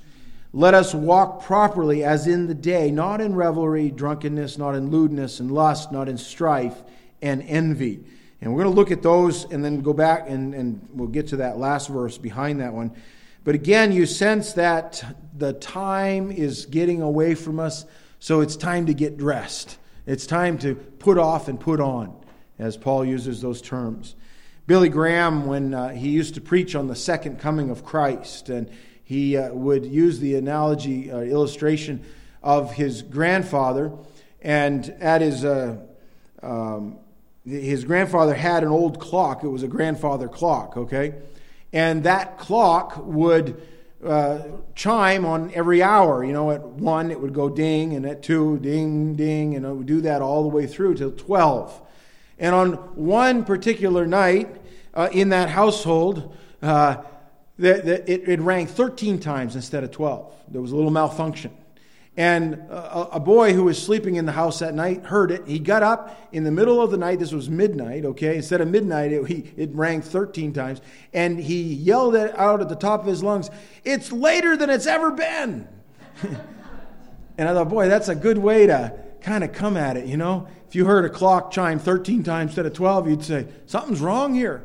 Let 0.52 0.72
us 0.72 0.94
walk 0.94 1.44
properly 1.44 2.02
as 2.02 2.26
in 2.26 2.46
the 2.46 2.54
day, 2.54 2.90
not 2.90 3.20
in 3.20 3.34
revelry, 3.34 3.90
drunkenness, 3.90 4.56
not 4.56 4.74
in 4.74 4.90
lewdness 4.90 5.38
and 5.38 5.52
lust, 5.52 5.92
not 5.92 6.08
in 6.08 6.16
strife 6.16 6.82
and 7.20 7.42
envy. 7.42 8.02
And 8.40 8.52
we're 8.52 8.62
going 8.62 8.74
to 8.74 8.76
look 8.76 8.90
at 8.90 9.02
those 9.02 9.44
and 9.44 9.62
then 9.62 9.82
go 9.82 9.92
back 9.92 10.30
and, 10.30 10.54
and 10.54 10.88
we'll 10.92 11.08
get 11.08 11.28
to 11.28 11.36
that 11.36 11.58
last 11.58 11.88
verse 11.88 12.16
behind 12.16 12.60
that 12.60 12.72
one. 12.72 12.92
But 13.46 13.54
again, 13.54 13.92
you 13.92 14.06
sense 14.06 14.54
that 14.54 15.04
the 15.32 15.52
time 15.52 16.32
is 16.32 16.66
getting 16.66 17.00
away 17.00 17.36
from 17.36 17.60
us, 17.60 17.84
so 18.18 18.40
it's 18.40 18.56
time 18.56 18.86
to 18.86 18.92
get 18.92 19.16
dressed. 19.16 19.78
It's 20.04 20.26
time 20.26 20.58
to 20.58 20.74
put 20.74 21.16
off 21.16 21.46
and 21.46 21.60
put 21.60 21.78
on, 21.78 22.12
as 22.58 22.76
Paul 22.76 23.04
uses 23.04 23.40
those 23.40 23.62
terms. 23.62 24.16
Billy 24.66 24.88
Graham, 24.88 25.46
when 25.46 25.74
uh, 25.74 25.90
he 25.90 26.08
used 26.08 26.34
to 26.34 26.40
preach 26.40 26.74
on 26.74 26.88
the 26.88 26.96
second 26.96 27.38
coming 27.38 27.70
of 27.70 27.84
Christ, 27.84 28.48
and 28.48 28.68
he 29.04 29.36
uh, 29.36 29.54
would 29.54 29.86
use 29.86 30.18
the 30.18 30.34
analogy, 30.34 31.12
uh, 31.12 31.18
illustration 31.18 32.04
of 32.42 32.72
his 32.72 33.02
grandfather, 33.02 33.92
and 34.42 34.90
at 34.98 35.20
his 35.20 35.44
uh, 35.44 35.76
um, 36.42 36.98
his 37.44 37.84
grandfather 37.84 38.34
had 38.34 38.64
an 38.64 38.70
old 38.70 38.98
clock. 38.98 39.44
It 39.44 39.48
was 39.48 39.62
a 39.62 39.68
grandfather 39.68 40.26
clock, 40.26 40.76
okay? 40.76 41.14
And 41.76 42.04
that 42.04 42.38
clock 42.38 42.96
would 43.04 43.60
uh, 44.02 44.38
chime 44.74 45.26
on 45.26 45.52
every 45.52 45.82
hour. 45.82 46.24
You 46.24 46.32
know, 46.32 46.50
at 46.50 46.62
one 46.62 47.10
it 47.10 47.20
would 47.20 47.34
go 47.34 47.50
ding, 47.50 47.92
and 47.92 48.06
at 48.06 48.22
two, 48.22 48.58
ding, 48.60 49.14
ding, 49.14 49.54
and 49.54 49.66
it 49.66 49.72
would 49.74 49.84
do 49.84 50.00
that 50.00 50.22
all 50.22 50.42
the 50.42 50.48
way 50.48 50.66
through 50.66 50.94
till 50.94 51.12
12. 51.12 51.82
And 52.38 52.54
on 52.54 52.72
one 52.94 53.44
particular 53.44 54.06
night 54.06 54.56
uh, 54.94 55.10
in 55.12 55.28
that 55.28 55.50
household, 55.50 56.34
uh, 56.62 56.96
the, 57.58 57.74
the, 57.74 58.10
it, 58.10 58.26
it 58.26 58.40
rang 58.40 58.66
13 58.66 59.20
times 59.20 59.54
instead 59.54 59.84
of 59.84 59.90
12. 59.90 60.34
There 60.48 60.62
was 60.62 60.72
a 60.72 60.76
little 60.76 60.90
malfunction. 60.90 61.52
And 62.16 62.54
a, 62.70 63.16
a, 63.16 63.20
boy 63.20 63.52
who 63.52 63.64
was 63.64 63.82
sleeping 63.82 64.16
in 64.16 64.24
the 64.24 64.32
house 64.32 64.60
that 64.60 64.74
night 64.74 65.04
heard 65.04 65.30
it. 65.30 65.46
He 65.46 65.58
got 65.58 65.82
up 65.82 66.18
in 66.32 66.44
the 66.44 66.50
middle 66.50 66.80
of 66.80 66.90
the 66.90 66.96
night. 66.96 67.18
This 67.18 67.32
was 67.32 67.50
midnight, 67.50 68.06
okay? 68.06 68.36
Instead 68.36 68.62
of 68.62 68.68
midnight, 68.68 69.12
it, 69.12 69.26
he, 69.26 69.52
it 69.54 69.74
rang 69.74 70.00
13 70.00 70.54
times. 70.54 70.80
And 71.12 71.38
he 71.38 71.62
yelled 71.62 72.14
it 72.14 72.34
out 72.38 72.62
at 72.62 72.70
the 72.70 72.76
top 72.76 73.00
of 73.00 73.06
his 73.06 73.22
lungs, 73.22 73.50
It's 73.84 74.10
later 74.12 74.56
than 74.56 74.70
it's 74.70 74.86
ever 74.86 75.10
been. 75.10 75.68
and 77.36 77.48
I 77.48 77.52
thought, 77.52 77.68
boy, 77.68 77.88
that's 77.88 78.08
a 78.08 78.14
good 78.14 78.38
way 78.38 78.66
to 78.66 78.98
kind 79.20 79.44
of 79.44 79.52
come 79.52 79.76
at 79.76 79.98
it, 79.98 80.06
you 80.06 80.16
know? 80.16 80.48
If 80.68 80.74
you 80.74 80.86
heard 80.86 81.04
a 81.04 81.10
clock 81.10 81.50
chime 81.50 81.78
13 81.78 82.22
times 82.22 82.52
instead 82.52 82.64
of 82.64 82.72
12, 82.72 83.08
you'd 83.10 83.24
say, 83.24 83.46
Something's 83.66 84.00
wrong 84.00 84.34
here. 84.34 84.64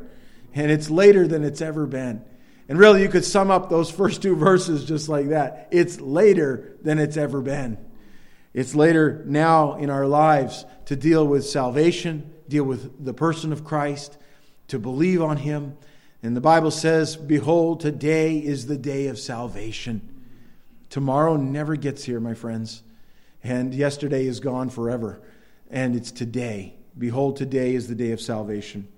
And 0.54 0.70
it's 0.70 0.88
later 0.88 1.28
than 1.28 1.44
it's 1.44 1.60
ever 1.60 1.86
been. 1.86 2.24
And 2.72 2.80
really, 2.80 3.02
you 3.02 3.10
could 3.10 3.26
sum 3.26 3.50
up 3.50 3.68
those 3.68 3.90
first 3.90 4.22
two 4.22 4.34
verses 4.34 4.86
just 4.86 5.06
like 5.06 5.28
that. 5.28 5.68
It's 5.70 6.00
later 6.00 6.78
than 6.80 6.98
it's 6.98 7.18
ever 7.18 7.42
been. 7.42 7.76
It's 8.54 8.74
later 8.74 9.22
now 9.26 9.74
in 9.74 9.90
our 9.90 10.06
lives 10.06 10.64
to 10.86 10.96
deal 10.96 11.26
with 11.26 11.44
salvation, 11.44 12.32
deal 12.48 12.64
with 12.64 13.04
the 13.04 13.12
person 13.12 13.52
of 13.52 13.62
Christ, 13.62 14.16
to 14.68 14.78
believe 14.78 15.20
on 15.20 15.36
Him. 15.36 15.76
And 16.22 16.34
the 16.34 16.40
Bible 16.40 16.70
says, 16.70 17.14
Behold, 17.14 17.80
today 17.80 18.38
is 18.38 18.68
the 18.68 18.78
day 18.78 19.08
of 19.08 19.18
salvation. 19.18 20.24
Tomorrow 20.88 21.36
never 21.36 21.76
gets 21.76 22.04
here, 22.04 22.20
my 22.20 22.32
friends. 22.32 22.82
And 23.44 23.74
yesterday 23.74 24.24
is 24.24 24.40
gone 24.40 24.70
forever. 24.70 25.20
And 25.70 25.94
it's 25.94 26.10
today. 26.10 26.76
Behold, 26.96 27.36
today 27.36 27.74
is 27.74 27.88
the 27.88 27.94
day 27.94 28.12
of 28.12 28.20
salvation. 28.22 28.88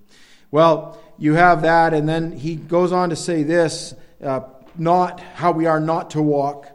Well, 0.54 1.02
you 1.18 1.34
have 1.34 1.62
that, 1.62 1.94
and 1.94 2.08
then 2.08 2.30
he 2.30 2.54
goes 2.54 2.92
on 2.92 3.10
to 3.10 3.16
say 3.16 3.42
this 3.42 3.92
uh, 4.22 4.42
not 4.78 5.18
how 5.18 5.50
we 5.50 5.66
are 5.66 5.80
not 5.80 6.10
to 6.10 6.22
walk. 6.22 6.68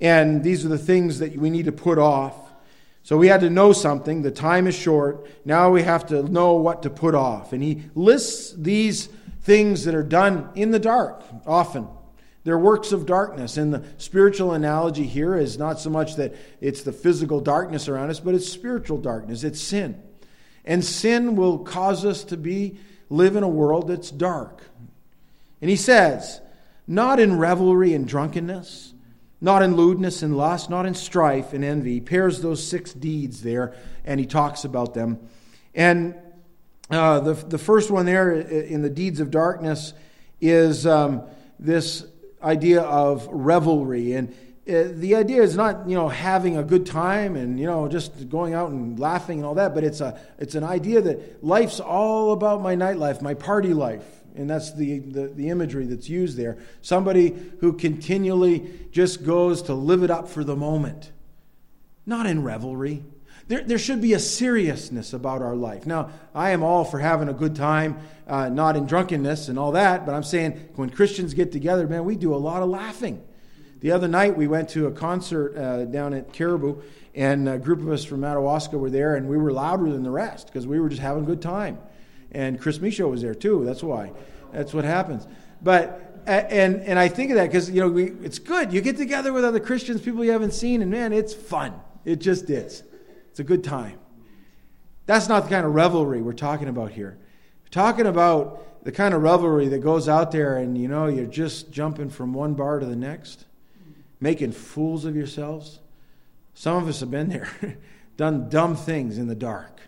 And 0.00 0.42
these 0.42 0.66
are 0.66 0.68
the 0.68 0.78
things 0.78 1.20
that 1.20 1.36
we 1.36 1.48
need 1.48 1.66
to 1.66 1.72
put 1.72 1.96
off. 1.96 2.34
So 3.04 3.16
we 3.16 3.28
had 3.28 3.42
to 3.42 3.50
know 3.50 3.72
something. 3.72 4.22
The 4.22 4.32
time 4.32 4.66
is 4.66 4.74
short. 4.74 5.28
Now 5.44 5.70
we 5.70 5.84
have 5.84 6.06
to 6.06 6.24
know 6.24 6.54
what 6.54 6.82
to 6.82 6.90
put 6.90 7.14
off. 7.14 7.52
And 7.52 7.62
he 7.62 7.84
lists 7.94 8.52
these 8.58 9.08
things 9.42 9.84
that 9.84 9.94
are 9.94 10.02
done 10.02 10.48
in 10.56 10.72
the 10.72 10.80
dark 10.80 11.22
often. 11.46 11.86
They're 12.42 12.58
works 12.58 12.90
of 12.90 13.06
darkness. 13.06 13.56
And 13.56 13.72
the 13.72 13.84
spiritual 13.96 14.54
analogy 14.54 15.06
here 15.06 15.36
is 15.36 15.56
not 15.56 15.78
so 15.78 15.88
much 15.88 16.16
that 16.16 16.34
it's 16.60 16.82
the 16.82 16.92
physical 16.92 17.38
darkness 17.38 17.88
around 17.88 18.10
us, 18.10 18.18
but 18.18 18.34
it's 18.34 18.48
spiritual 18.48 18.98
darkness. 18.98 19.44
It's 19.44 19.60
sin. 19.60 20.02
And 20.64 20.84
sin 20.84 21.36
will 21.36 21.60
cause 21.60 22.04
us 22.04 22.24
to 22.24 22.36
be 22.36 22.76
live 23.16 23.36
in 23.36 23.42
a 23.42 23.48
world 23.48 23.88
that's 23.88 24.10
dark. 24.10 24.62
And 25.60 25.70
he 25.70 25.76
says, 25.76 26.40
not 26.86 27.18
in 27.18 27.38
revelry 27.38 27.94
and 27.94 28.06
drunkenness, 28.06 28.92
not 29.40 29.62
in 29.62 29.76
lewdness 29.76 30.22
and 30.22 30.36
lust, 30.36 30.70
not 30.70 30.86
in 30.86 30.94
strife 30.94 31.52
and 31.52 31.64
envy. 31.64 31.94
He 31.94 32.00
pairs 32.00 32.40
those 32.40 32.66
six 32.66 32.92
deeds 32.92 33.42
there 33.42 33.74
and 34.04 34.20
he 34.20 34.26
talks 34.26 34.64
about 34.64 34.94
them. 34.94 35.18
And 35.74 36.14
uh, 36.90 37.20
the, 37.20 37.34
the 37.34 37.58
first 37.58 37.90
one 37.90 38.06
there 38.06 38.32
in 38.32 38.82
the 38.82 38.90
deeds 38.90 39.20
of 39.20 39.30
darkness 39.30 39.94
is 40.40 40.86
um, 40.86 41.22
this 41.58 42.06
idea 42.42 42.82
of 42.82 43.26
revelry. 43.30 44.12
And 44.12 44.34
uh, 44.66 44.84
the 44.92 45.14
idea 45.14 45.42
is 45.42 45.56
not 45.56 45.86
you 45.88 45.94
know 45.94 46.08
having 46.08 46.56
a 46.56 46.62
good 46.62 46.86
time 46.86 47.36
and 47.36 47.60
you 47.60 47.66
know 47.66 47.86
just 47.86 48.30
going 48.30 48.54
out 48.54 48.70
and 48.70 48.98
laughing 48.98 49.38
and 49.38 49.46
all 49.46 49.54
that 49.54 49.74
but 49.74 49.84
it's 49.84 50.00
a 50.00 50.18
it's 50.38 50.54
an 50.54 50.64
idea 50.64 51.02
that 51.02 51.44
life's 51.44 51.80
all 51.80 52.32
about 52.32 52.62
my 52.62 52.74
nightlife 52.74 53.20
my 53.20 53.34
party 53.34 53.74
life 53.74 54.04
and 54.36 54.48
that's 54.48 54.74
the, 54.74 54.98
the, 54.98 55.28
the 55.28 55.48
imagery 55.50 55.84
that's 55.84 56.08
used 56.08 56.38
there 56.38 56.56
somebody 56.80 57.36
who 57.60 57.74
continually 57.74 58.70
just 58.90 59.22
goes 59.22 59.62
to 59.62 59.74
live 59.74 60.02
it 60.02 60.10
up 60.10 60.28
for 60.28 60.42
the 60.42 60.56
moment 60.56 61.12
not 62.06 62.24
in 62.24 62.42
revelry 62.42 63.02
there, 63.46 63.62
there 63.62 63.78
should 63.78 64.00
be 64.00 64.14
a 64.14 64.18
seriousness 64.18 65.12
about 65.12 65.42
our 65.42 65.54
life. 65.54 65.86
Now, 65.86 66.08
I 66.34 66.52
am 66.52 66.62
all 66.62 66.82
for 66.82 66.98
having 66.98 67.28
a 67.28 67.34
good 67.34 67.54
time, 67.54 67.98
uh, 68.26 68.48
not 68.48 68.74
in 68.74 68.86
drunkenness 68.86 69.48
and 69.48 69.58
all 69.58 69.72
that, 69.72 70.06
but 70.06 70.14
I'm 70.14 70.22
saying 70.22 70.70
when 70.76 70.88
Christians 70.88 71.34
get 71.34 71.52
together, 71.52 71.86
man, 71.86 72.06
we 72.06 72.16
do 72.16 72.34
a 72.34 72.36
lot 72.36 72.62
of 72.62 72.70
laughing. 72.70 73.22
The 73.84 73.92
other 73.92 74.08
night, 74.08 74.34
we 74.34 74.46
went 74.46 74.70
to 74.70 74.86
a 74.86 74.90
concert 74.90 75.54
uh, 75.58 75.84
down 75.84 76.14
at 76.14 76.32
Caribou, 76.32 76.80
and 77.14 77.46
a 77.46 77.58
group 77.58 77.80
of 77.80 77.90
us 77.90 78.02
from 78.02 78.20
Madawaska 78.20 78.78
were 78.78 78.88
there, 78.88 79.16
and 79.16 79.28
we 79.28 79.36
were 79.36 79.52
louder 79.52 79.92
than 79.92 80.02
the 80.02 80.10
rest 80.10 80.46
because 80.46 80.66
we 80.66 80.80
were 80.80 80.88
just 80.88 81.02
having 81.02 81.24
a 81.24 81.26
good 81.26 81.42
time. 81.42 81.76
And 82.32 82.58
Chris 82.58 82.80
Michaud 82.80 83.08
was 83.08 83.20
there 83.20 83.34
too. 83.34 83.62
That's 83.66 83.82
why. 83.82 84.12
That's 84.54 84.72
what 84.72 84.86
happens. 84.86 85.26
But 85.60 86.22
and 86.24 86.76
and 86.76 86.98
I 86.98 87.08
think 87.08 87.30
of 87.32 87.36
that 87.36 87.48
because 87.48 87.70
you 87.70 87.82
know 87.82 87.90
we, 87.90 88.04
it's 88.22 88.38
good. 88.38 88.72
You 88.72 88.80
get 88.80 88.96
together 88.96 89.34
with 89.34 89.44
other 89.44 89.60
Christians, 89.60 90.00
people 90.00 90.24
you 90.24 90.30
haven't 90.30 90.54
seen, 90.54 90.80
and 90.80 90.90
man, 90.90 91.12
it's 91.12 91.34
fun. 91.34 91.74
It 92.06 92.22
just 92.22 92.48
is. 92.48 92.84
It's 93.32 93.40
a 93.40 93.44
good 93.44 93.62
time. 93.62 93.98
That's 95.04 95.28
not 95.28 95.42
the 95.42 95.50
kind 95.50 95.66
of 95.66 95.74
revelry 95.74 96.22
we're 96.22 96.32
talking 96.32 96.68
about 96.68 96.92
here. 96.92 97.18
We're 97.62 97.68
talking 97.68 98.06
about 98.06 98.82
the 98.82 98.92
kind 98.92 99.12
of 99.12 99.20
revelry 99.20 99.68
that 99.68 99.80
goes 99.80 100.08
out 100.08 100.32
there, 100.32 100.56
and 100.56 100.78
you 100.78 100.88
know 100.88 101.06
you're 101.06 101.26
just 101.26 101.70
jumping 101.70 102.08
from 102.08 102.32
one 102.32 102.54
bar 102.54 102.78
to 102.78 102.86
the 102.86 102.96
next 102.96 103.44
making 104.20 104.52
fools 104.52 105.04
of 105.04 105.16
yourselves. 105.16 105.80
Some 106.54 106.76
of 106.76 106.88
us 106.88 107.00
have 107.00 107.10
been 107.10 107.28
there, 107.28 107.48
done 108.16 108.48
dumb 108.48 108.76
things 108.76 109.18
in 109.18 109.26
the 109.26 109.34
dark. 109.34 109.80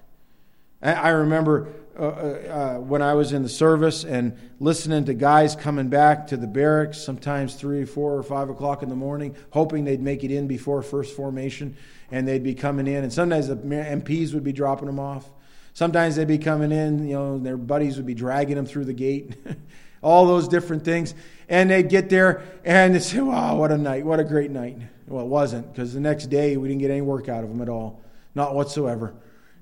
I, 0.82 1.08
remember 1.08 1.68
uh, 1.98 2.02
uh, 2.02 2.06
uh, 2.06 2.80
when 2.80 3.00
I 3.00 3.14
was 3.14 3.32
in 3.32 3.42
the 3.42 3.48
service 3.48 4.04
and 4.04 4.38
listening 4.60 5.06
to 5.06 5.14
guys 5.14 5.56
coming 5.56 5.88
back 5.88 6.26
to 6.28 6.36
the 6.36 6.46
barracks, 6.46 6.98
sometimes 6.98 7.54
three, 7.54 7.84
four, 7.84 8.14
or 8.14 8.22
five 8.22 8.50
o'clock 8.50 8.82
in 8.82 8.90
the 8.90 8.96
morning, 8.96 9.34
hoping 9.50 9.84
they'd 9.84 10.02
make 10.02 10.22
it 10.22 10.30
in 10.30 10.46
before 10.46 10.82
first 10.82 11.16
formation, 11.16 11.76
and 12.10 12.28
they'd 12.28 12.44
be 12.44 12.54
coming 12.54 12.86
in. 12.86 13.02
And 13.02 13.12
sometimes 13.12 13.48
the 13.48 13.56
MPs 13.56 14.34
would 14.34 14.44
be 14.44 14.52
dropping 14.52 14.86
them 14.86 15.00
off. 15.00 15.28
Sometimes 15.72 16.16
they'd 16.16 16.28
be 16.28 16.38
coming 16.38 16.72
in, 16.72 17.06
you 17.06 17.14
know, 17.14 17.38
their 17.38 17.56
buddies 17.56 17.96
would 17.96 18.06
be 18.06 18.14
dragging 18.14 18.56
them 18.56 18.66
through 18.66 18.84
the 18.84 18.92
gate. 18.92 19.34
All 20.02 20.26
those 20.26 20.48
different 20.48 20.84
things 20.84 21.14
and 21.48 21.70
they'd 21.70 21.88
get 21.88 22.08
there 22.08 22.42
and 22.64 22.94
they'd 22.94 23.02
say, 23.02 23.20
wow, 23.20 23.56
what 23.56 23.70
a 23.70 23.78
night, 23.78 24.04
what 24.04 24.20
a 24.20 24.24
great 24.24 24.50
night. 24.50 24.78
Well, 25.06 25.24
it 25.24 25.28
wasn't 25.28 25.72
because 25.72 25.94
the 25.94 26.00
next 26.00 26.26
day 26.26 26.56
we 26.56 26.68
didn't 26.68 26.80
get 26.80 26.90
any 26.90 27.02
work 27.02 27.28
out 27.28 27.44
of 27.44 27.50
them 27.50 27.62
at 27.62 27.68
all, 27.68 28.00
not 28.34 28.54
whatsoever. 28.54 29.14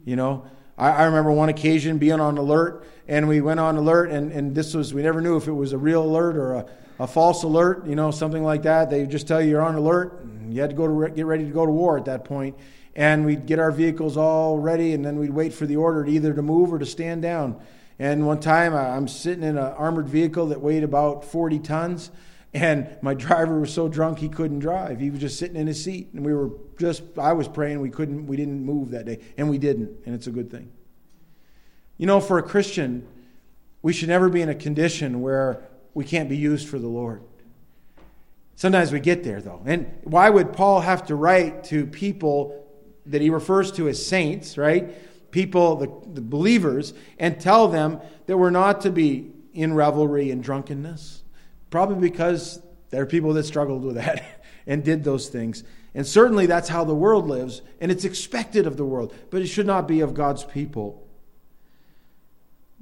You 0.05 0.16
know, 0.16 0.47
I, 0.79 0.90
I 0.90 1.05
remember 1.05 1.33
one 1.33 1.49
occasion 1.49 1.99
being 1.99 2.20
on 2.20 2.38
alert 2.38 2.87
and 3.07 3.29
we 3.29 3.40
went 3.40 3.61
on 3.61 3.77
alert 3.77 4.11
and, 4.11 4.33
and 4.33 4.55
this 4.55 4.75
was, 4.75 4.94
we 4.94 5.03
never 5.03 5.20
knew 5.20 5.37
if 5.37 5.47
it 5.47 5.53
was 5.53 5.73
a 5.73 5.79
real 5.79 6.03
alert 6.03 6.37
or 6.37 6.55
a, 6.55 6.66
a 7.01 7.07
false 7.07 7.42
alert, 7.42 7.87
you 7.87 7.94
know, 7.94 8.11
something 8.11 8.42
like 8.42 8.62
that. 8.62 8.88
They 8.88 9.07
just 9.07 9.29
tell 9.29 9.42
you 9.42 9.51
you're 9.51 9.62
on 9.62 9.75
alert. 9.75 10.25
You 10.49 10.61
had 10.61 10.70
to 10.70 10.77
go 10.77 10.87
to 10.87 10.92
re- 10.92 11.11
get 11.11 11.27
ready 11.27 11.44
to 11.44 11.51
go 11.51 11.66
to 11.66 11.73
war 11.73 11.99
at 11.99 12.07
that 12.07 12.25
point. 12.25 12.57
And 12.97 13.27
we'd 13.27 13.44
get 13.44 13.59
our 13.59 13.73
vehicles 13.73 14.16
all 14.16 14.59
ready 14.59 14.92
and 14.92 15.05
then 15.05 15.18
we'd 15.18 15.31
wait 15.31 15.53
for 15.53 15.66
the 15.66 15.77
order 15.77 16.05
to 16.05 16.11
either 16.11 16.33
to 16.33 16.42
move 16.42 16.73
or 16.73 16.79
to 16.79 16.87
stand 16.87 17.23
down. 17.23 17.61
And 17.99 18.27
one 18.27 18.41
time 18.41 18.75
uh, 18.75 18.79
I'm 18.79 19.09
sitting 19.09 19.45
in 19.45 19.57
an 19.57 19.73
armored 19.73 20.09
vehicle 20.09 20.47
that 20.49 20.61
weighed 20.61 20.83
about 20.83 21.25
40 21.25 21.61
tons, 21.61 22.11
And 22.53 22.97
my 23.03 23.15
driver 23.15 23.61
was 23.61 23.73
so 23.73 23.89
drunk 23.89 24.19
he 24.19 24.29
couldn't 24.29 24.61
drive. 24.61 25.01
He 25.01 25.11
was 25.11 25.21
just 25.21 25.39
sitting 25.39 25.57
in 25.57 25.67
his 25.67 25.83
seat, 25.83 26.11
and 26.13 26.25
we 26.25 26.33
were 26.33 26.51
just. 26.79 27.03
I 27.19 27.33
was 27.33 27.49
praying 27.49 27.81
we 27.81 27.91
couldn't. 27.91 28.27
We 28.27 28.37
didn't 28.37 28.65
move 28.65 28.91
that 28.91 29.07
day, 29.07 29.21
and 29.37 29.51
we 29.51 29.59
didn't, 29.59 29.91
and 30.07 30.15
it's 30.15 30.29
a 30.29 30.31
good 30.31 30.51
thing. 30.51 30.71
You 31.97 32.07
know, 32.07 32.21
for 32.21 32.39
a 32.39 32.43
Christian, 32.43 33.07
we 33.83 33.93
should 33.93 34.09
never 34.09 34.29
be 34.29 34.41
in 34.41 34.49
a 34.49 34.55
condition 34.55 35.21
where 35.21 35.63
we 35.95 36.05
can't 36.05 36.29
be 36.29 36.37
used 36.37 36.69
for 36.69 36.79
the 36.79 36.89
Lord. 36.89 37.23
Sometimes 38.57 38.93
we 38.93 39.01
get 39.01 39.25
there, 39.25 39.41
though. 39.41 39.63
And 39.67 39.91
why 40.05 40.31
would 40.31 40.53
Paul 40.53 40.81
have 40.81 41.07
to 41.07 41.15
write 41.17 41.65
to 41.65 41.87
people 41.87 42.65
that 43.07 43.21
he 43.21 43.31
refers 43.31 43.73
to 43.73 43.89
as 43.89 44.05
saints, 44.05 44.57
right? 44.57 44.95
People, 45.35 45.75
the, 45.75 45.90
the 46.12 46.20
believers, 46.20 46.94
and 47.18 47.40
tell 47.40 47.66
them 47.66 48.01
that 48.27 48.38
we're 48.38 48.51
not 48.51 48.83
to 48.83 48.90
be 48.90 49.33
in 49.53 49.75
revelry 49.75 50.31
and 50.31 50.44
drunkenness? 50.44 51.25
Probably 51.70 52.09
because 52.09 52.62
there 52.90 53.03
are 53.03 53.07
people 53.07 53.33
that 53.33 53.42
struggled 53.42 53.83
with 53.83 53.97
that 53.97 54.25
and 54.68 54.85
did 54.85 55.03
those 55.03 55.29
things. 55.29 55.64
And 55.92 56.07
certainly 56.07 56.47
that's 56.47 56.68
how 56.68 56.85
the 56.85 56.94
world 56.94 57.27
lives, 57.27 57.62
and 57.81 57.90
it's 57.90 58.05
expected 58.05 58.64
of 58.68 58.77
the 58.77 58.85
world, 58.85 59.12
but 59.31 59.42
it 59.42 59.49
should 59.49 59.66
not 59.66 59.88
be 59.88 60.03
of 60.03 60.14
God's 60.14 60.44
people. 60.44 61.05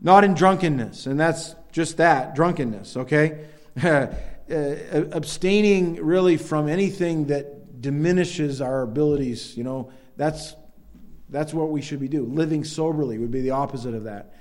Not 0.03 0.23
in 0.23 0.35
drunkenness, 0.35 1.07
and 1.07 1.19
that's 1.19 1.55
just 1.73 1.97
that 1.97 2.35
drunkenness, 2.35 2.99
okay? 2.99 3.47
uh, 3.83 4.09
abstaining 4.51 5.95
really 6.05 6.37
from 6.37 6.69
anything 6.69 7.29
that 7.29 7.81
diminishes 7.81 8.61
our 8.61 8.83
abilities, 8.83 9.57
you 9.57 9.65
know, 9.65 9.91
that's, 10.19 10.55
that's 11.33 11.53
what 11.55 11.71
we 11.71 11.83
should 11.83 12.01
be 12.01 12.09
doing. 12.09 12.35
Living 12.35 12.65
soberly 12.65 13.19
would 13.19 13.31
be 13.31 13.41
the 13.41 13.51
opposite 13.51 13.95
of 13.95 14.05
that. 14.05 14.35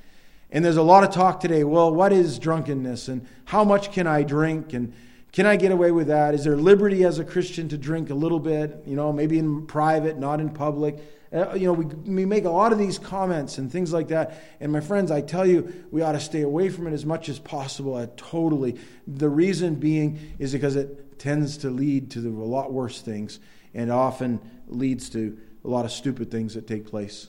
And 0.52 0.66
there's 0.66 0.78
a 0.78 0.84
lot 0.84 1.04
of 1.04 1.12
talk 1.12 1.40
today 1.40 1.64
well, 1.64 1.94
what 1.94 2.12
is 2.12 2.38
drunkenness 2.38 3.08
and 3.08 3.26
how 3.46 3.64
much 3.64 3.92
can 3.92 4.06
I 4.06 4.24
drink 4.24 4.74
and 4.74 4.94
can 5.32 5.46
I 5.46 5.56
get 5.56 5.72
away 5.72 5.92
with 5.92 6.08
that? 6.08 6.34
Is 6.34 6.44
there 6.44 6.58
liberty 6.58 7.06
as 7.06 7.18
a 7.18 7.24
Christian 7.24 7.70
to 7.70 7.78
drink 7.78 8.10
a 8.10 8.14
little 8.14 8.40
bit, 8.40 8.84
you 8.86 8.98
know, 8.98 9.14
maybe 9.14 9.40
in 9.40 9.66
private, 9.66 10.18
not 10.18 10.42
in 10.42 10.50
public? 10.50 10.98
Uh, 11.34 11.54
you 11.54 11.66
know, 11.66 11.72
we, 11.72 11.86
we 11.86 12.26
make 12.26 12.44
a 12.44 12.50
lot 12.50 12.74
of 12.74 12.78
these 12.78 13.00
comments 13.00 13.58
and 13.58 13.72
things 13.72 13.94
like 13.94 14.10
that. 14.10 14.44
And 14.60 14.74
my 14.74 14.82
friends, 14.82 15.10
I 15.10 15.22
tell 15.22 15.46
you, 15.46 15.86
we 15.90 16.02
ought 16.02 16.12
to 16.12 16.20
stay 16.20 16.42
away 16.42 16.68
from 16.68 16.86
it 16.88 16.92
as 16.92 17.06
much 17.06 17.30
as 17.30 17.40
possible. 17.40 17.96
Uh, 17.96 18.08
totally. 18.18 18.78
The 19.08 19.30
reason 19.30 19.76
being 19.76 20.36
is 20.38 20.52
because 20.52 20.76
it 20.76 21.18
tends 21.18 21.58
to 21.60 21.70
lead 21.70 22.12
to 22.12 22.20
the, 22.20 22.30
a 22.30 22.32
lot 22.32 22.74
worse 22.74 23.00
things 23.00 23.40
and 23.74 23.90
often 23.90 24.42
leads 24.68 25.10
to 25.12 25.38
a 25.64 25.68
lot 25.68 25.86
of 25.86 25.92
stupid 25.92 26.32
things 26.32 26.54
that 26.56 26.68
take 26.68 26.86
place. 26.86 27.28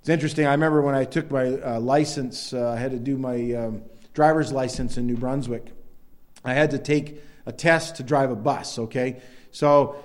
It's 0.00 0.08
interesting. 0.08 0.46
I 0.46 0.52
remember 0.52 0.82
when 0.82 0.94
I 0.94 1.04
took 1.04 1.30
my 1.30 1.48
uh, 1.48 1.80
license, 1.80 2.52
uh, 2.52 2.70
I 2.70 2.76
had 2.76 2.90
to 2.90 2.98
do 2.98 3.16
my 3.16 3.52
um, 3.52 3.82
driver's 4.14 4.52
license 4.52 4.96
in 4.96 5.06
New 5.06 5.16
Brunswick. 5.16 5.72
I 6.44 6.54
had 6.54 6.70
to 6.72 6.78
take 6.78 7.22
a 7.46 7.52
test 7.52 7.96
to 7.96 8.02
drive 8.02 8.30
a 8.30 8.36
bus, 8.36 8.78
okay? 8.78 9.22
So 9.50 9.96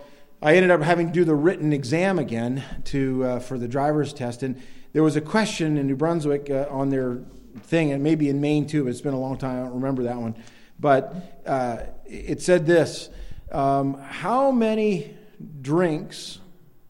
I 0.42 0.56
ended 0.56 0.72
up 0.72 0.82
having 0.82 1.08
to 1.08 1.14
do 1.14 1.26
the 1.26 1.36
written 1.36 1.74
exam 1.74 2.20
again 2.20 2.64
to, 2.86 3.24
uh, 3.24 3.40
for 3.40 3.58
the 3.58 3.68
driver's 3.68 4.14
test. 4.14 4.44
And 4.44 4.62
there 4.94 5.04
was 5.04 5.16
a 5.16 5.22
question 5.22 5.78
in 5.78 5.88
New 5.88 5.96
Brunswick 5.96 6.50
uh, 6.50 6.68
on 6.70 6.90
their 6.90 7.22
thing, 7.62 7.92
and 7.92 8.04
maybe 8.04 8.30
in 8.30 8.40
Maine 8.40 8.68
too, 8.68 8.84
but 8.84 8.90
it's 8.90 9.02
been 9.02 9.14
a 9.14 9.20
long 9.20 9.38
time, 9.38 9.60
I 9.60 9.64
don't 9.64 9.76
remember 9.76 10.04
that 10.04 10.18
one. 10.18 10.36
But 10.80 11.42
uh, 11.46 11.78
it 12.06 12.42
said 12.42 12.66
this 12.68 13.10
um, 13.52 14.00
How 14.00 14.52
many 14.52 15.16
drinks, 15.62 16.40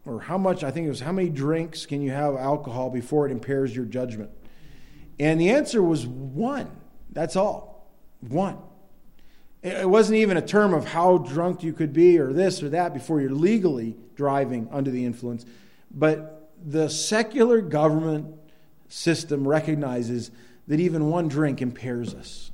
or 0.08 0.20
how 0.22 0.38
much, 0.38 0.64
I 0.64 0.72
think 0.72 0.86
it 0.86 0.90
was, 0.90 1.02
how 1.02 1.12
many 1.12 1.30
drinks 1.30 1.86
can 1.86 2.02
you 2.02 2.12
have 2.12 2.36
alcohol 2.36 2.90
before 2.90 3.26
it 3.28 3.32
impairs 3.32 3.76
your 3.76 3.86
judgment? 3.86 4.32
And 5.20 5.40
the 5.40 5.50
answer 5.50 5.82
was 5.82 6.06
one. 6.06 6.70
That's 7.12 7.36
all. 7.36 7.92
One. 8.22 8.58
It 9.64 9.90
wasn't 9.90 10.20
even 10.20 10.38
a 10.38 10.42
term 10.42 10.74
of 10.74 10.86
how 10.86 11.18
drunk 11.18 11.64
you 11.64 11.74
could 11.74 11.92
be 11.92 12.20
or 12.20 12.32
this 12.32 12.62
or 12.62 12.70
that 12.70 12.94
before 12.94 13.20
you're 13.20 13.32
legally 13.32 13.96
driving 14.16 14.70
under 14.72 14.92
the 14.92 15.04
influence. 15.04 15.46
But 15.92 16.52
the 16.64 16.90
secular 16.90 17.62
government 17.62 18.36
system 18.88 19.48
recognizes 19.48 20.32
that 20.68 20.80
even 20.80 21.10
one 21.10 21.28
drink 21.28 21.62
impairs 21.62 22.14
us. 22.14 22.52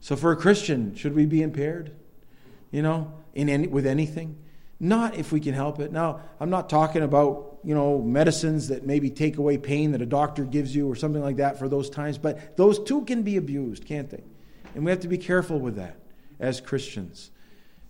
So 0.00 0.14
for 0.14 0.30
a 0.30 0.36
Christian, 0.36 0.94
should 0.94 1.14
we 1.14 1.26
be 1.26 1.42
impaired? 1.42 1.92
You 2.70 2.82
know, 2.82 3.12
in 3.34 3.48
any, 3.48 3.66
with 3.66 3.86
anything? 3.86 4.36
Not 4.78 5.16
if 5.16 5.32
we 5.32 5.40
can 5.40 5.54
help 5.54 5.80
it. 5.80 5.90
Now, 5.90 6.20
I'm 6.38 6.50
not 6.50 6.68
talking 6.68 7.02
about, 7.02 7.58
you 7.64 7.74
know, 7.74 8.00
medicines 8.00 8.68
that 8.68 8.84
maybe 8.86 9.08
take 9.08 9.38
away 9.38 9.56
pain 9.56 9.92
that 9.92 10.02
a 10.02 10.06
doctor 10.06 10.44
gives 10.44 10.76
you 10.76 10.90
or 10.90 10.94
something 10.94 11.22
like 11.22 11.36
that 11.36 11.58
for 11.58 11.68
those 11.68 11.88
times, 11.88 12.18
but 12.18 12.56
those 12.56 12.78
too 12.78 13.04
can 13.04 13.22
be 13.22 13.36
abused, 13.38 13.86
can't 13.86 14.10
they? 14.10 14.22
And 14.74 14.84
we 14.84 14.90
have 14.90 15.00
to 15.00 15.08
be 15.08 15.18
careful 15.18 15.58
with 15.58 15.76
that 15.76 15.96
as 16.38 16.60
Christians. 16.60 17.30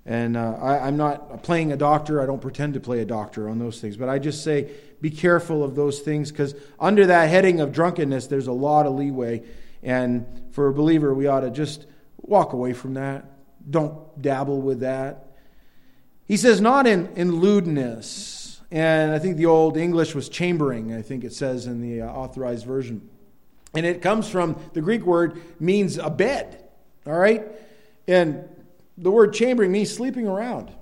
And 0.05 0.37
uh, 0.37 0.57
I, 0.63 0.87
am 0.87 0.97
not 0.97 1.43
playing 1.43 1.73
a 1.73 1.77
doctor. 1.77 2.23
I 2.23 2.27
don't 2.27 2.41
pretend 2.41 2.75
to 2.75 2.81
play 2.81 3.01
a 3.01 3.05
doctor 3.05 3.49
on 3.49 3.59
those 3.59 3.81
things. 3.81 3.97
But 3.97 4.09
I 4.09 4.21
just 4.21 4.45
say 4.45 4.71
be 5.01 5.11
careful 5.11 5.65
of 5.65 5.75
those 5.75 6.01
things 6.01 6.31
because 6.31 6.55
under 6.79 7.07
that 7.07 7.29
heading 7.29 7.61
of 7.61 7.73
drunkenness, 7.73 8.29
there's 8.29 8.47
a 8.47 8.53
lot 8.53 8.87
of 8.87 8.95
leeway. 8.95 9.43
And 9.83 10.45
for 10.53 10.69
a 10.69 10.73
believer, 10.73 11.13
we 11.13 11.27
ought 11.27 11.41
to 11.41 11.51
just 11.51 11.87
walk 12.19 12.53
away 12.53 12.73
from 12.73 12.95
that. 12.95 13.25
Don't 13.69 14.23
dabble 14.23 14.63
with 14.63 14.81
that. 14.81 15.26
He 16.27 16.37
says, 16.37 16.61
not 16.61 16.87
in, 16.87 17.09
in 17.17 17.37
lewdness. 17.37 18.61
And 18.71 19.13
I 19.13 19.19
think 19.19 19.37
the 19.37 19.47
old 19.47 19.77
English 19.77 20.15
was 20.15 20.29
chambering, 20.29 20.93
I 20.93 21.03
think 21.03 21.25
it 21.25 21.33
says 21.33 21.67
in 21.67 21.81
the 21.81 22.03
uh, 22.03 22.09
authorized 22.09 22.67
version. 22.67 23.09
And 23.75 23.87
it 23.87 24.03
comes 24.03 24.29
from 24.29 24.57
the 24.73 24.81
Greek 24.81 25.03
word 25.03 25.41
means 25.61 25.99
a 25.99 26.11
bed. 26.11 26.65
All 27.07 27.13
right? 27.13 27.47
And 28.09 28.49
the 28.99 29.11
word 29.11 29.35
chambering 29.35 29.71
means 29.71 29.93
sleeping 29.93 30.27
around. 30.27 30.73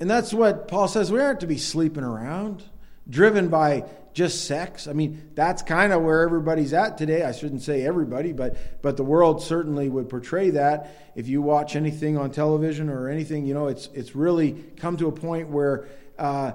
And 0.00 0.10
that's 0.10 0.34
what 0.34 0.66
Paul 0.66 0.88
says. 0.88 1.12
We 1.12 1.20
aren't 1.20 1.40
to 1.40 1.46
be 1.46 1.58
sleeping 1.58 2.02
around, 2.02 2.64
driven 3.08 3.48
by 3.48 3.84
just 4.12 4.44
sex. 4.46 4.86
I 4.86 4.92
mean, 4.92 5.30
that's 5.34 5.62
kind 5.62 5.92
of 5.92 6.02
where 6.02 6.22
everybody's 6.22 6.72
at 6.72 6.98
today. 6.98 7.22
I 7.22 7.32
shouldn't 7.32 7.62
say 7.62 7.84
everybody, 7.86 8.32
but 8.32 8.82
but 8.82 8.96
the 8.96 9.04
world 9.04 9.42
certainly 9.42 9.88
would 9.88 10.08
portray 10.08 10.50
that. 10.50 11.12
If 11.14 11.28
you 11.28 11.42
watch 11.42 11.76
anything 11.76 12.16
on 12.16 12.30
television 12.30 12.88
or 12.88 13.08
anything, 13.08 13.46
you 13.46 13.54
know, 13.54 13.68
it's 13.68 13.88
it's 13.94 14.14
really 14.14 14.52
come 14.76 14.96
to 14.98 15.08
a 15.08 15.12
point 15.12 15.48
where 15.48 15.88
uh, 16.18 16.52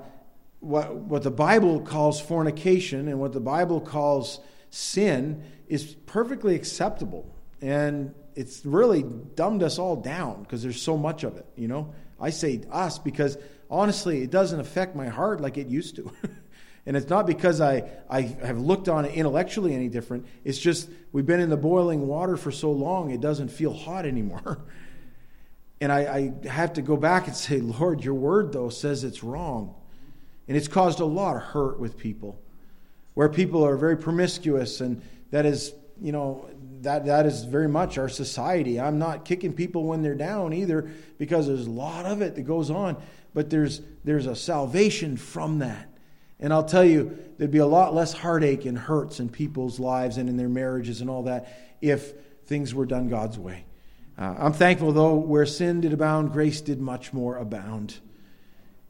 what 0.59 0.95
what 0.95 1.23
the 1.23 1.31
Bible 1.31 1.81
calls 1.81 2.21
fornication 2.21 3.07
and 3.07 3.19
what 3.19 3.33
the 3.33 3.39
Bible 3.39 3.81
calls 3.81 4.39
sin 4.69 5.43
is 5.67 5.95
perfectly 6.05 6.55
acceptable 6.55 7.33
and 7.61 8.13
it's 8.35 8.65
really 8.65 9.03
dumbed 9.03 9.63
us 9.63 9.79
all 9.79 9.95
down 9.95 10.43
because 10.43 10.61
there's 10.61 10.81
so 10.81 10.95
much 10.95 11.23
of 11.23 11.37
it, 11.37 11.45
you 11.55 11.67
know? 11.67 11.93
I 12.19 12.29
say 12.29 12.61
us 12.71 12.99
because 12.99 13.37
honestly, 13.69 14.21
it 14.21 14.29
doesn't 14.29 14.59
affect 14.59 14.95
my 14.95 15.07
heart 15.07 15.41
like 15.41 15.57
it 15.57 15.67
used 15.67 15.95
to. 15.95 16.11
and 16.87 16.95
it's 16.95 17.09
not 17.09 17.27
because 17.27 17.59
I, 17.59 17.83
I 18.09 18.21
have 18.21 18.59
looked 18.59 18.87
on 18.87 19.03
it 19.03 19.13
intellectually 19.13 19.75
any 19.75 19.89
different. 19.89 20.25
It's 20.45 20.57
just 20.57 20.89
we've 21.11 21.25
been 21.25 21.41
in 21.41 21.49
the 21.49 21.57
boiling 21.57 22.07
water 22.07 22.37
for 22.37 22.49
so 22.49 22.71
long, 22.71 23.11
it 23.11 23.19
doesn't 23.19 23.49
feel 23.49 23.73
hot 23.73 24.05
anymore. 24.05 24.59
and 25.81 25.91
I, 25.91 26.31
I 26.45 26.47
have 26.47 26.73
to 26.73 26.81
go 26.81 26.95
back 26.95 27.27
and 27.27 27.35
say, 27.35 27.59
Lord, 27.59 28.05
your 28.05 28.13
word, 28.13 28.53
though, 28.53 28.69
says 28.69 29.03
it's 29.03 29.21
wrong. 29.21 29.75
And 30.47 30.55
it's 30.55 30.69
caused 30.69 31.01
a 31.01 31.05
lot 31.05 31.35
of 31.35 31.41
hurt 31.41 31.77
with 31.77 31.97
people, 31.97 32.39
where 33.15 33.27
people 33.27 33.65
are 33.65 33.75
very 33.75 33.97
promiscuous, 33.97 34.79
and 34.79 35.01
that 35.31 35.45
is, 35.45 35.73
you 36.01 36.13
know, 36.13 36.49
that, 36.83 37.05
that 37.07 37.25
is 37.25 37.43
very 37.43 37.67
much 37.67 37.97
our 37.97 38.07
society. 38.07 38.79
I'm 38.79 38.97
not 38.97 39.25
kicking 39.25 39.51
people 39.51 39.83
when 39.83 40.03
they're 40.03 40.15
down 40.15 40.53
either, 40.53 40.89
because 41.17 41.47
there's 41.47 41.67
a 41.67 41.69
lot 41.69 42.05
of 42.05 42.21
it 42.21 42.35
that 42.35 42.43
goes 42.43 42.71
on. 42.71 42.95
But 43.33 43.49
there's, 43.49 43.81
there's 44.05 44.25
a 44.25 44.37
salvation 44.37 45.17
from 45.17 45.59
that. 45.59 45.89
And 46.39 46.53
I'll 46.53 46.63
tell 46.63 46.85
you, 46.85 47.17
there'd 47.37 47.51
be 47.51 47.57
a 47.57 47.65
lot 47.65 47.95
less 47.95 48.13
heartache 48.13 48.65
and 48.65 48.77
hurts 48.77 49.19
in 49.19 49.29
people's 49.29 49.79
lives 49.79 50.17
and 50.17 50.29
in 50.29 50.37
their 50.37 50.49
marriages 50.49 51.01
and 51.01 51.09
all 51.09 51.23
that 51.23 51.51
if 51.81 52.13
things 52.45 52.73
were 52.73 52.85
done 52.85 53.09
God's 53.09 53.39
way. 53.39 53.65
Uh, 54.17 54.35
I'm 54.37 54.53
thankful, 54.53 54.91
though, 54.91 55.15
where 55.15 55.45
sin 55.45 55.81
did 55.81 55.93
abound, 55.93 56.31
grace 56.31 56.61
did 56.61 56.79
much 56.79 57.13
more 57.13 57.37
abound. 57.37 57.99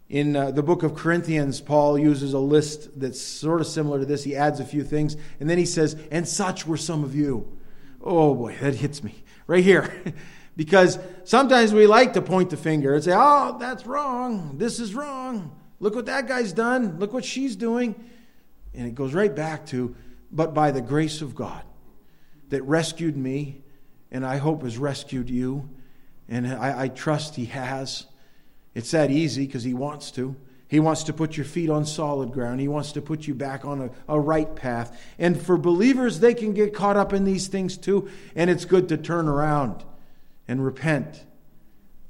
In 0.10 0.36
uh, 0.36 0.52
the 0.52 0.64
book 0.64 0.84
of 0.84 0.96
Corinthians, 0.96 1.60
Paul 1.60 1.98
uses 1.98 2.34
a 2.34 2.40
list 2.40 2.98
that's 3.00 3.22
sort 3.22 3.60
of 3.60 3.68
similar 3.68 4.00
to 4.00 4.06
this. 4.06 4.24
He 4.24 4.36
adds 4.38 4.62
a 4.62 4.66
few 4.66 4.84
things, 4.84 5.18
and 5.40 5.50
then 5.50 5.58
he 5.58 5.66
says, 5.66 5.98
And 6.12 6.26
such 6.28 6.66
were 6.66 6.78
some 6.78 7.04
of 7.04 7.14
you. 7.14 7.58
Oh 8.02 8.34
boy, 8.34 8.56
that 8.62 8.76
hits 8.76 9.04
me 9.04 9.24
right 9.48 9.64
here. 9.64 9.94
because 10.58 11.00
sometimes 11.24 11.72
we 11.72 11.88
like 11.88 12.14
to 12.14 12.22
point 12.22 12.50
the 12.50 12.58
finger 12.58 12.96
and 12.96 13.04
say, 13.04 13.14
oh, 13.16 13.58
that's 13.60 13.86
wrong. 13.86 14.58
This 14.58 14.80
is 14.80 14.94
wrong. 14.96 15.56
Look 15.80 15.96
what 15.96 16.08
that 16.08 16.28
guy's 16.28 16.54
done. 16.54 17.00
Look 17.00 17.14
what 17.14 17.26
she's 17.26 17.56
doing. 17.56 17.96
And 18.74 18.88
it 18.88 18.96
goes 18.96 19.14
right 19.14 19.34
back 19.34 19.66
to, 19.68 19.96
but 20.32 20.54
by 20.54 20.72
the 20.72 20.82
grace 20.82 21.22
of 21.22 21.36
God 21.36 21.64
that 22.50 22.64
rescued 22.64 23.18
me, 23.18 23.62
and 24.12 24.26
I 24.26 24.38
hope 24.38 24.64
has 24.64 24.78
rescued 24.78 25.30
you, 25.30 25.70
and 26.30 26.48
I, 26.48 26.84
I 26.84 26.88
trust 26.88 27.36
He 27.36 27.46
has. 27.46 28.06
It's 28.74 28.92
that 28.92 29.12
easy 29.12 29.46
because 29.46 29.64
He 29.64 29.74
wants 29.74 30.12
to. 30.12 30.36
He 30.68 30.80
wants 30.80 31.04
to 31.04 31.14
put 31.14 31.38
your 31.38 31.46
feet 31.46 31.70
on 31.70 31.86
solid 31.86 32.32
ground. 32.34 32.60
He 32.60 32.68
wants 32.68 32.92
to 32.94 33.02
put 33.02 33.26
you 33.26 33.34
back 33.34 33.64
on 33.64 33.84
a, 33.84 34.14
a, 34.14 34.20
right 34.20 34.54
path. 34.54 35.02
And 35.18 35.42
for 35.42 35.58
believers, 35.58 36.20
they 36.20 36.34
can 36.34 36.54
get 36.54 36.74
caught 36.74 36.98
up 36.98 37.14
in 37.14 37.24
these 37.24 37.48
things 37.48 37.78
too, 37.78 38.10
and 38.36 38.50
it's 38.50 38.66
good 38.66 38.90
to 38.90 38.98
turn 38.98 39.30
around 39.30 39.86
and 40.48 40.64
repent. 40.64 41.24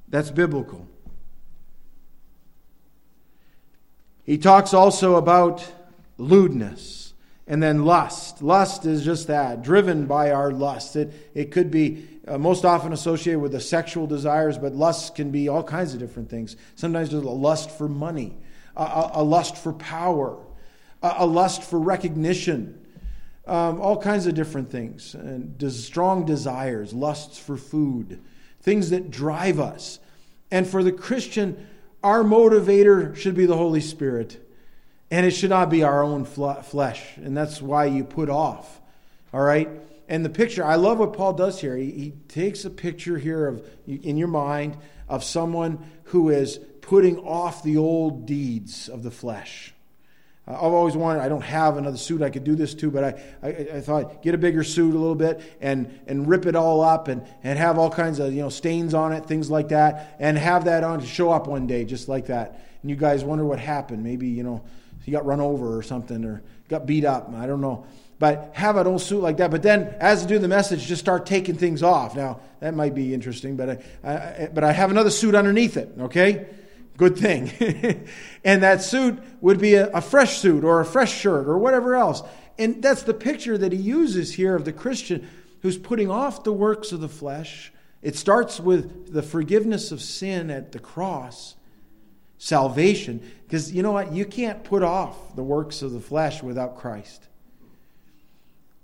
That's 0.07 0.31
biblical. 0.31 0.87
He 4.27 4.37
talks 4.37 4.73
also 4.73 5.15
about 5.15 5.65
lewdness 6.17 7.13
and 7.47 7.63
then 7.63 7.85
lust. 7.85 8.41
Lust 8.41 8.85
is 8.85 9.05
just 9.05 9.27
that, 9.27 9.63
driven 9.63 10.05
by 10.05 10.31
our 10.31 10.51
lust. 10.51 10.97
It, 10.97 11.31
it 11.33 11.51
could 11.51 11.71
be 11.71 12.05
uh, 12.27 12.37
most 12.37 12.65
often 12.65 12.91
associated 12.91 13.39
with 13.39 13.53
the 13.53 13.61
sexual 13.61 14.05
desires, 14.05 14.57
but 14.57 14.73
lust 14.75 15.15
can 15.15 15.31
be 15.31 15.47
all 15.47 15.63
kinds 15.63 15.93
of 15.93 16.01
different 16.01 16.29
things. 16.29 16.57
Sometimes 16.75 17.09
there's 17.09 17.23
a 17.23 17.29
lust 17.29 17.71
for 17.71 17.87
money, 17.87 18.37
a, 18.75 18.83
a, 18.83 19.11
a 19.13 19.23
lust 19.23 19.55
for 19.55 19.71
power, 19.71 20.37
a, 21.01 21.13
a 21.19 21.25
lust 21.25 21.63
for 21.63 21.79
recognition, 21.79 22.85
um, 23.45 23.79
all 23.79 23.97
kinds 23.97 24.27
of 24.27 24.35
different 24.35 24.69
things. 24.69 25.15
And 25.15 25.57
des- 25.57 25.71
strong 25.71 26.25
desires, 26.25 26.93
lusts 26.93 27.39
for 27.39 27.55
food, 27.55 28.19
things 28.59 28.89
that 28.89 29.09
drive 29.09 29.61
us. 29.61 29.99
And 30.51 30.67
for 30.67 30.83
the 30.83 30.91
Christian, 30.91 31.65
our 32.03 32.23
motivator 32.23 33.15
should 33.15 33.35
be 33.35 33.45
the 33.45 33.57
Holy 33.57 33.81
Spirit, 33.81 34.43
and 35.09 35.25
it 35.25 35.31
should 35.31 35.49
not 35.49 35.69
be 35.69 35.83
our 35.83 36.03
own 36.03 36.25
flesh. 36.25 37.17
And 37.17 37.35
that's 37.35 37.61
why 37.61 37.85
you 37.85 38.03
put 38.03 38.29
off. 38.29 38.81
All 39.33 39.41
right? 39.41 39.69
And 40.09 40.23
the 40.23 40.29
picture, 40.29 40.63
I 40.63 40.75
love 40.75 40.99
what 40.99 41.13
Paul 41.13 41.33
does 41.33 41.59
here. 41.59 41.75
He, 41.75 41.91
he 41.91 42.13
takes 42.27 42.63
a 42.65 42.69
picture 42.69 43.17
here 43.17 43.47
of 43.47 43.67
in 43.85 44.17
your 44.17 44.29
mind 44.29 44.77
of 45.09 45.23
someone 45.23 45.89
who 46.05 46.29
is 46.29 46.59
putting 46.81 47.17
off 47.19 47.63
the 47.63 47.77
old 47.77 48.25
deeds 48.25 48.87
of 48.87 49.03
the 49.03 49.11
flesh. 49.11 49.73
Uh, 50.47 50.53
I've 50.53 50.73
always 50.73 50.95
wanted, 50.95 51.21
I 51.21 51.29
don't 51.29 51.41
have 51.41 51.77
another 51.77 51.97
suit 51.97 52.21
I 52.21 52.29
could 52.29 52.43
do 52.43 52.55
this 52.55 52.73
to, 52.75 52.89
but 52.89 53.03
I, 53.03 53.23
I, 53.43 53.49
I, 53.77 53.81
thought 53.81 54.21
get 54.21 54.33
a 54.33 54.37
bigger 54.37 54.63
suit 54.63 54.93
a 54.93 54.97
little 54.97 55.15
bit 55.15 55.41
and, 55.61 55.99
and 56.07 56.27
rip 56.27 56.45
it 56.45 56.55
all 56.55 56.81
up 56.81 57.07
and, 57.07 57.25
and 57.43 57.59
have 57.59 57.77
all 57.77 57.89
kinds 57.89 58.19
of 58.19 58.33
you 58.33 58.41
know 58.41 58.49
stains 58.49 58.93
on 58.93 59.13
it, 59.13 59.25
things 59.25 59.49
like 59.49 59.69
that, 59.69 60.15
and 60.19 60.37
have 60.37 60.65
that 60.65 60.83
on 60.83 60.99
to 60.99 61.05
show 61.05 61.31
up 61.31 61.47
one 61.47 61.67
day 61.67 61.85
just 61.85 62.07
like 62.07 62.27
that. 62.27 62.61
And 62.81 62.89
you 62.89 62.95
guys 62.95 63.23
wonder 63.23 63.45
what 63.45 63.59
happened. 63.59 64.03
Maybe, 64.03 64.27
you 64.27 64.43
know, 64.43 64.63
he 65.03 65.11
got 65.11 65.25
run 65.25 65.39
over 65.39 65.77
or 65.77 65.83
something 65.83 66.23
or 66.23 66.41
got 66.69 66.85
beat 66.85 67.05
up. 67.05 67.31
I 67.33 67.47
don't 67.47 67.61
know. 67.61 67.85
But 68.19 68.51
have 68.53 68.77
an 68.77 68.87
old 68.87 69.01
suit 69.01 69.21
like 69.21 69.37
that. 69.37 69.51
But 69.51 69.61
then, 69.61 69.95
as 69.99 70.23
I 70.23 70.27
do 70.27 70.39
the 70.39 70.47
message, 70.47 70.85
just 70.87 71.01
start 71.01 71.25
taking 71.25 71.55
things 71.55 71.83
off. 71.83 72.15
Now, 72.15 72.39
that 72.61 72.73
might 72.73 72.95
be 72.95 73.13
interesting, 73.13 73.55
but 73.55 73.81
I, 74.03 74.11
I 74.11 74.49
but 74.51 74.63
I 74.63 74.71
have 74.71 74.89
another 74.89 75.11
suit 75.11 75.35
underneath 75.35 75.77
it, 75.77 75.93
okay? 75.99 76.47
Good 76.97 77.17
thing. 77.17 77.51
and 78.43 78.63
that 78.63 78.81
suit 78.81 79.19
would 79.39 79.59
be 79.59 79.75
a, 79.75 79.89
a, 79.91 80.01
fresh 80.01 80.39
suit 80.39 80.63
or 80.63 80.81
a 80.81 80.85
fresh 80.85 81.13
shirt 81.13 81.47
or 81.47 81.57
whatever 81.57 81.95
else. 81.95 82.23
And 82.57 82.81
that's 82.81 83.03
the 83.03 83.13
picture 83.13 83.57
that 83.57 83.71
he 83.71 83.77
uses 83.77 84.33
here 84.33 84.55
of 84.55 84.65
the 84.65 84.73
Christian 84.73 85.27
who's 85.61 85.77
putting 85.77 86.09
off 86.09 86.43
the 86.43 86.53
works 86.53 86.91
of 86.91 86.99
the 86.99 87.09
flesh. 87.09 87.71
It 88.01 88.15
starts 88.15 88.59
with 88.59 89.13
the 89.13 89.23
forgiveness 89.23 89.91
of 89.91 90.01
sin 90.01 90.49
at 90.49 90.71
the 90.71 90.79
cross, 90.79 91.55
salvation. 92.37 93.31
Because 93.45 93.71
you 93.71 93.83
know 93.83 93.91
what? 93.91 94.11
You 94.11 94.25
can't 94.25 94.63
put 94.63 94.83
off 94.83 95.35
the 95.35 95.43
works 95.43 95.81
of 95.81 95.91
the 95.93 95.99
flesh 95.99 96.41
without 96.41 96.77
Christ. 96.77 97.27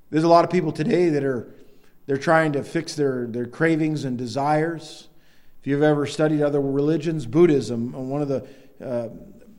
There's 0.10 0.24
a 0.24 0.30
lot 0.30 0.46
of 0.46 0.52
people 0.52 0.72
today 0.72 1.10
that 1.10 1.24
are 1.24 1.52
they're 2.06 2.18
trying 2.18 2.54
to 2.54 2.64
fix 2.64 2.96
their, 2.96 3.28
their 3.28 3.46
cravings 3.46 4.04
and 4.04 4.18
desires 4.18 5.08
if 5.64 5.68
you've 5.68 5.82
ever 5.82 6.06
studied 6.06 6.42
other 6.42 6.60
religions, 6.60 7.26
Buddhism, 7.26 7.96
uh, 7.96 8.00
one 8.00 8.22
of 8.22 8.28
the 8.28 8.46
uh, 8.84 9.08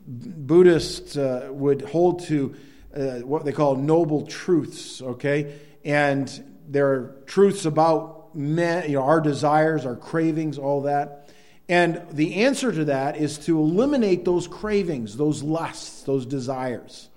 Buddhists 0.07 1.17
uh, 1.17 1.49
would 1.51 1.81
hold 1.81 2.27
to 2.27 2.55
uh, 2.95 3.01
what 3.21 3.47
they 3.47 3.53
call 3.53 3.77
noble 3.77 4.27
truths, 4.27 5.01
okay? 5.01 5.59
And 5.83 6.29
there 6.69 6.89
are 6.89 7.17
truths 7.25 7.65
about 7.65 8.37
men, 8.37 8.91
you 8.91 8.99
know, 8.99 9.03
our 9.05 9.23
desires, 9.23 9.87
our 9.87 9.97
cravings, 9.97 10.59
all 10.59 10.83
that. 10.83 11.31
And 11.71 12.03
the 12.11 12.45
answer 12.45 12.71
to 12.71 12.85
that 12.85 13.17
is 13.17 13.39
to 13.47 13.59
eliminate 13.59 14.27
those 14.27 14.47
cravings, 14.47 15.17
those 15.17 15.43
lusts, 15.43 16.03
those 16.03 16.27
desires. 16.27 17.09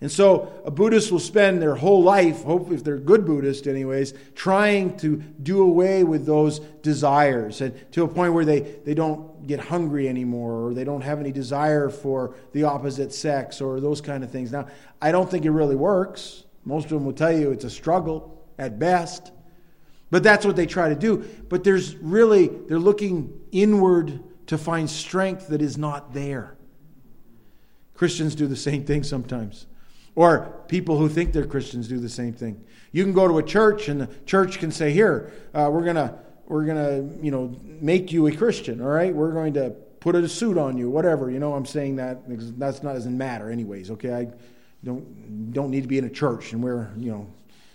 And 0.00 0.12
so 0.12 0.52
a 0.64 0.70
Buddhist 0.70 1.10
will 1.10 1.18
spend 1.18 1.62
their 1.62 1.74
whole 1.74 2.02
life, 2.02 2.42
hopefully 2.42 2.76
if 2.76 2.84
they're 2.84 2.96
a 2.96 3.00
good 3.00 3.24
Buddhist 3.24 3.66
anyways, 3.66 4.12
trying 4.34 4.98
to 4.98 5.16
do 5.42 5.62
away 5.62 6.04
with 6.04 6.26
those 6.26 6.58
desires 6.58 7.62
and 7.62 7.74
to 7.92 8.04
a 8.04 8.08
point 8.08 8.34
where 8.34 8.44
they, 8.44 8.60
they 8.60 8.92
don't 8.92 9.46
get 9.46 9.58
hungry 9.58 10.06
anymore 10.06 10.66
or 10.66 10.74
they 10.74 10.84
don't 10.84 11.00
have 11.00 11.18
any 11.18 11.32
desire 11.32 11.88
for 11.88 12.34
the 12.52 12.64
opposite 12.64 13.14
sex 13.14 13.62
or 13.62 13.80
those 13.80 14.02
kind 14.02 14.22
of 14.22 14.30
things. 14.30 14.52
Now, 14.52 14.66
I 15.00 15.12
don't 15.12 15.30
think 15.30 15.46
it 15.46 15.50
really 15.50 15.76
works. 15.76 16.44
Most 16.66 16.84
of 16.84 16.90
them 16.90 17.06
will 17.06 17.14
tell 17.14 17.32
you 17.32 17.50
it's 17.52 17.64
a 17.64 17.70
struggle 17.70 18.44
at 18.58 18.78
best. 18.78 19.32
But 20.10 20.22
that's 20.22 20.44
what 20.44 20.56
they 20.56 20.66
try 20.66 20.90
to 20.90 20.94
do. 20.94 21.24
But 21.48 21.64
there's 21.64 21.96
really, 21.96 22.48
they're 22.48 22.78
looking 22.78 23.32
inward 23.50 24.22
to 24.48 24.58
find 24.58 24.90
strength 24.90 25.48
that 25.48 25.62
is 25.62 25.78
not 25.78 26.12
there. 26.12 26.56
Christians 27.94 28.34
do 28.34 28.46
the 28.46 28.56
same 28.56 28.84
thing 28.84 29.02
sometimes. 29.02 29.66
Or 30.16 30.64
people 30.66 30.96
who 30.98 31.08
think 31.08 31.32
they're 31.32 31.46
Christians 31.46 31.88
do 31.88 32.00
the 32.00 32.08
same 32.08 32.32
thing. 32.32 32.64
You 32.90 33.04
can 33.04 33.12
go 33.12 33.28
to 33.28 33.38
a 33.38 33.42
church 33.42 33.88
and 33.88 34.00
the 34.00 34.08
church 34.24 34.58
can 34.58 34.72
say, 34.72 34.90
"Here, 34.90 35.30
uh, 35.54 35.68
we're 35.70 35.84
gonna 35.84 36.18
we're 36.46 36.64
gonna 36.64 37.06
you 37.20 37.30
know 37.30 37.54
make 37.62 38.10
you 38.12 38.26
a 38.26 38.32
Christian. 38.32 38.80
All 38.80 38.88
right, 38.88 39.14
we're 39.14 39.32
going 39.32 39.52
to 39.54 39.70
put 40.00 40.14
a 40.14 40.28
suit 40.28 40.56
on 40.56 40.78
you, 40.78 40.88
whatever. 40.88 41.30
You 41.30 41.38
know, 41.38 41.54
I'm 41.54 41.66
saying 41.66 41.96
that 41.96 42.22
that's 42.58 42.82
not 42.82 42.94
doesn't 42.94 43.16
matter 43.16 43.50
anyways. 43.50 43.90
Okay, 43.92 44.14
I 44.14 44.28
don't 44.82 45.52
don't 45.52 45.70
need 45.70 45.82
to 45.82 45.88
be 45.88 45.98
in 45.98 46.04
a 46.04 46.10
church 46.10 46.52
and 46.52 46.62
wear 46.62 46.92
you 46.96 47.10
know 47.10 47.28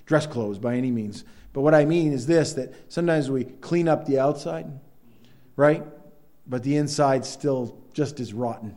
dress 0.08 0.26
clothes 0.26 0.58
by 0.58 0.76
any 0.76 0.90
means. 0.90 1.24
But 1.54 1.62
what 1.62 1.76
I 1.76 1.86
mean 1.86 2.12
is 2.12 2.26
this: 2.26 2.54
that 2.54 2.74
sometimes 2.92 3.30
we 3.30 3.44
clean 3.44 3.88
up 3.88 4.08
the 4.08 4.18
outside, 4.18 4.66
right, 5.56 5.84
but 6.48 6.64
the 6.64 6.78
inside 6.78 7.24
still 7.24 7.78
just 7.94 8.20
as 8.20 8.34
rotten. 8.34 8.76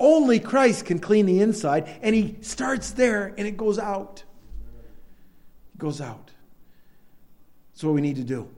Only 0.00 0.40
Christ 0.40 0.86
can 0.86 0.98
clean 0.98 1.26
the 1.26 1.40
inside, 1.40 1.86
and 2.02 2.14
He 2.14 2.38
starts 2.40 2.90
there 2.90 3.34
and 3.36 3.46
it 3.46 3.56
goes 3.56 3.78
out. 3.78 4.24
It 5.74 5.78
goes 5.78 6.00
out. 6.00 6.30
That's 7.72 7.84
what 7.84 7.92
we 7.92 8.00
need 8.00 8.16
to 8.16 8.24
do. 8.24 8.48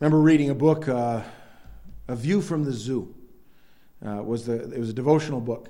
remember 0.00 0.20
reading 0.20 0.50
a 0.50 0.54
book, 0.54 0.88
uh, 0.88 1.22
A 2.06 2.14
View 2.14 2.40
from 2.40 2.64
the 2.64 2.72
Zoo. 2.72 3.14
Uh, 4.04 4.22
was 4.22 4.46
the, 4.46 4.72
it 4.72 4.78
was 4.78 4.90
a 4.90 4.92
devotional 4.92 5.40
book. 5.40 5.68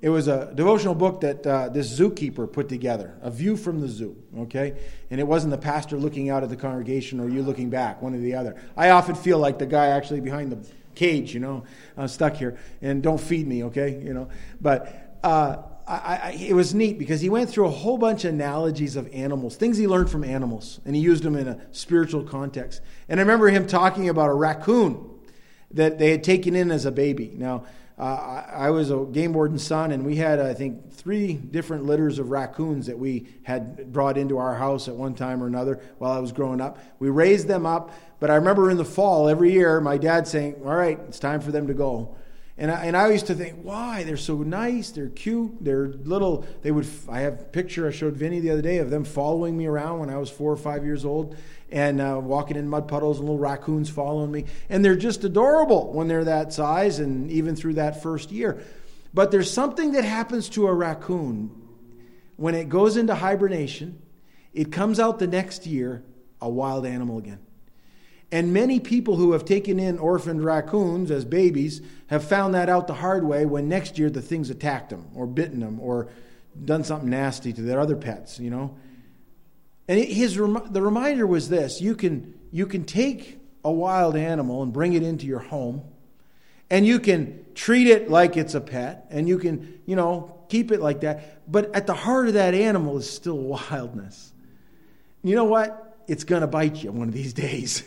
It 0.00 0.10
was 0.10 0.28
a 0.28 0.52
devotional 0.54 0.94
book 0.94 1.22
that 1.22 1.46
uh, 1.46 1.68
this 1.70 1.98
zookeeper 1.98 2.52
put 2.52 2.68
together, 2.68 3.16
A 3.22 3.30
View 3.30 3.56
from 3.56 3.80
the 3.80 3.88
Zoo, 3.88 4.16
okay? 4.40 4.76
And 5.10 5.18
it 5.18 5.26
wasn't 5.26 5.52
the 5.52 5.58
pastor 5.58 5.96
looking 5.96 6.28
out 6.28 6.42
at 6.42 6.50
the 6.50 6.56
congregation 6.56 7.20
or 7.20 7.28
you 7.28 7.42
looking 7.42 7.70
back, 7.70 8.02
one 8.02 8.14
or 8.14 8.18
the 8.18 8.34
other. 8.34 8.60
I 8.76 8.90
often 8.90 9.14
feel 9.14 9.38
like 9.38 9.58
the 9.58 9.66
guy 9.66 9.86
actually 9.86 10.20
behind 10.20 10.52
the 10.52 10.58
cage, 10.94 11.32
you 11.32 11.40
know, 11.40 11.64
I'm 11.96 12.08
stuck 12.08 12.34
here, 12.34 12.58
and 12.82 13.02
don't 13.02 13.20
feed 13.20 13.46
me, 13.46 13.64
okay? 13.64 13.98
You 13.98 14.12
know, 14.12 14.28
but 14.60 15.18
uh, 15.22 15.62
I, 15.86 16.16
I, 16.22 16.30
it 16.38 16.54
was 16.54 16.74
neat 16.74 16.98
because 16.98 17.20
he 17.20 17.30
went 17.30 17.50
through 17.50 17.66
a 17.66 17.70
whole 17.70 17.98
bunch 17.98 18.24
of 18.24 18.34
analogies 18.34 18.96
of 18.96 19.08
animals, 19.12 19.56
things 19.56 19.76
he 19.76 19.86
learned 19.86 20.10
from 20.10 20.24
animals, 20.24 20.80
and 20.84 20.94
he 20.94 21.02
used 21.02 21.22
them 21.22 21.36
in 21.36 21.48
a 21.48 21.60
spiritual 21.72 22.24
context. 22.24 22.80
And 23.08 23.20
I 23.20 23.22
remember 23.22 23.48
him 23.48 23.66
talking 23.66 24.08
about 24.08 24.28
a 24.28 24.34
raccoon 24.34 25.10
that 25.70 25.98
they 25.98 26.10
had 26.10 26.22
taken 26.22 26.54
in 26.54 26.70
as 26.70 26.84
a 26.84 26.92
baby. 26.92 27.32
Now, 27.36 27.64
uh, 27.96 28.42
I, 28.52 28.70
was 28.70 28.90
a 28.90 29.04
game 29.04 29.32
warden 29.32 29.58
son, 29.58 29.92
and 29.92 30.04
we 30.04 30.16
had, 30.16 30.40
I 30.40 30.52
think, 30.52 30.92
three 30.92 31.34
different 31.34 31.84
litters 31.84 32.18
of 32.18 32.30
raccoons 32.30 32.86
that 32.86 32.98
we 32.98 33.28
had 33.44 33.92
brought 33.92 34.18
into 34.18 34.36
our 34.36 34.56
house 34.56 34.88
at 34.88 34.96
one 34.96 35.14
time 35.14 35.40
or 35.40 35.46
another 35.46 35.80
while 35.98 36.10
I 36.10 36.18
was 36.18 36.32
growing 36.32 36.60
up. 36.60 36.78
We 36.98 37.08
raised 37.08 37.46
them 37.46 37.66
up, 37.66 37.92
but 38.18 38.30
I 38.30 38.34
remember 38.34 38.68
in 38.68 38.78
the 38.78 38.84
fall 38.84 39.28
every 39.28 39.52
year, 39.52 39.80
my 39.80 39.96
dad 39.96 40.26
saying, 40.26 40.56
All 40.64 40.74
right, 40.74 40.98
it's 41.06 41.20
time 41.20 41.40
for 41.40 41.52
them 41.52 41.68
to 41.68 41.74
go. 41.74 42.16
And 42.56 42.70
I, 42.70 42.84
and 42.84 42.96
I 42.96 43.10
used 43.10 43.26
to 43.26 43.34
think, 43.34 43.58
why? 43.62 44.04
They're 44.04 44.16
so 44.16 44.36
nice. 44.36 44.90
They're 44.90 45.08
cute. 45.08 45.56
They're 45.60 45.88
little. 45.88 46.46
They 46.62 46.70
would. 46.70 46.86
I 47.08 47.20
have 47.20 47.40
a 47.40 47.44
picture 47.44 47.88
I 47.88 47.90
showed 47.90 48.14
Vinny 48.14 48.38
the 48.38 48.50
other 48.50 48.62
day 48.62 48.78
of 48.78 48.90
them 48.90 49.02
following 49.02 49.56
me 49.56 49.66
around 49.66 49.98
when 49.98 50.10
I 50.10 50.18
was 50.18 50.30
four 50.30 50.52
or 50.52 50.56
five 50.56 50.84
years 50.84 51.04
old 51.04 51.36
and 51.74 52.00
uh, 52.00 52.20
walking 52.22 52.56
in 52.56 52.68
mud 52.68 52.86
puddles 52.86 53.18
and 53.18 53.28
little 53.28 53.38
raccoons 53.38 53.90
following 53.90 54.30
me. 54.30 54.44
And 54.70 54.84
they're 54.84 54.94
just 54.94 55.24
adorable 55.24 55.92
when 55.92 56.06
they're 56.06 56.24
that 56.24 56.52
size 56.52 57.00
and 57.00 57.28
even 57.32 57.56
through 57.56 57.74
that 57.74 58.00
first 58.00 58.30
year. 58.30 58.62
But 59.12 59.32
there's 59.32 59.50
something 59.50 59.92
that 59.92 60.04
happens 60.04 60.48
to 60.50 60.68
a 60.68 60.72
raccoon 60.72 61.50
when 62.36 62.54
it 62.54 62.68
goes 62.68 62.96
into 62.96 63.14
hibernation, 63.14 64.00
it 64.52 64.70
comes 64.70 65.00
out 65.00 65.18
the 65.18 65.26
next 65.26 65.66
year 65.66 66.04
a 66.40 66.48
wild 66.48 66.86
animal 66.86 67.18
again. 67.18 67.40
And 68.30 68.52
many 68.52 68.78
people 68.80 69.16
who 69.16 69.32
have 69.32 69.44
taken 69.44 69.78
in 69.80 69.98
orphaned 69.98 70.44
raccoons 70.44 71.10
as 71.10 71.24
babies 71.24 71.82
have 72.06 72.24
found 72.24 72.54
that 72.54 72.68
out 72.68 72.86
the 72.86 72.94
hard 72.94 73.24
way 73.24 73.46
when 73.46 73.68
next 73.68 73.98
year 73.98 74.10
the 74.10 74.22
thing's 74.22 74.50
attacked 74.50 74.90
them 74.90 75.08
or 75.14 75.26
bitten 75.26 75.60
them 75.60 75.78
or 75.80 76.08
done 76.64 76.84
something 76.84 77.10
nasty 77.10 77.52
to 77.52 77.62
their 77.62 77.80
other 77.80 77.96
pets, 77.96 78.38
you 78.38 78.50
know. 78.50 78.76
And 79.88 80.02
his, 80.02 80.34
the 80.36 80.82
reminder 80.82 81.26
was 81.26 81.48
this 81.48 81.80
you 81.80 81.94
can, 81.94 82.34
you 82.50 82.66
can 82.66 82.84
take 82.84 83.38
a 83.64 83.72
wild 83.72 84.16
animal 84.16 84.62
and 84.62 84.72
bring 84.72 84.92
it 84.94 85.02
into 85.02 85.26
your 85.26 85.40
home, 85.40 85.82
and 86.70 86.86
you 86.86 86.98
can 86.98 87.44
treat 87.54 87.86
it 87.86 88.10
like 88.10 88.36
it's 88.36 88.54
a 88.54 88.60
pet, 88.60 89.06
and 89.10 89.28
you 89.28 89.38
can, 89.38 89.80
you 89.86 89.96
know, 89.96 90.34
keep 90.48 90.72
it 90.72 90.80
like 90.80 91.00
that. 91.00 91.50
But 91.50 91.74
at 91.74 91.86
the 91.86 91.94
heart 91.94 92.28
of 92.28 92.34
that 92.34 92.54
animal 92.54 92.98
is 92.98 93.08
still 93.08 93.38
wildness. 93.70 94.32
you 95.22 95.34
know 95.34 95.44
what? 95.44 95.98
It's 96.06 96.24
going 96.24 96.42
to 96.42 96.46
bite 96.46 96.82
you 96.82 96.92
one 96.92 97.08
of 97.08 97.14
these 97.14 97.32
days. 97.46 97.82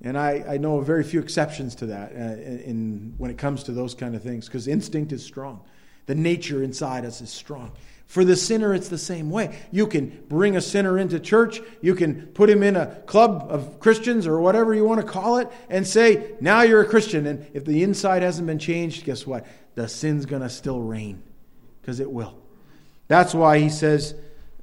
And 0.00 0.16
I, 0.16 0.44
I 0.48 0.56
know 0.58 0.80
very 0.80 1.02
few 1.02 1.20
exceptions 1.20 1.74
to 1.76 1.86
that 1.86 2.12
uh, 2.12 2.18
in, 2.18 2.60
in, 2.60 3.14
when 3.18 3.30
it 3.32 3.38
comes 3.38 3.64
to 3.64 3.72
those 3.72 3.94
kind 3.94 4.14
of 4.14 4.22
things 4.22 4.46
because 4.46 4.68
instinct 4.68 5.12
is 5.12 5.24
strong. 5.24 5.60
The 6.06 6.14
nature 6.14 6.62
inside 6.62 7.04
us 7.04 7.20
is 7.20 7.30
strong. 7.30 7.72
For 8.08 8.24
the 8.24 8.36
sinner, 8.36 8.74
it's 8.74 8.88
the 8.88 8.96
same 8.96 9.28
way. 9.28 9.58
You 9.70 9.86
can 9.86 10.24
bring 10.28 10.56
a 10.56 10.62
sinner 10.62 10.98
into 10.98 11.20
church, 11.20 11.60
you 11.82 11.94
can 11.94 12.28
put 12.28 12.48
him 12.48 12.62
in 12.62 12.74
a 12.74 12.86
club 13.02 13.46
of 13.50 13.78
Christians 13.80 14.26
or 14.26 14.40
whatever 14.40 14.74
you 14.74 14.86
want 14.86 15.02
to 15.02 15.06
call 15.06 15.36
it, 15.36 15.48
and 15.68 15.86
say, 15.86 16.32
now 16.40 16.62
you're 16.62 16.80
a 16.80 16.88
Christian. 16.88 17.26
And 17.26 17.46
if 17.52 17.66
the 17.66 17.82
inside 17.82 18.22
hasn't 18.22 18.46
been 18.46 18.58
changed, 18.58 19.04
guess 19.04 19.26
what? 19.26 19.46
The 19.74 19.88
sin's 19.88 20.24
going 20.24 20.40
to 20.40 20.48
still 20.48 20.80
reign 20.80 21.22
because 21.82 22.00
it 22.00 22.10
will. 22.10 22.34
That's 23.08 23.34
why 23.34 23.58
he 23.58 23.68
says, 23.68 24.14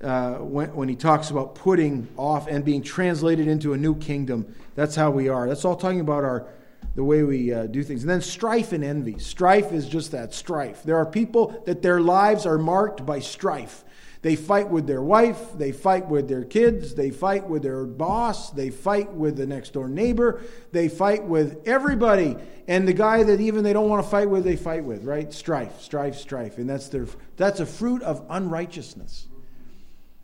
uh, 0.02 0.38
when, 0.38 0.76
when 0.76 0.89
he 0.89 0.96
talks 0.96 1.30
about 1.30 1.54
putting 1.54 2.08
off 2.18 2.48
and 2.48 2.66
being 2.66 2.82
translated 2.82 3.48
into 3.48 3.74
a 3.74 3.78
new 3.78 3.96
kingdom, 3.96 4.56
that's 4.74 4.96
how 4.96 5.12
we 5.12 5.30
are. 5.30 5.48
That's 5.48 5.66
all 5.66 5.76
talking 5.76 6.00
about 6.00 6.24
our 6.24 6.48
the 6.96 7.04
way 7.04 7.24
we 7.24 7.54
uh, 7.54 7.68
do 7.68 7.84
things. 7.84 8.02
And 8.04 8.10
then 8.10 8.22
strife 8.22 8.72
and 8.72 8.84
envy. 8.84 9.20
Strife 9.20 9.72
is 9.72 9.88
just 9.88 10.12
that 10.12 10.34
strife. 10.34 10.84
There 10.84 10.98
are 10.98 11.06
people 11.06 11.62
that 11.66 11.82
their 11.82 12.02
lives 12.02 12.46
are 12.46 12.58
marked 12.58 13.06
by 13.06 13.20
strife. 13.20 13.84
They 14.22 14.36
fight 14.36 14.70
with 14.70 14.88
their 14.88 15.04
wife, 15.04 15.56
they 15.56 15.72
fight 15.72 16.08
with 16.08 16.28
their 16.28 16.43
kids, 16.43 16.96
they 16.96 17.12
fight 17.12 17.48
with 17.48 17.62
their 17.62 17.86
boss, 17.86 18.50
they 18.50 18.72
fight 18.72 19.12
with 19.12 19.38
the 19.38 19.46
next 19.46 19.74
door 19.74 19.88
neighbor, 19.88 20.41
they 20.72 20.89
fight 20.89 21.24
with 21.26 21.62
everybody. 21.68 22.36
And 22.68 22.88
the 22.88 22.93
guy 22.93 23.22
that 23.22 23.39
even 23.39 23.64
they 23.64 23.72
don't 23.72 23.88
want 23.88 24.04
to 24.04 24.10
fight 24.10 24.28
with, 24.28 24.43
they 24.43 24.56
fight 24.56 24.84
with, 24.84 25.04
right? 25.04 25.32
Strife, 25.32 25.80
strife, 25.80 26.16
strife. 26.16 26.58
And 26.58 26.68
that's 26.68 26.88
their 26.88 27.06
that's 27.38 27.60
a 27.60 27.68
fruit 27.68 28.02
of 28.02 28.26
unrighteousness. 28.28 29.28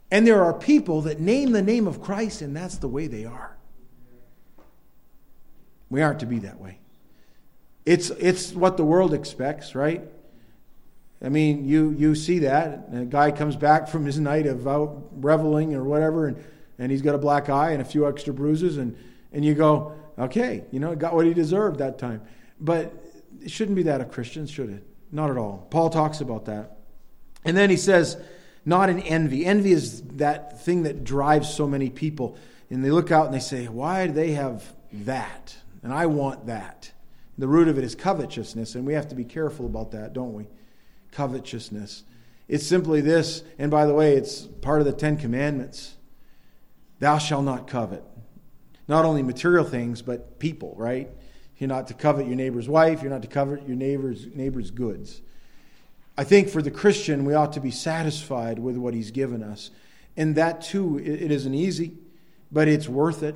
And 0.10 0.26
there 0.26 0.44
are 0.44 0.54
people 0.54 1.04
that 1.04 1.20
name 1.20 1.52
the 1.52 1.62
name 1.62 1.86
of 1.86 2.02
Christ 2.02 2.42
and 2.42 2.56
that's 2.56 2.78
the 2.78 2.88
way 2.88 3.06
they 3.06 3.26
are. 3.26 3.56
We 5.92 6.02
aren't 6.02 6.22
to 6.22 6.26
be 6.26 6.40
that 6.40 6.60
way. 6.60 6.80
It's, 7.86 8.10
it's 8.12 8.54
what 8.54 8.78
the 8.78 8.84
world 8.84 9.14
expects, 9.14 9.76
right? 9.76 10.02
I 11.24 11.30
mean, 11.30 11.68
you, 11.68 11.92
you 11.92 12.16
see 12.16 12.40
that. 12.40 12.88
A 12.94 13.06
guy 13.06 13.32
comes 13.32 13.56
back 13.56 13.88
from 13.88 14.06
his 14.06 14.18
night 14.18 14.48
of 14.48 14.68
out 14.68 15.10
reveling 15.12 15.76
or 15.76 15.84
whatever, 15.84 16.28
and, 16.28 16.44
and 16.80 16.92
he's 16.92 17.02
got 17.02 17.14
a 17.14 17.20
black 17.20 17.50
eye 17.50 17.72
and 17.72 17.82
a 17.82 17.86
few 17.86 18.08
extra 18.08 18.34
bruises, 18.34 18.78
and, 18.78 18.98
and 19.34 19.44
you 19.44 19.54
go, 19.54 19.94
okay, 20.18 20.64
you 20.72 20.80
know, 20.80 20.96
got 20.96 21.14
what 21.14 21.26
he 21.26 21.34
deserved 21.34 21.80
that 21.80 22.00
time. 22.00 22.22
But 22.60 22.94
it 23.44 23.52
shouldn't 23.52 23.76
be 23.76 23.84
that 23.84 24.02
of 24.02 24.10
Christians, 24.10 24.50
should 24.50 24.70
it? 24.70 24.84
Not 25.12 25.30
at 25.30 25.38
all. 25.38 25.68
Paul 25.70 25.90
talks 25.90 26.22
about 26.22 26.46
that. 26.46 26.78
And 27.44 27.58
then 27.58 27.70
he 27.70 27.78
says, 27.78 28.18
not 28.66 28.90
in 28.90 29.00
envy. 29.00 29.46
Envy 29.46 29.74
is 29.74 30.02
that 30.04 30.62
thing 30.62 30.84
that 30.84 31.04
drives 31.04 31.54
so 31.54 31.68
many 31.68 31.90
people. 31.90 32.38
And 32.70 32.86
they 32.86 32.92
look 32.92 33.12
out 33.12 33.26
and 33.26 33.34
they 33.34 33.40
say, 33.40 33.68
why 33.68 34.08
do 34.08 34.14
they 34.14 34.32
have 34.32 34.64
that? 34.94 35.58
And 35.84 35.94
I 35.94 36.06
want 36.06 36.48
that. 36.48 36.92
The 37.38 37.48
root 37.48 37.68
of 37.68 37.78
it 37.78 37.84
is 37.84 37.96
covetousness, 37.96 38.76
and 38.76 38.86
we 38.86 38.94
have 38.94 39.08
to 39.10 39.16
be 39.16 39.26
careful 39.26 39.66
about 39.66 39.92
that, 39.92 40.14
don't 40.14 40.34
we? 40.34 40.48
Covetousness. 41.12 42.04
It's 42.48 42.68
simply 42.68 43.02
this, 43.02 43.44
and 43.58 43.72
by 43.72 43.86
the 43.86 43.94
way, 43.94 44.16
it's 44.16 44.42
part 44.42 44.82
of 44.82 44.86
the 44.86 44.94
Ten 44.94 45.18
Commandments 45.18 45.96
Thou 47.00 47.18
shalt 47.18 47.46
not 47.46 47.66
covet. 47.66 48.04
Not 48.88 49.06
only 49.06 49.24
material 49.24 49.66
things, 49.66 50.04
but 50.04 50.38
people, 50.38 50.76
right? 50.78 51.10
You're 51.58 51.68
not 51.68 51.88
to 51.88 51.96
covet 51.96 52.28
your 52.28 52.36
neighbor's 52.36 52.70
wife, 52.70 53.02
you're 53.02 53.10
not 53.10 53.24
to 53.24 53.28
covet 53.28 53.68
your 53.68 53.76
neighbor's, 53.76 54.28
neighbor's 54.36 54.70
goods. 54.70 55.22
I 56.16 56.24
think 56.24 56.50
for 56.50 56.62
the 56.62 56.70
Christian, 56.70 57.26
we 57.26 57.34
ought 57.34 57.54
to 57.54 57.60
be 57.60 57.72
satisfied 57.72 58.60
with 58.60 58.78
what 58.78 58.94
he's 58.94 59.10
given 59.10 59.42
us. 59.42 59.72
And 60.16 60.36
that 60.36 60.62
too, 60.62 61.00
it 61.00 61.32
isn't 61.32 61.56
easy, 61.56 61.94
but 62.52 62.68
it's 62.68 62.88
worth 62.88 63.24
it 63.24 63.36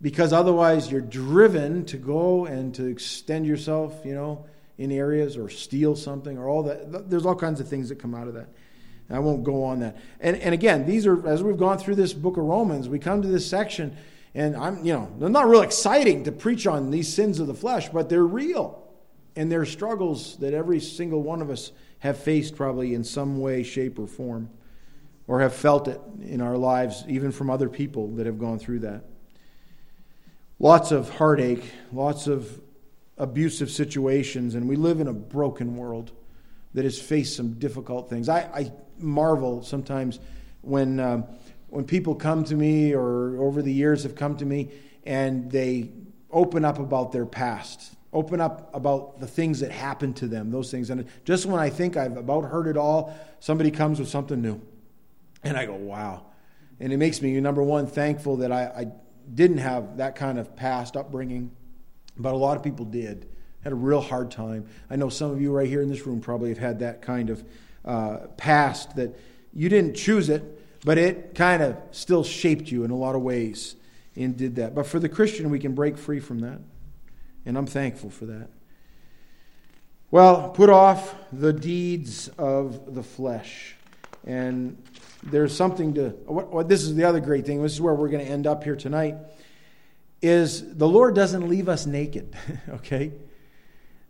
because 0.00 0.32
otherwise 0.32 0.90
you're 0.90 1.00
driven 1.00 1.84
to 1.86 1.96
go 1.96 2.46
and 2.46 2.74
to 2.74 2.86
extend 2.86 3.46
yourself, 3.46 4.02
you 4.04 4.14
know, 4.14 4.44
in 4.78 4.92
areas 4.92 5.36
or 5.36 5.48
steal 5.48 5.96
something 5.96 6.36
or 6.36 6.48
all 6.48 6.62
that. 6.64 7.08
There's 7.08 7.24
all 7.24 7.34
kinds 7.34 7.60
of 7.60 7.68
things 7.68 7.88
that 7.88 7.96
come 7.96 8.14
out 8.14 8.28
of 8.28 8.34
that. 8.34 8.48
I 9.08 9.20
won't 9.20 9.44
go 9.44 9.64
on 9.64 9.80
that. 9.80 9.96
And, 10.20 10.36
and 10.36 10.52
again, 10.52 10.84
these 10.84 11.06
are, 11.06 11.26
as 11.28 11.42
we've 11.42 11.56
gone 11.56 11.78
through 11.78 11.94
this 11.94 12.12
book 12.12 12.36
of 12.36 12.44
Romans, 12.44 12.88
we 12.88 12.98
come 12.98 13.22
to 13.22 13.28
this 13.28 13.48
section, 13.48 13.96
and 14.34 14.56
I'm, 14.56 14.84
you 14.84 14.92
know, 14.92 15.10
they're 15.18 15.28
not 15.28 15.48
real 15.48 15.62
exciting 15.62 16.24
to 16.24 16.32
preach 16.32 16.66
on 16.66 16.90
these 16.90 17.12
sins 17.12 17.38
of 17.38 17.46
the 17.46 17.54
flesh, 17.54 17.88
but 17.88 18.08
they're 18.08 18.26
real. 18.26 18.82
And 19.36 19.50
they're 19.50 19.64
struggles 19.64 20.36
that 20.38 20.54
every 20.54 20.80
single 20.80 21.22
one 21.22 21.40
of 21.40 21.50
us 21.50 21.70
have 22.00 22.18
faced 22.18 22.56
probably 22.56 22.94
in 22.94 23.04
some 23.04 23.38
way, 23.38 23.62
shape, 23.62 23.98
or 23.98 24.06
form, 24.06 24.50
or 25.28 25.40
have 25.40 25.54
felt 25.54 25.88
it 25.88 26.00
in 26.22 26.40
our 26.40 26.56
lives, 26.56 27.04
even 27.08 27.30
from 27.30 27.48
other 27.48 27.68
people 27.68 28.08
that 28.16 28.26
have 28.26 28.38
gone 28.38 28.58
through 28.58 28.80
that. 28.80 29.04
Lots 30.58 30.90
of 30.90 31.10
heartache, 31.10 31.70
lots 31.92 32.26
of 32.26 32.60
abusive 33.18 33.70
situations, 33.70 34.54
and 34.54 34.68
we 34.68 34.76
live 34.76 35.00
in 35.00 35.06
a 35.06 35.12
broken 35.12 35.76
world 35.76 36.12
that 36.72 36.84
has 36.84 37.00
faced 37.00 37.36
some 37.36 37.54
difficult 37.54 38.08
things. 38.08 38.28
I, 38.28 38.40
I 38.54 38.72
marvel 38.98 39.62
sometimes 39.62 40.18
when, 40.62 40.98
um, 40.98 41.24
when 41.68 41.84
people 41.84 42.14
come 42.14 42.44
to 42.44 42.54
me 42.54 42.94
or 42.94 43.38
over 43.38 43.60
the 43.60 43.72
years 43.72 44.02
have 44.04 44.14
come 44.14 44.36
to 44.38 44.46
me 44.46 44.70
and 45.04 45.50
they 45.50 45.90
open 46.30 46.64
up 46.64 46.78
about 46.78 47.12
their 47.12 47.26
past, 47.26 47.94
open 48.12 48.40
up 48.40 48.74
about 48.74 49.20
the 49.20 49.26
things 49.26 49.60
that 49.60 49.70
happened 49.70 50.16
to 50.16 50.26
them, 50.26 50.50
those 50.50 50.70
things. 50.70 50.88
And 50.88 51.06
just 51.24 51.44
when 51.46 51.60
I 51.60 51.68
think 51.68 51.96
I've 51.96 52.16
about 52.16 52.44
heard 52.44 52.66
it 52.66 52.76
all, 52.76 53.14
somebody 53.40 53.70
comes 53.70 53.98
with 53.98 54.08
something 54.08 54.40
new. 54.40 54.60
And 55.44 55.56
I 55.56 55.66
go, 55.66 55.74
wow. 55.74 56.26
And 56.80 56.92
it 56.92 56.96
makes 56.96 57.20
me, 57.22 57.38
number 57.40 57.62
one, 57.62 57.86
thankful 57.86 58.38
that 58.38 58.52
I, 58.52 58.64
I 58.64 58.86
didn't 59.34 59.58
have 59.58 59.98
that 59.98 60.16
kind 60.16 60.38
of 60.38 60.54
past 60.56 60.96
upbringing, 60.96 61.50
but 62.16 62.32
a 62.32 62.36
lot 62.36 62.56
of 62.56 62.62
people 62.62 62.84
did. 62.84 63.28
Had 63.62 63.72
a 63.72 63.76
real 63.76 64.00
hard 64.00 64.30
time. 64.30 64.68
I 64.88 64.96
know 64.96 65.08
some 65.08 65.30
of 65.30 65.40
you 65.40 65.52
right 65.52 65.68
here 65.68 65.82
in 65.82 65.88
this 65.88 66.06
room 66.06 66.20
probably 66.20 66.50
have 66.50 66.58
had 66.58 66.78
that 66.80 67.02
kind 67.02 67.30
of 67.30 67.44
uh, 67.84 68.18
past 68.36 68.96
that 68.96 69.18
you 69.52 69.68
didn't 69.68 69.94
choose 69.94 70.28
it, 70.28 70.42
but 70.84 70.98
it 70.98 71.34
kind 71.34 71.62
of 71.62 71.76
still 71.90 72.22
shaped 72.22 72.70
you 72.70 72.84
in 72.84 72.90
a 72.90 72.96
lot 72.96 73.16
of 73.16 73.22
ways 73.22 73.74
and 74.14 74.36
did 74.36 74.56
that. 74.56 74.74
But 74.74 74.86
for 74.86 74.98
the 74.98 75.08
Christian, 75.08 75.50
we 75.50 75.58
can 75.58 75.74
break 75.74 75.98
free 75.98 76.20
from 76.20 76.40
that. 76.40 76.60
And 77.44 77.56
I'm 77.56 77.66
thankful 77.66 78.10
for 78.10 78.26
that. 78.26 78.48
Well, 80.10 80.50
put 80.50 80.70
off 80.70 81.14
the 81.32 81.52
deeds 81.52 82.28
of 82.38 82.94
the 82.94 83.02
flesh. 83.02 83.74
And 84.24 84.82
there's 85.30 85.54
something 85.54 85.94
to 85.94 86.10
what, 86.26 86.52
what, 86.52 86.68
this 86.68 86.82
is 86.82 86.94
the 86.94 87.04
other 87.04 87.20
great 87.20 87.46
thing 87.46 87.62
this 87.62 87.72
is 87.72 87.80
where 87.80 87.94
we're 87.94 88.08
going 88.08 88.24
to 88.24 88.30
end 88.30 88.46
up 88.46 88.64
here 88.64 88.76
tonight 88.76 89.16
is 90.22 90.76
the 90.76 90.88
lord 90.88 91.14
doesn't 91.14 91.48
leave 91.48 91.68
us 91.68 91.86
naked 91.86 92.34
okay? 92.68 93.12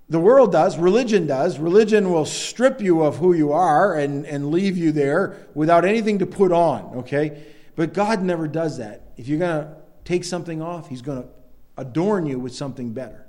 The 0.09 0.21
world 0.21 0.53
does 0.53 0.79
religion 0.79 1.27
does. 1.27 1.59
Religion 1.59 2.13
will 2.13 2.27
strip 2.27 2.81
you 2.81 3.03
of 3.03 3.17
who 3.17 3.33
you 3.33 3.53
are 3.53 3.99
and, 3.99 4.25
and 4.25 4.53
leave 4.53 4.77
you 4.77 4.93
there 4.93 5.49
without 5.55 5.85
anything 5.85 6.21
to 6.21 6.27
put 6.27 6.53
on 6.53 6.99
okay? 6.99 7.45
But 7.75 7.93
god 7.93 8.23
never 8.23 8.47
does 8.47 8.79
that. 8.79 9.13
If 9.17 9.29
you're 9.29 9.39
going 9.39 9.65
to 9.65 9.77
take 10.05 10.25
something 10.25 10.63
off 10.63 10.89
he's 10.89 11.03
going 11.03 11.23
to 11.23 11.29
adorn 11.77 12.27
you 12.27 12.39
with 12.39 12.55
something 12.55 12.93
better. 12.93 13.27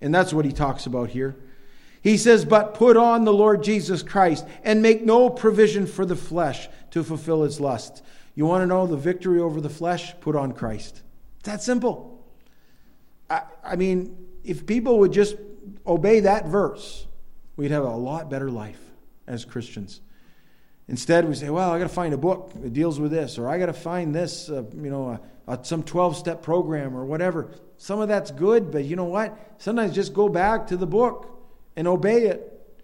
And 0.00 0.14
that's 0.14 0.32
what 0.32 0.44
he 0.44 0.52
talks 0.52 0.86
about 0.86 1.10
here 1.10 1.36
he 2.08 2.16
says, 2.16 2.44
But 2.44 2.74
put 2.74 2.96
on 2.96 3.24
the 3.24 3.32
Lord 3.32 3.62
Jesus 3.62 4.02
Christ 4.02 4.46
and 4.62 4.82
make 4.82 5.04
no 5.04 5.30
provision 5.30 5.86
for 5.86 6.06
the 6.06 6.16
flesh 6.16 6.68
to 6.92 7.02
fulfill 7.02 7.44
its 7.44 7.60
lusts. 7.60 8.02
You 8.34 8.46
want 8.46 8.62
to 8.62 8.66
know 8.66 8.86
the 8.86 8.96
victory 8.96 9.40
over 9.40 9.60
the 9.60 9.68
flesh? 9.68 10.14
Put 10.20 10.36
on 10.36 10.52
Christ. 10.52 11.02
It's 11.40 11.48
that 11.48 11.62
simple. 11.62 12.24
I, 13.28 13.42
I 13.64 13.76
mean, 13.76 14.26
if 14.44 14.66
people 14.66 15.00
would 15.00 15.12
just 15.12 15.36
obey 15.86 16.20
that 16.20 16.46
verse, 16.46 17.06
we'd 17.56 17.72
have 17.72 17.84
a 17.84 17.96
lot 17.96 18.30
better 18.30 18.50
life 18.50 18.80
as 19.26 19.44
Christians. 19.44 20.00
Instead, 20.86 21.28
we 21.28 21.34
say, 21.34 21.50
well, 21.50 21.70
I 21.70 21.78
got 21.78 21.88
to 21.88 21.94
find 21.94 22.14
a 22.14 22.18
book 22.18 22.52
that 22.54 22.72
deals 22.72 22.98
with 22.98 23.10
this, 23.10 23.38
or 23.38 23.48
I 23.48 23.58
got 23.58 23.66
to 23.66 23.74
find 23.74 24.14
this, 24.14 24.48
uh, 24.48 24.62
you 24.74 24.88
know, 24.88 25.18
a, 25.46 25.52
a, 25.52 25.64
some 25.64 25.82
12 25.82 26.16
step 26.16 26.42
program 26.42 26.96
or 26.96 27.04
whatever. 27.04 27.50
Some 27.76 28.00
of 28.00 28.08
that's 28.08 28.30
good, 28.30 28.70
but 28.70 28.84
you 28.84 28.96
know 28.96 29.04
what? 29.04 29.36
Sometimes 29.58 29.94
just 29.94 30.14
go 30.14 30.28
back 30.28 30.68
to 30.68 30.76
the 30.76 30.86
book 30.86 31.37
and 31.78 31.86
obey 31.86 32.24
it. 32.24 32.76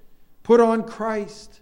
Put 0.45 0.61
on 0.61 0.85
Christ. 0.85 1.61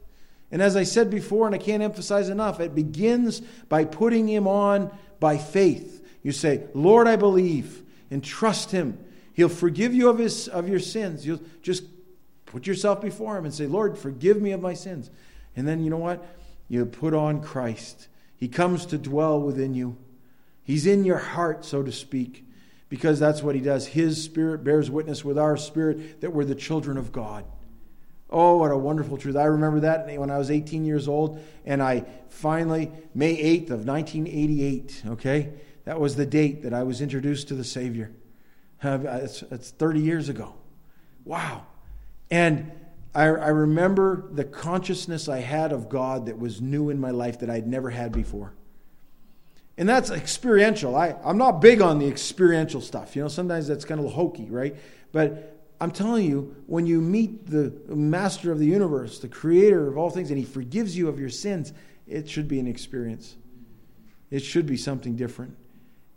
And 0.50 0.60
as 0.60 0.76
I 0.76 0.82
said 0.82 1.08
before, 1.08 1.46
and 1.46 1.54
I 1.54 1.58
can't 1.58 1.82
emphasize 1.82 2.28
enough, 2.28 2.60
it 2.60 2.74
begins 2.74 3.40
by 3.70 3.86
putting 3.86 4.28
Him 4.28 4.46
on 4.46 4.94
by 5.18 5.38
faith. 5.38 6.06
You 6.22 6.30
say, 6.30 6.64
Lord, 6.74 7.08
I 7.08 7.16
believe, 7.16 7.82
and 8.10 8.22
trust 8.22 8.70
Him. 8.70 9.02
He'll 9.32 9.48
forgive 9.48 9.94
you 9.94 10.10
of, 10.10 10.18
his, 10.18 10.46
of 10.46 10.68
your 10.68 10.78
sins. 10.78 11.26
You'll 11.26 11.40
just 11.62 11.84
put 12.44 12.66
yourself 12.66 13.00
before 13.00 13.38
Him 13.38 13.46
and 13.46 13.54
say, 13.54 13.66
Lord, 13.66 13.96
forgive 13.96 14.42
me 14.42 14.52
of 14.52 14.60
my 14.60 14.74
sins. 14.74 15.08
And 15.56 15.66
then 15.66 15.82
you 15.82 15.88
know 15.88 15.96
what? 15.96 16.22
You 16.68 16.84
put 16.84 17.14
on 17.14 17.40
Christ. 17.40 18.08
He 18.36 18.46
comes 18.46 18.84
to 18.86 18.98
dwell 18.98 19.40
within 19.40 19.74
you. 19.74 19.96
He's 20.64 20.86
in 20.86 21.06
your 21.06 21.18
heart, 21.18 21.64
so 21.64 21.82
to 21.82 21.92
speak 21.92 22.44
because 22.92 23.18
that's 23.18 23.42
what 23.42 23.54
he 23.54 23.60
does. 23.62 23.86
His 23.86 24.22
spirit 24.22 24.64
bears 24.64 24.90
witness 24.90 25.24
with 25.24 25.38
our 25.38 25.56
spirit 25.56 26.20
that 26.20 26.34
we're 26.34 26.44
the 26.44 26.54
children 26.54 26.98
of 26.98 27.10
God. 27.10 27.46
Oh, 28.28 28.58
what 28.58 28.70
a 28.70 28.76
wonderful 28.76 29.16
truth. 29.16 29.34
I 29.34 29.44
remember 29.44 29.80
that 29.80 30.06
when 30.18 30.30
I 30.30 30.36
was 30.36 30.50
18 30.50 30.84
years 30.84 31.08
old, 31.08 31.42
and 31.64 31.82
I 31.82 32.04
finally, 32.28 32.92
May 33.14 33.34
8th 33.34 33.70
of 33.70 33.86
1988, 33.86 35.04
okay? 35.06 35.54
That 35.86 36.00
was 36.00 36.16
the 36.16 36.26
date 36.26 36.64
that 36.64 36.74
I 36.74 36.82
was 36.82 37.00
introduced 37.00 37.48
to 37.48 37.54
the 37.54 37.64
Savior. 37.64 38.12
Uh, 38.84 38.98
it's, 39.22 39.40
it's 39.40 39.70
30 39.70 40.00
years 40.00 40.28
ago. 40.28 40.52
Wow. 41.24 41.64
And 42.30 42.72
I, 43.14 43.22
I 43.22 43.48
remember 43.48 44.28
the 44.30 44.44
consciousness 44.44 45.30
I 45.30 45.38
had 45.38 45.72
of 45.72 45.88
God 45.88 46.26
that 46.26 46.38
was 46.38 46.60
new 46.60 46.90
in 46.90 47.00
my 47.00 47.10
life 47.10 47.38
that 47.38 47.48
I'd 47.48 47.66
never 47.66 47.88
had 47.88 48.12
before. 48.12 48.52
And 49.78 49.88
that's 49.88 50.10
experiential. 50.10 50.96
I, 50.96 51.14
I'm 51.24 51.38
not 51.38 51.60
big 51.60 51.80
on 51.80 51.98
the 51.98 52.06
experiential 52.06 52.80
stuff. 52.80 53.16
You 53.16 53.22
know, 53.22 53.28
sometimes 53.28 53.66
that's 53.66 53.84
kind 53.84 54.04
of 54.04 54.12
hokey, 54.12 54.50
right? 54.50 54.76
But 55.12 55.52
I'm 55.80 55.90
telling 55.90 56.26
you, 56.26 56.54
when 56.66 56.86
you 56.86 57.00
meet 57.00 57.46
the 57.50 57.72
master 57.88 58.52
of 58.52 58.58
the 58.58 58.66
universe, 58.66 59.18
the 59.18 59.28
creator 59.28 59.88
of 59.88 59.96
all 59.96 60.10
things, 60.10 60.30
and 60.30 60.38
he 60.38 60.44
forgives 60.44 60.96
you 60.96 61.08
of 61.08 61.18
your 61.18 61.30
sins, 61.30 61.72
it 62.06 62.28
should 62.28 62.48
be 62.48 62.60
an 62.60 62.66
experience. 62.66 63.36
It 64.30 64.40
should 64.40 64.66
be 64.66 64.76
something 64.76 65.16
different. 65.16 65.56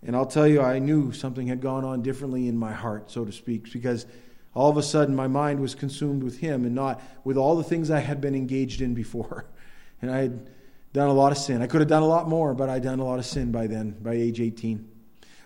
And 0.03 0.16
I'll 0.16 0.26
tell 0.26 0.47
you, 0.47 0.62
I 0.62 0.80
knew 0.80 1.12
something 1.12 1.47
had 1.47 1.62
gone 1.62 1.84
on 1.84 2.03
differently 2.03 2.47
in 2.47 2.58
my 2.58 2.74
heart, 2.74 3.10
so 3.10 3.26
to 3.26 3.32
speak, 3.32 3.72
because 3.74 4.06
all 4.53 4.70
of 4.70 4.78
a 4.78 4.84
sudden 4.84 5.16
my 5.16 5.28
mind 5.28 5.60
was 5.60 5.76
consumed 5.76 6.24
with 6.24 6.39
him 6.39 6.64
and 6.66 6.76
not 6.76 7.01
with 7.24 7.38
all 7.38 7.56
the 7.56 7.64
things 7.64 7.89
I 7.89 7.99
had 7.99 8.22
been 8.22 8.36
engaged 8.36 8.82
in 8.82 8.93
before. 8.93 9.45
And 10.01 10.12
I 10.12 10.18
had 10.18 10.49
done 10.96 11.10
a 11.10 11.14
lot 11.14 11.34
of 11.34 11.38
sin. 11.38 11.62
I 11.62 11.68
could 11.68 11.82
have 11.82 11.89
done 11.89 12.04
a 12.04 12.08
lot 12.08 12.30
more, 12.30 12.54
but 12.54 12.70
I'd 12.70 12.82
done 12.82 13.00
a 13.00 13.04
lot 13.04 13.20
of 13.20 13.26
sin 13.26 13.52
by 13.52 13.68
then, 13.68 13.91
by 14.02 14.14
age 14.14 14.39
18. 14.39 14.89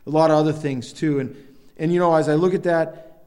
A 0.05 0.09
lot 0.09 0.29
of 0.29 0.37
other 0.37 0.53
things 0.53 0.93
too. 0.93 1.19
And, 1.19 1.35
and 1.75 1.91
you 1.91 1.99
know, 1.99 2.13
as 2.13 2.29
I 2.29 2.35
look 2.35 2.53
at 2.53 2.63
that, 2.63 3.23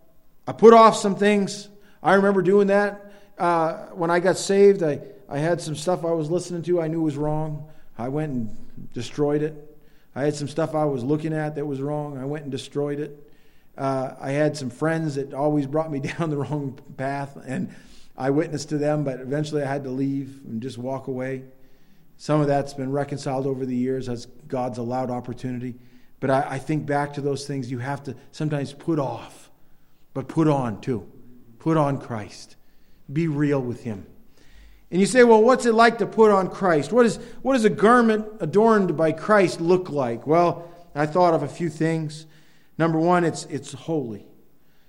I 0.47 0.53
put 0.53 0.73
off 0.73 0.97
some 0.97 1.17
things. 1.17 1.69
I 2.01 2.15
remember 2.15 2.41
doing 2.41 2.69
that 2.69 3.13
uh, 3.39 3.87
when 3.89 4.09
I 4.13 4.21
got 4.21 4.39
saved. 4.39 4.85
I, 4.85 5.01
I 5.29 5.39
had 5.39 5.61
some 5.61 5.75
stuff 5.75 6.05
I 6.05 6.13
was 6.13 6.31
listening 6.31 6.63
to 6.63 6.81
I 6.81 6.87
knew 6.87 7.03
was 7.03 7.17
wrong. 7.17 7.69
I 7.99 8.07
went 8.07 8.33
and 8.33 8.93
destroyed 8.95 9.43
it. 9.43 9.77
I 10.15 10.23
had 10.23 10.37
some 10.37 10.47
stuff 10.47 10.77
I 10.77 10.85
was 10.85 11.03
looking 11.03 11.33
at 11.33 11.57
that 11.57 11.67
was 11.67 11.81
wrong. 11.81 12.19
I 12.19 12.25
went 12.25 12.45
and 12.45 12.53
destroyed 12.53 13.01
it. 13.01 13.33
Uh, 13.77 14.15
I 14.21 14.31
had 14.31 14.57
some 14.57 14.71
friends 14.71 15.17
that 15.17 15.35
always 15.35 15.67
brought 15.67 15.91
me 15.91 15.99
down 16.19 16.31
the 16.31 16.37
wrong 16.37 16.79
path, 16.97 17.37
and 17.45 17.75
I 18.17 18.31
witnessed 18.31 18.69
to 18.69 18.79
them, 18.79 19.03
but 19.03 19.19
eventually 19.19 19.65
I 19.65 19.67
had 19.67 19.83
to 19.85 19.91
leave 19.91 20.39
and 20.47 20.63
just 20.63 20.79
walk 20.79 21.09
away. 21.09 21.43
Some 22.17 22.41
of 22.41 22.47
that's 22.47 22.75
been 22.75 22.93
reconciled 22.93 23.47
over 23.47 23.67
the 23.67 23.77
years 23.77 24.09
as 24.09 24.27
God's 24.47 24.79
allowed 24.79 25.11
opportunity. 25.11 25.75
But 26.21 26.31
I, 26.31 26.47
I 26.51 26.59
think 26.59 26.87
back 26.87 27.15
to 27.15 27.21
those 27.21 27.47
things 27.47 27.71
you 27.71 27.79
have 27.79 28.03
to 28.05 28.15
sometimes 28.31 28.73
put 28.73 28.99
off, 28.99 29.51
but 30.15 30.29
put 30.29 30.47
on 30.47 30.81
too. 30.81 31.11
Put 31.59 31.77
on 31.77 31.99
Christ. 31.99 32.57
Be 33.13 33.29
real 33.29 33.61
with 33.61 33.83
Him. 33.83 34.07
And 34.93 35.01
you 35.01 35.07
say, 35.07 35.25
well, 35.25 35.43
what's 35.43 35.65
it 35.65 35.73
like 35.73 35.99
to 35.99 36.07
put 36.07 36.31
on 36.31 36.51
Christ? 36.51 36.93
What, 36.93 37.07
is, 37.07 37.17
what 37.41 37.55
does 37.55 37.65
a 37.65 37.71
garment 37.71 38.27
adorned 38.41 38.95
by 38.97 39.13
Christ 39.13 39.61
look 39.61 39.89
like? 39.89 40.27
Well, 40.27 40.71
I 40.95 41.07
thought 41.07 41.33
of 41.33 41.43
a 41.43 41.49
few 41.49 41.71
things. 41.71 42.27
Number 42.77 42.99
one, 42.99 43.25
it's, 43.25 43.45
it's 43.47 43.73
holy. 43.73 44.27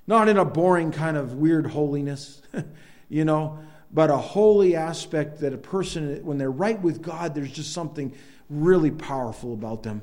Not 0.06 0.28
in 0.28 0.38
a 0.38 0.44
boring 0.44 0.92
kind 0.92 1.16
of 1.16 1.36
weird 1.36 1.68
holiness, 1.68 2.42
you 3.10 3.24
know, 3.24 3.60
but 3.94 4.10
a 4.10 4.18
holy 4.18 4.76
aspect 4.76 5.42
that 5.42 5.54
a 5.54 5.58
person, 5.58 6.26
when 6.26 6.40
they're 6.40 6.52
right 6.52 6.82
with 6.82 7.02
God, 7.02 7.36
there's 7.36 7.52
just 7.52 7.74
something 7.74 8.14
really 8.50 8.90
powerful 8.90 9.54
about 9.54 9.84
them 9.84 10.02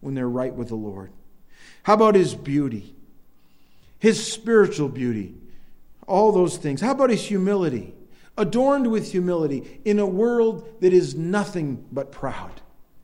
when 0.00 0.14
they're 0.14 0.28
right 0.28 0.54
with 0.54 0.68
the 0.68 0.74
Lord. 0.74 1.10
How 1.82 1.94
about 1.94 2.14
his 2.14 2.34
beauty? 2.34 2.94
His 3.98 4.24
spiritual 4.32 4.88
beauty? 4.88 5.34
All 6.06 6.30
those 6.32 6.58
things. 6.58 6.82
How 6.82 6.90
about 6.90 7.10
his 7.10 7.24
humility? 7.24 7.94
Adorned 8.36 8.90
with 8.90 9.10
humility 9.10 9.80
in 9.84 9.98
a 9.98 10.06
world 10.06 10.80
that 10.80 10.92
is 10.92 11.14
nothing 11.14 11.86
but 11.90 12.12
proud 12.12 12.60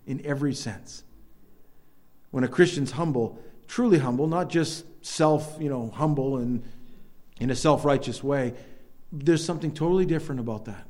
in 0.07 0.25
every 0.27 0.55
sense. 0.55 1.05
When 2.31 2.45
a 2.45 2.49
Christian's 2.49 2.93
humble, 2.93 3.39
truly 3.67 3.99
humble, 3.99 4.27
not 4.27 4.51
just 4.51 4.85
self, 5.01 5.57
you 5.59 5.71
know, 5.71 5.91
humble 5.95 6.37
and 6.37 6.63
in 7.41 7.51
a 7.51 7.57
self 7.57 7.85
righteous 7.85 8.23
way. 8.23 8.55
There's 9.13 9.45
something 9.45 9.73
totally 9.73 10.07
different 10.07 10.41
about 10.41 10.67
that. 10.67 10.87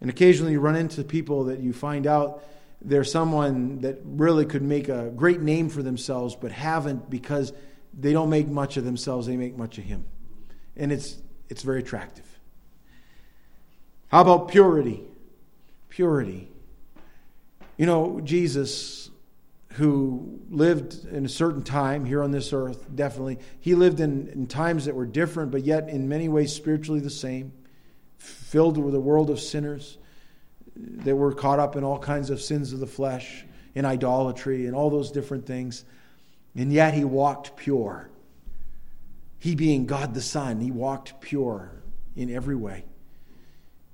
And 0.00 0.10
occasionally 0.10 0.52
you 0.52 0.60
run 0.60 0.76
into 0.76 1.02
people 1.04 1.44
that 1.44 1.60
you 1.60 1.72
find 1.72 2.06
out 2.06 2.42
they're 2.82 3.04
someone 3.04 3.80
that 3.80 3.98
really 4.04 4.44
could 4.44 4.62
make 4.62 4.88
a 4.88 5.10
great 5.16 5.40
name 5.40 5.70
for 5.70 5.82
themselves, 5.82 6.36
but 6.36 6.52
haven't 6.52 7.08
because 7.08 7.52
they 7.98 8.12
don't 8.12 8.28
make 8.28 8.46
much 8.48 8.76
of 8.76 8.84
themselves, 8.84 9.26
they 9.26 9.36
make 9.36 9.56
much 9.56 9.78
of 9.78 9.84
Him. 9.84 10.04
And 10.76 10.92
it's, 10.92 11.16
it's 11.48 11.62
very 11.62 11.80
attractive. 11.80 12.26
How 14.08 14.20
about 14.20 14.48
purity? 14.48 15.02
Purity. 15.88 16.48
You 17.78 17.86
know, 17.86 18.20
Jesus 18.20 19.10
who 19.74 20.40
lived 20.50 21.04
in 21.06 21.24
a 21.24 21.28
certain 21.28 21.62
time 21.62 22.04
here 22.04 22.22
on 22.22 22.30
this 22.30 22.52
earth, 22.52 22.86
definitely. 22.94 23.40
He 23.58 23.74
lived 23.74 23.98
in, 23.98 24.28
in 24.28 24.46
times 24.46 24.84
that 24.84 24.94
were 24.94 25.06
different, 25.06 25.50
but 25.50 25.64
yet 25.64 25.88
in 25.88 26.08
many 26.08 26.28
ways 26.28 26.52
spiritually 26.52 27.00
the 27.00 27.10
same, 27.10 27.52
filled 28.18 28.78
with 28.78 28.94
a 28.94 29.00
world 29.00 29.30
of 29.30 29.40
sinners 29.40 29.98
that 30.76 31.16
were 31.16 31.32
caught 31.32 31.58
up 31.58 31.74
in 31.74 31.82
all 31.82 31.98
kinds 31.98 32.30
of 32.30 32.40
sins 32.40 32.72
of 32.72 32.78
the 32.78 32.86
flesh, 32.86 33.44
in 33.74 33.84
idolatry, 33.84 34.66
and 34.66 34.76
all 34.76 34.90
those 34.90 35.10
different 35.10 35.44
things. 35.44 35.84
And 36.54 36.72
yet 36.72 36.94
he 36.94 37.04
walked 37.04 37.56
pure. 37.56 38.10
He 39.40 39.56
being 39.56 39.86
God 39.86 40.14
the 40.14 40.22
Son, 40.22 40.60
he 40.60 40.70
walked 40.70 41.20
pure 41.20 41.72
in 42.14 42.30
every 42.30 42.56
way. 42.56 42.84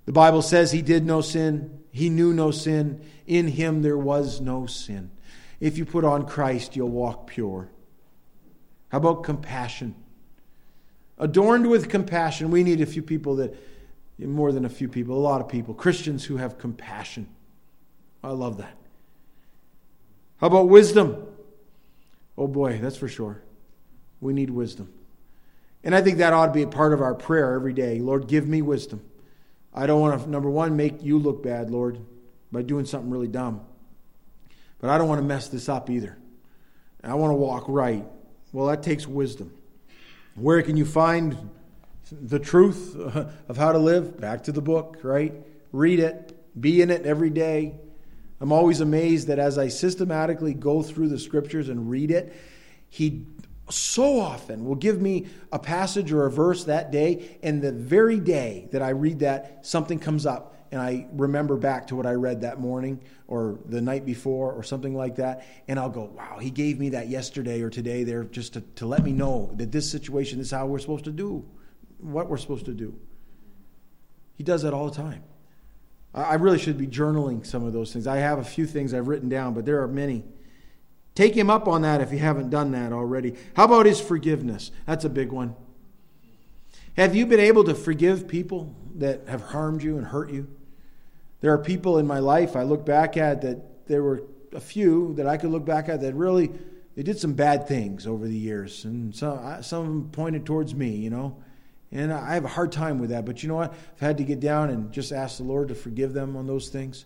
The 0.05 0.13
Bible 0.13 0.43
says 0.43 0.73
he 0.73 0.83
did 0.83 1.07
no 1.07 1.23
sin, 1.23 1.81
he 1.91 2.11
knew 2.11 2.35
no 2.35 2.51
sin. 2.51 3.01
In 3.27 3.49
him 3.49 3.81
there 3.81 3.99
was 3.99 4.43
no 4.43 4.67
sin. 4.67 5.11
If 5.61 5.77
you 5.77 5.85
put 5.85 6.05
on 6.05 6.27
Christ, 6.27 6.75
you'll 6.75 6.89
walk 6.89 7.27
pure. 7.27 7.69
How 8.89 8.99
about 8.99 9.23
compassion? 9.25 9.95
Adorned 11.19 11.69
with 11.69 11.89
compassion. 11.89 12.51
We 12.51 12.65
need 12.65 12.81
a 12.81 12.87
few 12.87 13.03
people 13.03 13.37
that, 13.37 13.55
more 14.19 14.53
than 14.53 14.65
a 14.65 14.71
few 14.71 14.89
people, 14.89 15.17
a 15.17 15.21
lot 15.21 15.41
of 15.41 15.49
people, 15.49 15.75
Christians 15.75 16.25
who 16.25 16.39
have 16.39 16.59
compassion. 16.59 17.29
I 18.25 18.31
love 18.31 18.57
that. 18.57 18.75
How 20.39 20.47
about 20.47 20.69
wisdom? 20.69 21.27
Oh 22.39 22.47
boy, 22.47 22.79
that's 22.79 22.97
for 22.97 23.09
sure. 23.09 23.43
We 24.21 24.33
need 24.33 24.51
wisdom. 24.51 24.91
And 25.85 25.95
I 25.95 26.03
think 26.03 26.19
that 26.19 26.33
ought 26.33 26.47
to 26.47 26.53
be 26.53 26.63
a 26.63 26.67
part 26.67 26.93
of 26.93 27.01
our 27.01 27.15
prayer 27.15 27.55
every 27.55 27.73
day. 27.73 28.01
Lord, 28.01 28.27
give 28.27 28.47
me 28.47 28.63
wisdom. 28.63 29.03
I 29.73 29.87
don't 29.87 30.01
want 30.01 30.23
to, 30.23 30.29
number 30.29 30.51
one, 30.51 30.77
make 30.77 31.03
you 31.03 31.19
look 31.19 31.43
bad, 31.43 31.71
Lord, 31.71 31.99
by 32.51 32.63
doing 32.63 32.85
something 32.85 33.11
really 33.11 33.29
dumb. 33.29 33.61
But 34.81 34.91
I 34.91 34.99
don't 34.99 35.09
want 35.09 35.21
to 35.21 35.27
mess 35.27 35.49
this 35.49 35.69
up 35.69 35.91
either. 35.91 36.17
I 37.03 37.15
want 37.15 37.31
to 37.31 37.37
walk 37.37 37.65
right. 37.69 38.05
Well, 38.53 38.67
that 38.67 38.83
takes 38.83 39.07
wisdom. 39.07 39.53
Where 40.35 40.63
can 40.63 40.77
you 40.77 40.85
find 40.85 41.51
the 42.11 42.39
truth 42.39 42.97
of 42.97 43.57
how 43.57 43.73
to 43.73 43.79
live? 43.79 44.21
Back 44.21 44.45
to 44.45 44.53
the 44.53 44.63
book, 44.63 44.99
right? 45.03 45.35
Read 45.73 46.01
it, 46.01 46.37
be 46.61 46.83
in 46.83 46.91
it 46.91 47.07
every 47.07 47.31
day. 47.31 47.75
I'm 48.41 48.53
always 48.53 48.81
amazed 48.81 49.29
that 49.29 49.39
as 49.39 49.59
I 49.59 49.69
systematically 49.69 50.55
go 50.55 50.83
through 50.83 51.09
the 51.09 51.19
scriptures 51.19 51.69
and 51.69 51.91
read 51.91 52.11
it, 52.11 52.35
he 52.89 53.27
so 53.69 54.19
often 54.19 54.65
will 54.65 54.75
give 54.75 55.01
me 55.01 55.27
a 55.53 55.59
passage 55.59 56.11
or 56.11 56.27
a 56.27 56.31
verse 56.31 56.65
that 56.65 56.91
day, 56.91 57.39
and 57.43 57.63
the 57.63 57.71
very 57.71 58.19
day 58.19 58.69
that 58.73 58.83
I 58.83 58.91
read 58.91 59.21
that, 59.21 59.65
something 59.65 59.99
comes 59.99 60.27
up 60.27 60.57
and 60.73 60.81
I 60.81 61.07
remember 61.13 61.57
back 61.57 61.89
to 61.89 61.97
what 61.97 62.07
I 62.07 62.13
read 62.13 62.43
that 62.43 62.61
morning 62.61 63.01
or 63.27 63.59
the 63.67 63.81
night 63.81 64.07
before 64.07 64.53
or 64.53 64.63
something 64.63 64.95
like 64.95 65.17
that, 65.17 65.45
and 65.67 65.79
I'll 65.79 65.91
go, 65.91 66.05
wow, 66.17 66.39
he 66.41 66.51
gave 66.51 66.79
me 66.79 66.91
that 66.91 67.09
yesterday 67.09 67.61
or 67.63 67.71
today 67.71 68.05
there 68.05 68.25
just 68.25 68.53
to, 68.53 68.61
to 68.77 68.87
let 68.87 69.03
me 69.03 69.13
know 69.13 69.51
that 69.57 69.73
this 69.73 69.91
situation 69.91 70.39
is 70.41 70.51
how 70.51 70.67
we're 70.67 70.79
supposed 70.79 71.05
to 71.05 71.11
do, 71.11 71.45
what 71.99 72.29
we're 72.29 72.37
supposed 72.37 72.67
to 72.67 72.75
do. 72.75 72.95
He 74.37 74.45
does 74.45 74.63
that 74.63 74.73
all 74.73 74.89
the 74.89 74.97
time. 74.97 75.25
I 76.15 76.35
really 76.35 76.59
should 76.59 76.79
be 76.79 76.89
journaling 76.89 77.47
some 77.47 77.65
of 77.65 77.73
those 77.73 77.93
things. 77.93 78.07
I 78.07 78.17
have 78.17 78.39
a 78.39 78.45
few 78.45 78.67
things 78.67 78.95
I've 78.95 79.07
written 79.07 79.29
down, 79.29 79.55
but 79.55 79.65
there 79.65 79.81
are 79.83 79.89
many. 79.89 80.25
Take 81.15 81.37
him 81.37 81.51
up 81.51 81.69
on 81.69 81.83
that 81.83 82.01
if 82.01 82.13
you 82.13 82.19
haven't 82.19 82.51
done 82.51 82.73
that 82.73 82.93
already. 82.93 83.35
How 83.55 83.65
about 83.65 83.87
his 83.87 84.01
forgiveness? 84.01 84.73
That's 84.87 85.05
a 85.05 85.09
big 85.09 85.31
one. 85.31 85.55
Have 86.97 87.15
you 87.15 87.27
been 87.27 87.41
able 87.41 87.63
to 87.65 87.75
forgive 87.75 88.27
people 88.27 88.75
that 88.97 89.29
have 89.29 89.43
harmed 89.43 89.83
you 89.83 89.99
and 89.99 90.07
hurt 90.07 90.31
you? 90.31 90.49
There 91.41 91.53
are 91.53 91.59
people 91.59 91.99
in 91.99 92.07
my 92.07 92.19
life 92.19 92.57
I 92.57 92.63
look 92.63 92.85
back 92.85 93.17
at 93.17 93.43
that 93.43 93.87
there 93.89 94.03
were 94.03 94.23
a 94.53 94.61
few 94.61 95.15
that 95.15 95.27
I 95.27 95.37
could 95.37 95.51
look 95.51 95.65
back 95.65 95.89
at 95.89 96.01
that 96.03 96.15
really 96.15 96.51
they 96.97 97.03
did 97.03 97.19
some 97.19 97.35
bad 97.35 97.69
things 97.69 98.07
over 98.07 98.27
the 98.27 98.37
years, 98.37 98.85
and 98.85 99.15
some 99.15 99.63
some 99.63 99.81
of 99.81 99.87
them 99.87 100.11
pointed 100.11 100.45
towards 100.45 100.75
me, 100.75 100.91
you 100.91 101.11
know. 101.11 101.43
And 101.93 102.13
I 102.13 102.35
have 102.35 102.45
a 102.45 102.49
hard 102.49 102.73
time 102.73 102.99
with 102.99 103.11
that, 103.11 103.25
but 103.25 103.43
you 103.43 103.49
know 103.49 103.57
what? 103.57 103.73
I've 103.73 104.01
had 104.01 104.19
to 104.19 104.25
get 104.25 104.39
down 104.39 104.71
and 104.71 104.93
just 104.93 105.13
ask 105.13 105.39
the 105.39 105.45
Lord 105.45 105.69
to 105.69 105.75
forgive 105.75 106.13
them 106.13 106.37
on 106.37 106.47
those 106.47 106.69
things. 106.69 107.05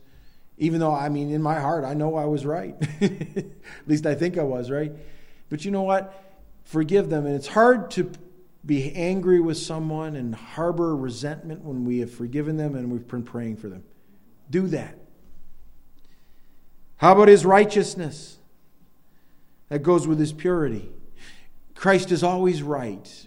Even 0.59 0.79
though, 0.79 0.93
I 0.93 1.09
mean, 1.09 1.31
in 1.31 1.41
my 1.41 1.59
heart, 1.59 1.85
I 1.85 1.95
know 1.95 2.17
I 2.17 2.27
was 2.27 2.45
right. 2.45 2.75
At 3.01 3.47
least 3.87 4.05
I 4.05 4.15
think 4.15 4.37
I 4.37 4.43
was, 4.43 4.71
right? 4.71 4.93
But 5.49 5.65
you 5.65 5.71
know 5.71 5.83
what? 5.83 6.23
Forgive 6.65 7.09
them. 7.09 7.25
And 7.25 7.35
it's 7.35 7.47
hard 7.47 7.91
to 7.93 8.11
be 8.67 8.93
angry 8.95 9.41
with 9.41 9.57
someone 9.59 10.17
and 10.17 10.35
harbor 10.35 10.95
resentment 10.95 11.63
when 11.63 11.85
we 11.85 12.01
have 12.01 12.13
forgiven 12.13 12.57
them 12.57 12.75
and 12.75 12.91
we've 12.91 13.07
been 13.07 13.23
praying 13.23 13.57
for 13.57 13.69
them. 13.69 13.85
Do 14.51 14.69
that. 14.69 14.99
How 16.97 17.13
about 17.13 17.29
his 17.29 17.45
righteousness? 17.45 18.39
That 19.69 19.83
goes 19.83 20.07
with 20.07 20.19
his 20.19 20.33
purity. 20.33 20.91
Christ 21.75 22.13
is 22.13 22.23
always 22.23 22.63
right, 22.63 23.27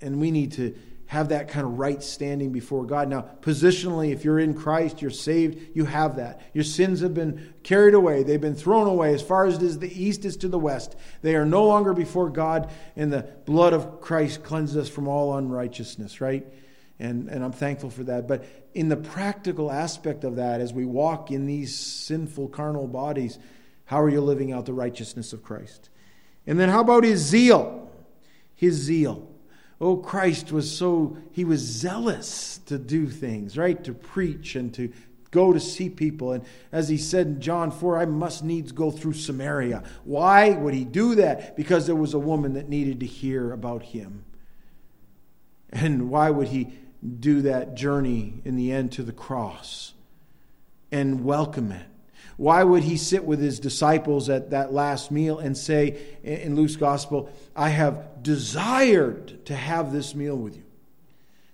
and 0.00 0.20
we 0.20 0.30
need 0.30 0.52
to 0.52 0.76
have 1.06 1.28
that 1.28 1.48
kind 1.48 1.64
of 1.64 1.78
right 1.78 2.02
standing 2.02 2.52
before 2.52 2.84
God. 2.84 3.08
Now, 3.08 3.26
positionally, 3.40 4.12
if 4.12 4.24
you're 4.24 4.40
in 4.40 4.54
Christ, 4.54 5.00
you're 5.00 5.10
saved, 5.10 5.76
you 5.76 5.84
have 5.84 6.16
that. 6.16 6.40
Your 6.52 6.64
sins 6.64 7.00
have 7.00 7.14
been 7.14 7.54
carried 7.62 7.94
away, 7.94 8.22
they've 8.22 8.40
been 8.40 8.54
thrown 8.54 8.86
away 8.86 9.14
as 9.14 9.22
far 9.22 9.46
as 9.46 9.56
it 9.56 9.62
is 9.62 9.78
the 9.78 10.04
east 10.04 10.24
is 10.24 10.36
to 10.38 10.48
the 10.48 10.58
west. 10.58 10.96
They 11.22 11.36
are 11.36 11.46
no 11.46 11.64
longer 11.64 11.92
before 11.92 12.28
God, 12.28 12.70
and 12.96 13.12
the 13.12 13.28
blood 13.44 13.72
of 13.72 14.00
Christ 14.00 14.42
cleanses 14.42 14.76
us 14.76 14.88
from 14.88 15.06
all 15.06 15.36
unrighteousness, 15.36 16.20
right? 16.20 16.46
And, 16.98 17.28
and 17.28 17.44
I'm 17.44 17.52
thankful 17.52 17.90
for 17.90 18.04
that. 18.04 18.26
But 18.26 18.46
in 18.74 18.88
the 18.88 18.96
practical 18.96 19.70
aspect 19.70 20.24
of 20.24 20.36
that, 20.36 20.60
as 20.60 20.72
we 20.72 20.84
walk 20.84 21.30
in 21.30 21.46
these 21.46 21.76
sinful 21.76 22.48
carnal 22.48 22.86
bodies, 22.86 23.38
how 23.84 24.00
are 24.00 24.08
you 24.08 24.20
living 24.20 24.52
out 24.52 24.66
the 24.66 24.72
righteousness 24.72 25.32
of 25.32 25.42
Christ? 25.42 25.90
And 26.46 26.58
then 26.58 26.68
how 26.68 26.80
about 26.80 27.04
his 27.04 27.20
zeal? 27.20 27.90
His 28.54 28.74
zeal. 28.74 29.28
Oh, 29.80 29.98
Christ 29.98 30.52
was 30.52 30.74
so, 30.74 31.18
he 31.32 31.44
was 31.44 31.60
zealous 31.60 32.58
to 32.66 32.78
do 32.78 33.08
things, 33.08 33.58
right? 33.58 33.82
To 33.84 33.92
preach 33.92 34.56
and 34.56 34.72
to 34.74 34.90
go 35.30 35.52
to 35.52 35.60
see 35.60 35.90
people. 35.90 36.32
And 36.32 36.44
as 36.72 36.88
he 36.88 36.96
said 36.96 37.26
in 37.26 37.40
John 37.42 37.70
4, 37.70 37.98
I 37.98 38.06
must 38.06 38.42
needs 38.42 38.72
go 38.72 38.90
through 38.90 39.12
Samaria. 39.12 39.82
Why 40.04 40.50
would 40.50 40.72
he 40.72 40.84
do 40.84 41.16
that? 41.16 41.56
Because 41.56 41.86
there 41.86 41.94
was 41.94 42.14
a 42.14 42.18
woman 42.18 42.54
that 42.54 42.70
needed 42.70 43.00
to 43.00 43.06
hear 43.06 43.52
about 43.52 43.82
him. 43.82 44.24
And 45.70 46.08
why 46.08 46.30
would 46.30 46.48
he 46.48 46.72
do 47.20 47.42
that 47.42 47.74
journey 47.74 48.40
in 48.44 48.56
the 48.56 48.72
end 48.72 48.92
to 48.92 49.02
the 49.02 49.12
cross 49.12 49.94
and 50.90 51.24
welcome 51.24 51.72
it? 51.72 51.86
Why 52.36 52.62
would 52.62 52.82
he 52.82 52.96
sit 52.96 53.24
with 53.24 53.40
his 53.40 53.58
disciples 53.60 54.28
at 54.28 54.50
that 54.50 54.72
last 54.72 55.10
meal 55.10 55.38
and 55.38 55.56
say 55.56 55.98
in 56.22 56.54
Luke's 56.54 56.76
gospel, 56.76 57.30
I 57.54 57.70
have 57.70 58.22
desired 58.22 59.46
to 59.46 59.54
have 59.54 59.92
this 59.92 60.14
meal 60.14 60.36
with 60.36 60.56
you? 60.56 60.64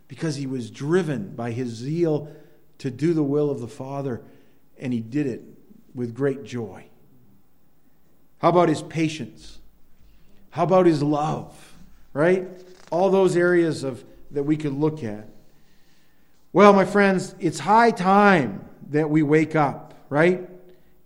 Because 0.09 0.36
he 0.36 0.47
was 0.47 0.70
driven 0.70 1.34
by 1.34 1.53
his 1.53 1.68
zeal 1.68 2.34
to 2.78 2.90
do 2.90 3.14
the 3.14 3.22
will 3.22 3.49
of 3.49 3.61
the 3.61 3.68
Father, 3.68 4.22
and 4.78 4.93
he 4.93 5.01
did 5.01 5.26
it 5.26 5.43
with 5.95 6.14
great 6.14 6.43
joy. 6.43 6.84
How 8.38 8.49
about 8.49 8.68
his 8.68 8.82
patience? 8.82 9.61
How 10.51 10.64
about 10.64 10.86
his 10.86 11.01
love? 11.01 11.74
Right? 12.12 12.49
All 12.90 13.09
those 13.09 13.36
areas 13.36 13.84
of 13.84 14.05
that 14.32 14.43
we 14.43 14.57
could 14.57 14.72
look 14.72 15.05
at. 15.05 15.28
Well, 16.55 16.74
my 16.74 16.84
friends, 16.84 17.34
it's 17.40 17.59
high 17.59 17.92
time 17.92 18.68
that 18.90 19.09
we 19.09 19.22
wake 19.22 19.57
up, 19.57 19.94
right? 20.11 20.50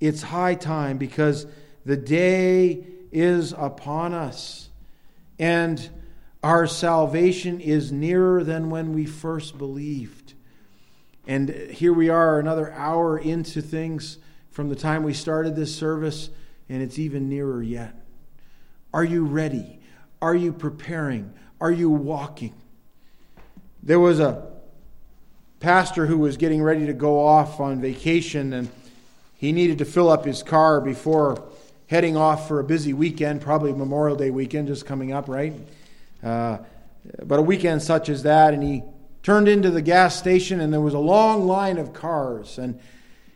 It's 0.01 0.21
high 0.21 0.57
time 0.57 0.99
because 0.99 1.47
the 1.85 1.97
day 1.97 2.85
is 3.13 3.53
upon 3.57 4.13
us 4.13 4.71
and 5.39 5.89
our 6.43 6.67
salvation 6.67 7.61
is 7.61 7.93
nearer 7.93 8.43
than 8.43 8.71
when 8.71 8.93
we 8.93 9.07
first 9.07 9.57
believed. 9.57 10.35
And 11.29 11.49
here 11.49 11.93
we 11.93 12.09
are, 12.09 12.41
another 12.41 12.73
hour 12.73 13.17
into 13.17 13.63
things 13.63 14.19
from 14.51 14.69
the 14.69 14.77
time 14.77 15.05
we 15.05 15.15
started 15.15 15.55
this 15.55 15.75
service, 15.75 16.29
and 16.69 16.83
it's 16.83 16.99
even 16.99 17.29
nearer 17.29 17.63
yet. 17.63 17.95
Are 18.93 19.05
you 19.05 19.25
ready? 19.25 19.79
Are 20.21 20.35
you 20.35 20.53
preparing? 20.53 21.33
Are 21.61 21.71
you 21.71 21.91
walking? 21.91 22.55
There 23.83 24.01
was 24.01 24.19
a 24.19 24.56
pastor 25.61 26.07
who 26.07 26.19
was 26.19 26.37
getting 26.37 26.63
ready 26.63 26.87
to 26.87 26.93
go 26.93 27.19
off 27.19 27.61
on 27.61 27.81
vacation, 27.81 28.53
and 28.53 28.69
he 29.35 29.53
needed 29.53 29.79
to 29.79 29.85
fill 29.85 30.09
up 30.09 30.25
his 30.25 30.43
car 30.43 30.81
before 30.81 31.43
heading 31.89 32.17
off 32.17 32.49
for 32.49 32.61
a 32.61 32.65
busy 32.65 32.93
weekend, 32.93 33.41
probably 33.41 33.73
Memorial 33.73 34.17
Day 34.17 34.31
weekend 34.31 34.69
just 34.69 34.87
coming 34.87 35.13
up, 35.13 35.29
right? 35.29 35.53
Uh, 36.23 36.59
but 37.23 37.39
a 37.39 37.43
weekend 37.43 37.83
such 37.83 38.09
as 38.09 38.25
that, 38.25 38.55
and 38.55 38.63
he 38.63 38.83
turned 39.23 39.49
into 39.49 39.71
the 39.71 39.83
gas 39.83 40.17
station, 40.17 40.61
and 40.61 40.73
there 40.73 40.81
was 40.81 40.95
a 40.95 40.99
long 40.99 41.47
line 41.47 41.79
of 41.79 41.93
cars. 41.93 42.59
And 42.59 42.79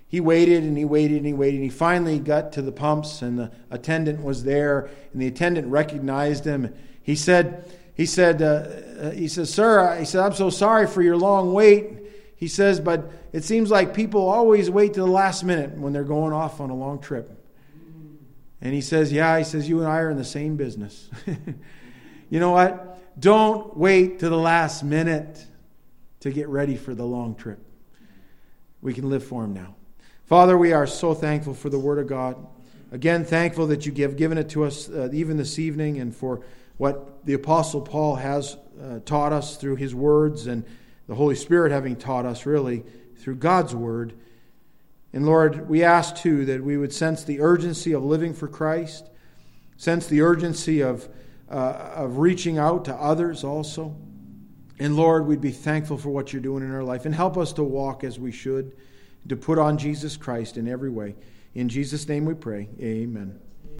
he 0.09 0.21
waited 0.21 0.65
and 0.65 0.77
he 0.77 0.85
waited 0.85 1.19
and 1.19 1.27
he 1.27 1.33
waited. 1.33 1.57
And 1.57 1.65
he 1.65 1.71
finally 1.71 2.19
got 2.19 2.53
to 2.53 2.63
the 2.63 2.73
pumps, 2.73 3.23
and 3.23 3.39
the 3.39 3.51
attendant 3.71 4.23
was 4.23 4.45
there, 4.45 4.89
and 5.13 5.23
the 5.23 5.27
attendant 5.27 5.69
recognized 5.69 6.45
him. 6.45 6.75
He 7.03 7.15
said, 7.15 7.73
he 7.95 8.07
said, 8.07 8.43
uh, 8.43 9.07
uh 9.07 9.11
he 9.11 9.29
says, 9.29 9.53
sir, 9.53 9.97
he 9.99 10.05
said, 10.05 10.21
I'm 10.21 10.35
so 10.35 10.51
sorry 10.51 10.87
for 10.87 11.03
your 11.03 11.17
long 11.17 11.53
wait. 11.53 12.00
He 12.41 12.49
says, 12.49 12.81
but 12.81 13.13
it 13.35 13.45
seems 13.45 13.71
like 13.71 13.93
people 13.93 14.27
always 14.27 14.71
wait 14.71 14.95
to 14.95 15.01
the 15.01 15.07
last 15.07 15.45
minute 15.45 15.73
when 15.77 15.93
they're 15.93 16.05
going 16.05 16.33
off 16.33 16.59
on 16.59 16.71
a 16.71 16.75
long 16.75 16.99
trip. 16.99 17.37
And 18.63 18.73
he 18.73 18.81
says, 18.81 19.13
Yeah, 19.13 19.37
he 19.37 19.45
says, 19.45 19.69
you 19.69 19.81
and 19.81 19.87
I 19.87 19.99
are 19.99 20.11
in 20.11 20.17
the 20.17 20.25
same 20.25 20.57
business. 20.57 21.11
you 22.31 22.41
know 22.41 22.53
what? 22.53 23.21
Don't 23.21 23.77
wait 23.77 24.21
to 24.21 24.31
the 24.31 24.39
last 24.39 24.83
minute 24.83 25.47
to 26.21 26.31
get 26.31 26.49
ready 26.49 26.77
for 26.77 26.95
the 26.95 27.05
long 27.05 27.35
trip. 27.35 27.59
We 28.81 28.95
can 28.95 29.11
live 29.11 29.23
for 29.23 29.45
him 29.45 29.53
now. 29.53 29.75
Father, 30.25 30.57
we 30.57 30.73
are 30.73 30.87
so 30.87 31.13
thankful 31.13 31.53
for 31.53 31.69
the 31.69 31.79
Word 31.79 31.99
of 31.99 32.07
God. 32.07 32.47
Again, 32.91 33.23
thankful 33.23 33.67
that 33.67 33.85
you 33.85 33.93
have 34.03 34.17
given 34.17 34.39
it 34.39 34.49
to 34.51 34.65
us 34.65 34.89
uh, 34.89 35.11
even 35.13 35.37
this 35.37 35.59
evening 35.59 35.99
and 36.01 36.17
for 36.17 36.41
what 36.79 37.27
the 37.27 37.35
Apostle 37.35 37.83
Paul 37.83 38.17
has 38.17 38.57
uh, 38.83 39.01
taught 39.05 39.35
us 39.35 39.59
through 39.59 39.77
his 39.77 39.95
words 39.95 40.47
and 40.47 40.65
the 41.11 41.17
Holy 41.17 41.35
Spirit 41.35 41.73
having 41.73 41.97
taught 41.97 42.25
us, 42.25 42.47
really, 42.47 42.85
through 43.17 43.35
God's 43.35 43.75
Word. 43.75 44.13
And 45.13 45.27
Lord, 45.27 45.69
we 45.69 45.83
ask 45.83 46.15
too 46.15 46.45
that 46.45 46.63
we 46.63 46.77
would 46.77 46.93
sense 46.93 47.25
the 47.25 47.41
urgency 47.41 47.95
of 47.95 48.05
living 48.05 48.33
for 48.33 48.47
Christ, 48.47 49.11
sense 49.77 50.07
the 50.07 50.21
urgency 50.21 50.83
of, 50.83 51.09
uh, 51.51 51.95
of 51.97 52.19
reaching 52.19 52.59
out 52.59 52.85
to 52.85 52.95
others 52.95 53.43
also. 53.43 53.97
And 54.79 54.95
Lord, 54.95 55.27
we'd 55.27 55.41
be 55.41 55.51
thankful 55.51 55.99
for 55.99 56.11
what 56.11 56.33
you're 56.33 56.41
doing 56.41 56.63
in 56.63 56.73
our 56.73 56.85
life 56.85 57.07
and 57.07 57.13
help 57.13 57.37
us 57.37 57.53
to 57.55 57.65
walk 57.65 58.05
as 58.05 58.21
we 58.21 58.31
should, 58.31 58.77
to 59.29 59.35
put 59.35 59.59
on 59.59 59.79
Jesus 59.79 60.17
Christ 60.17 60.57
in 60.57 60.69
every 60.69 60.91
way. 60.91 61.17
In 61.57 61.69
Jesus' 61.69 62.07
name 62.07 62.25
we 62.25 62.35
pray. 62.35 62.69
Amen. 62.81 63.50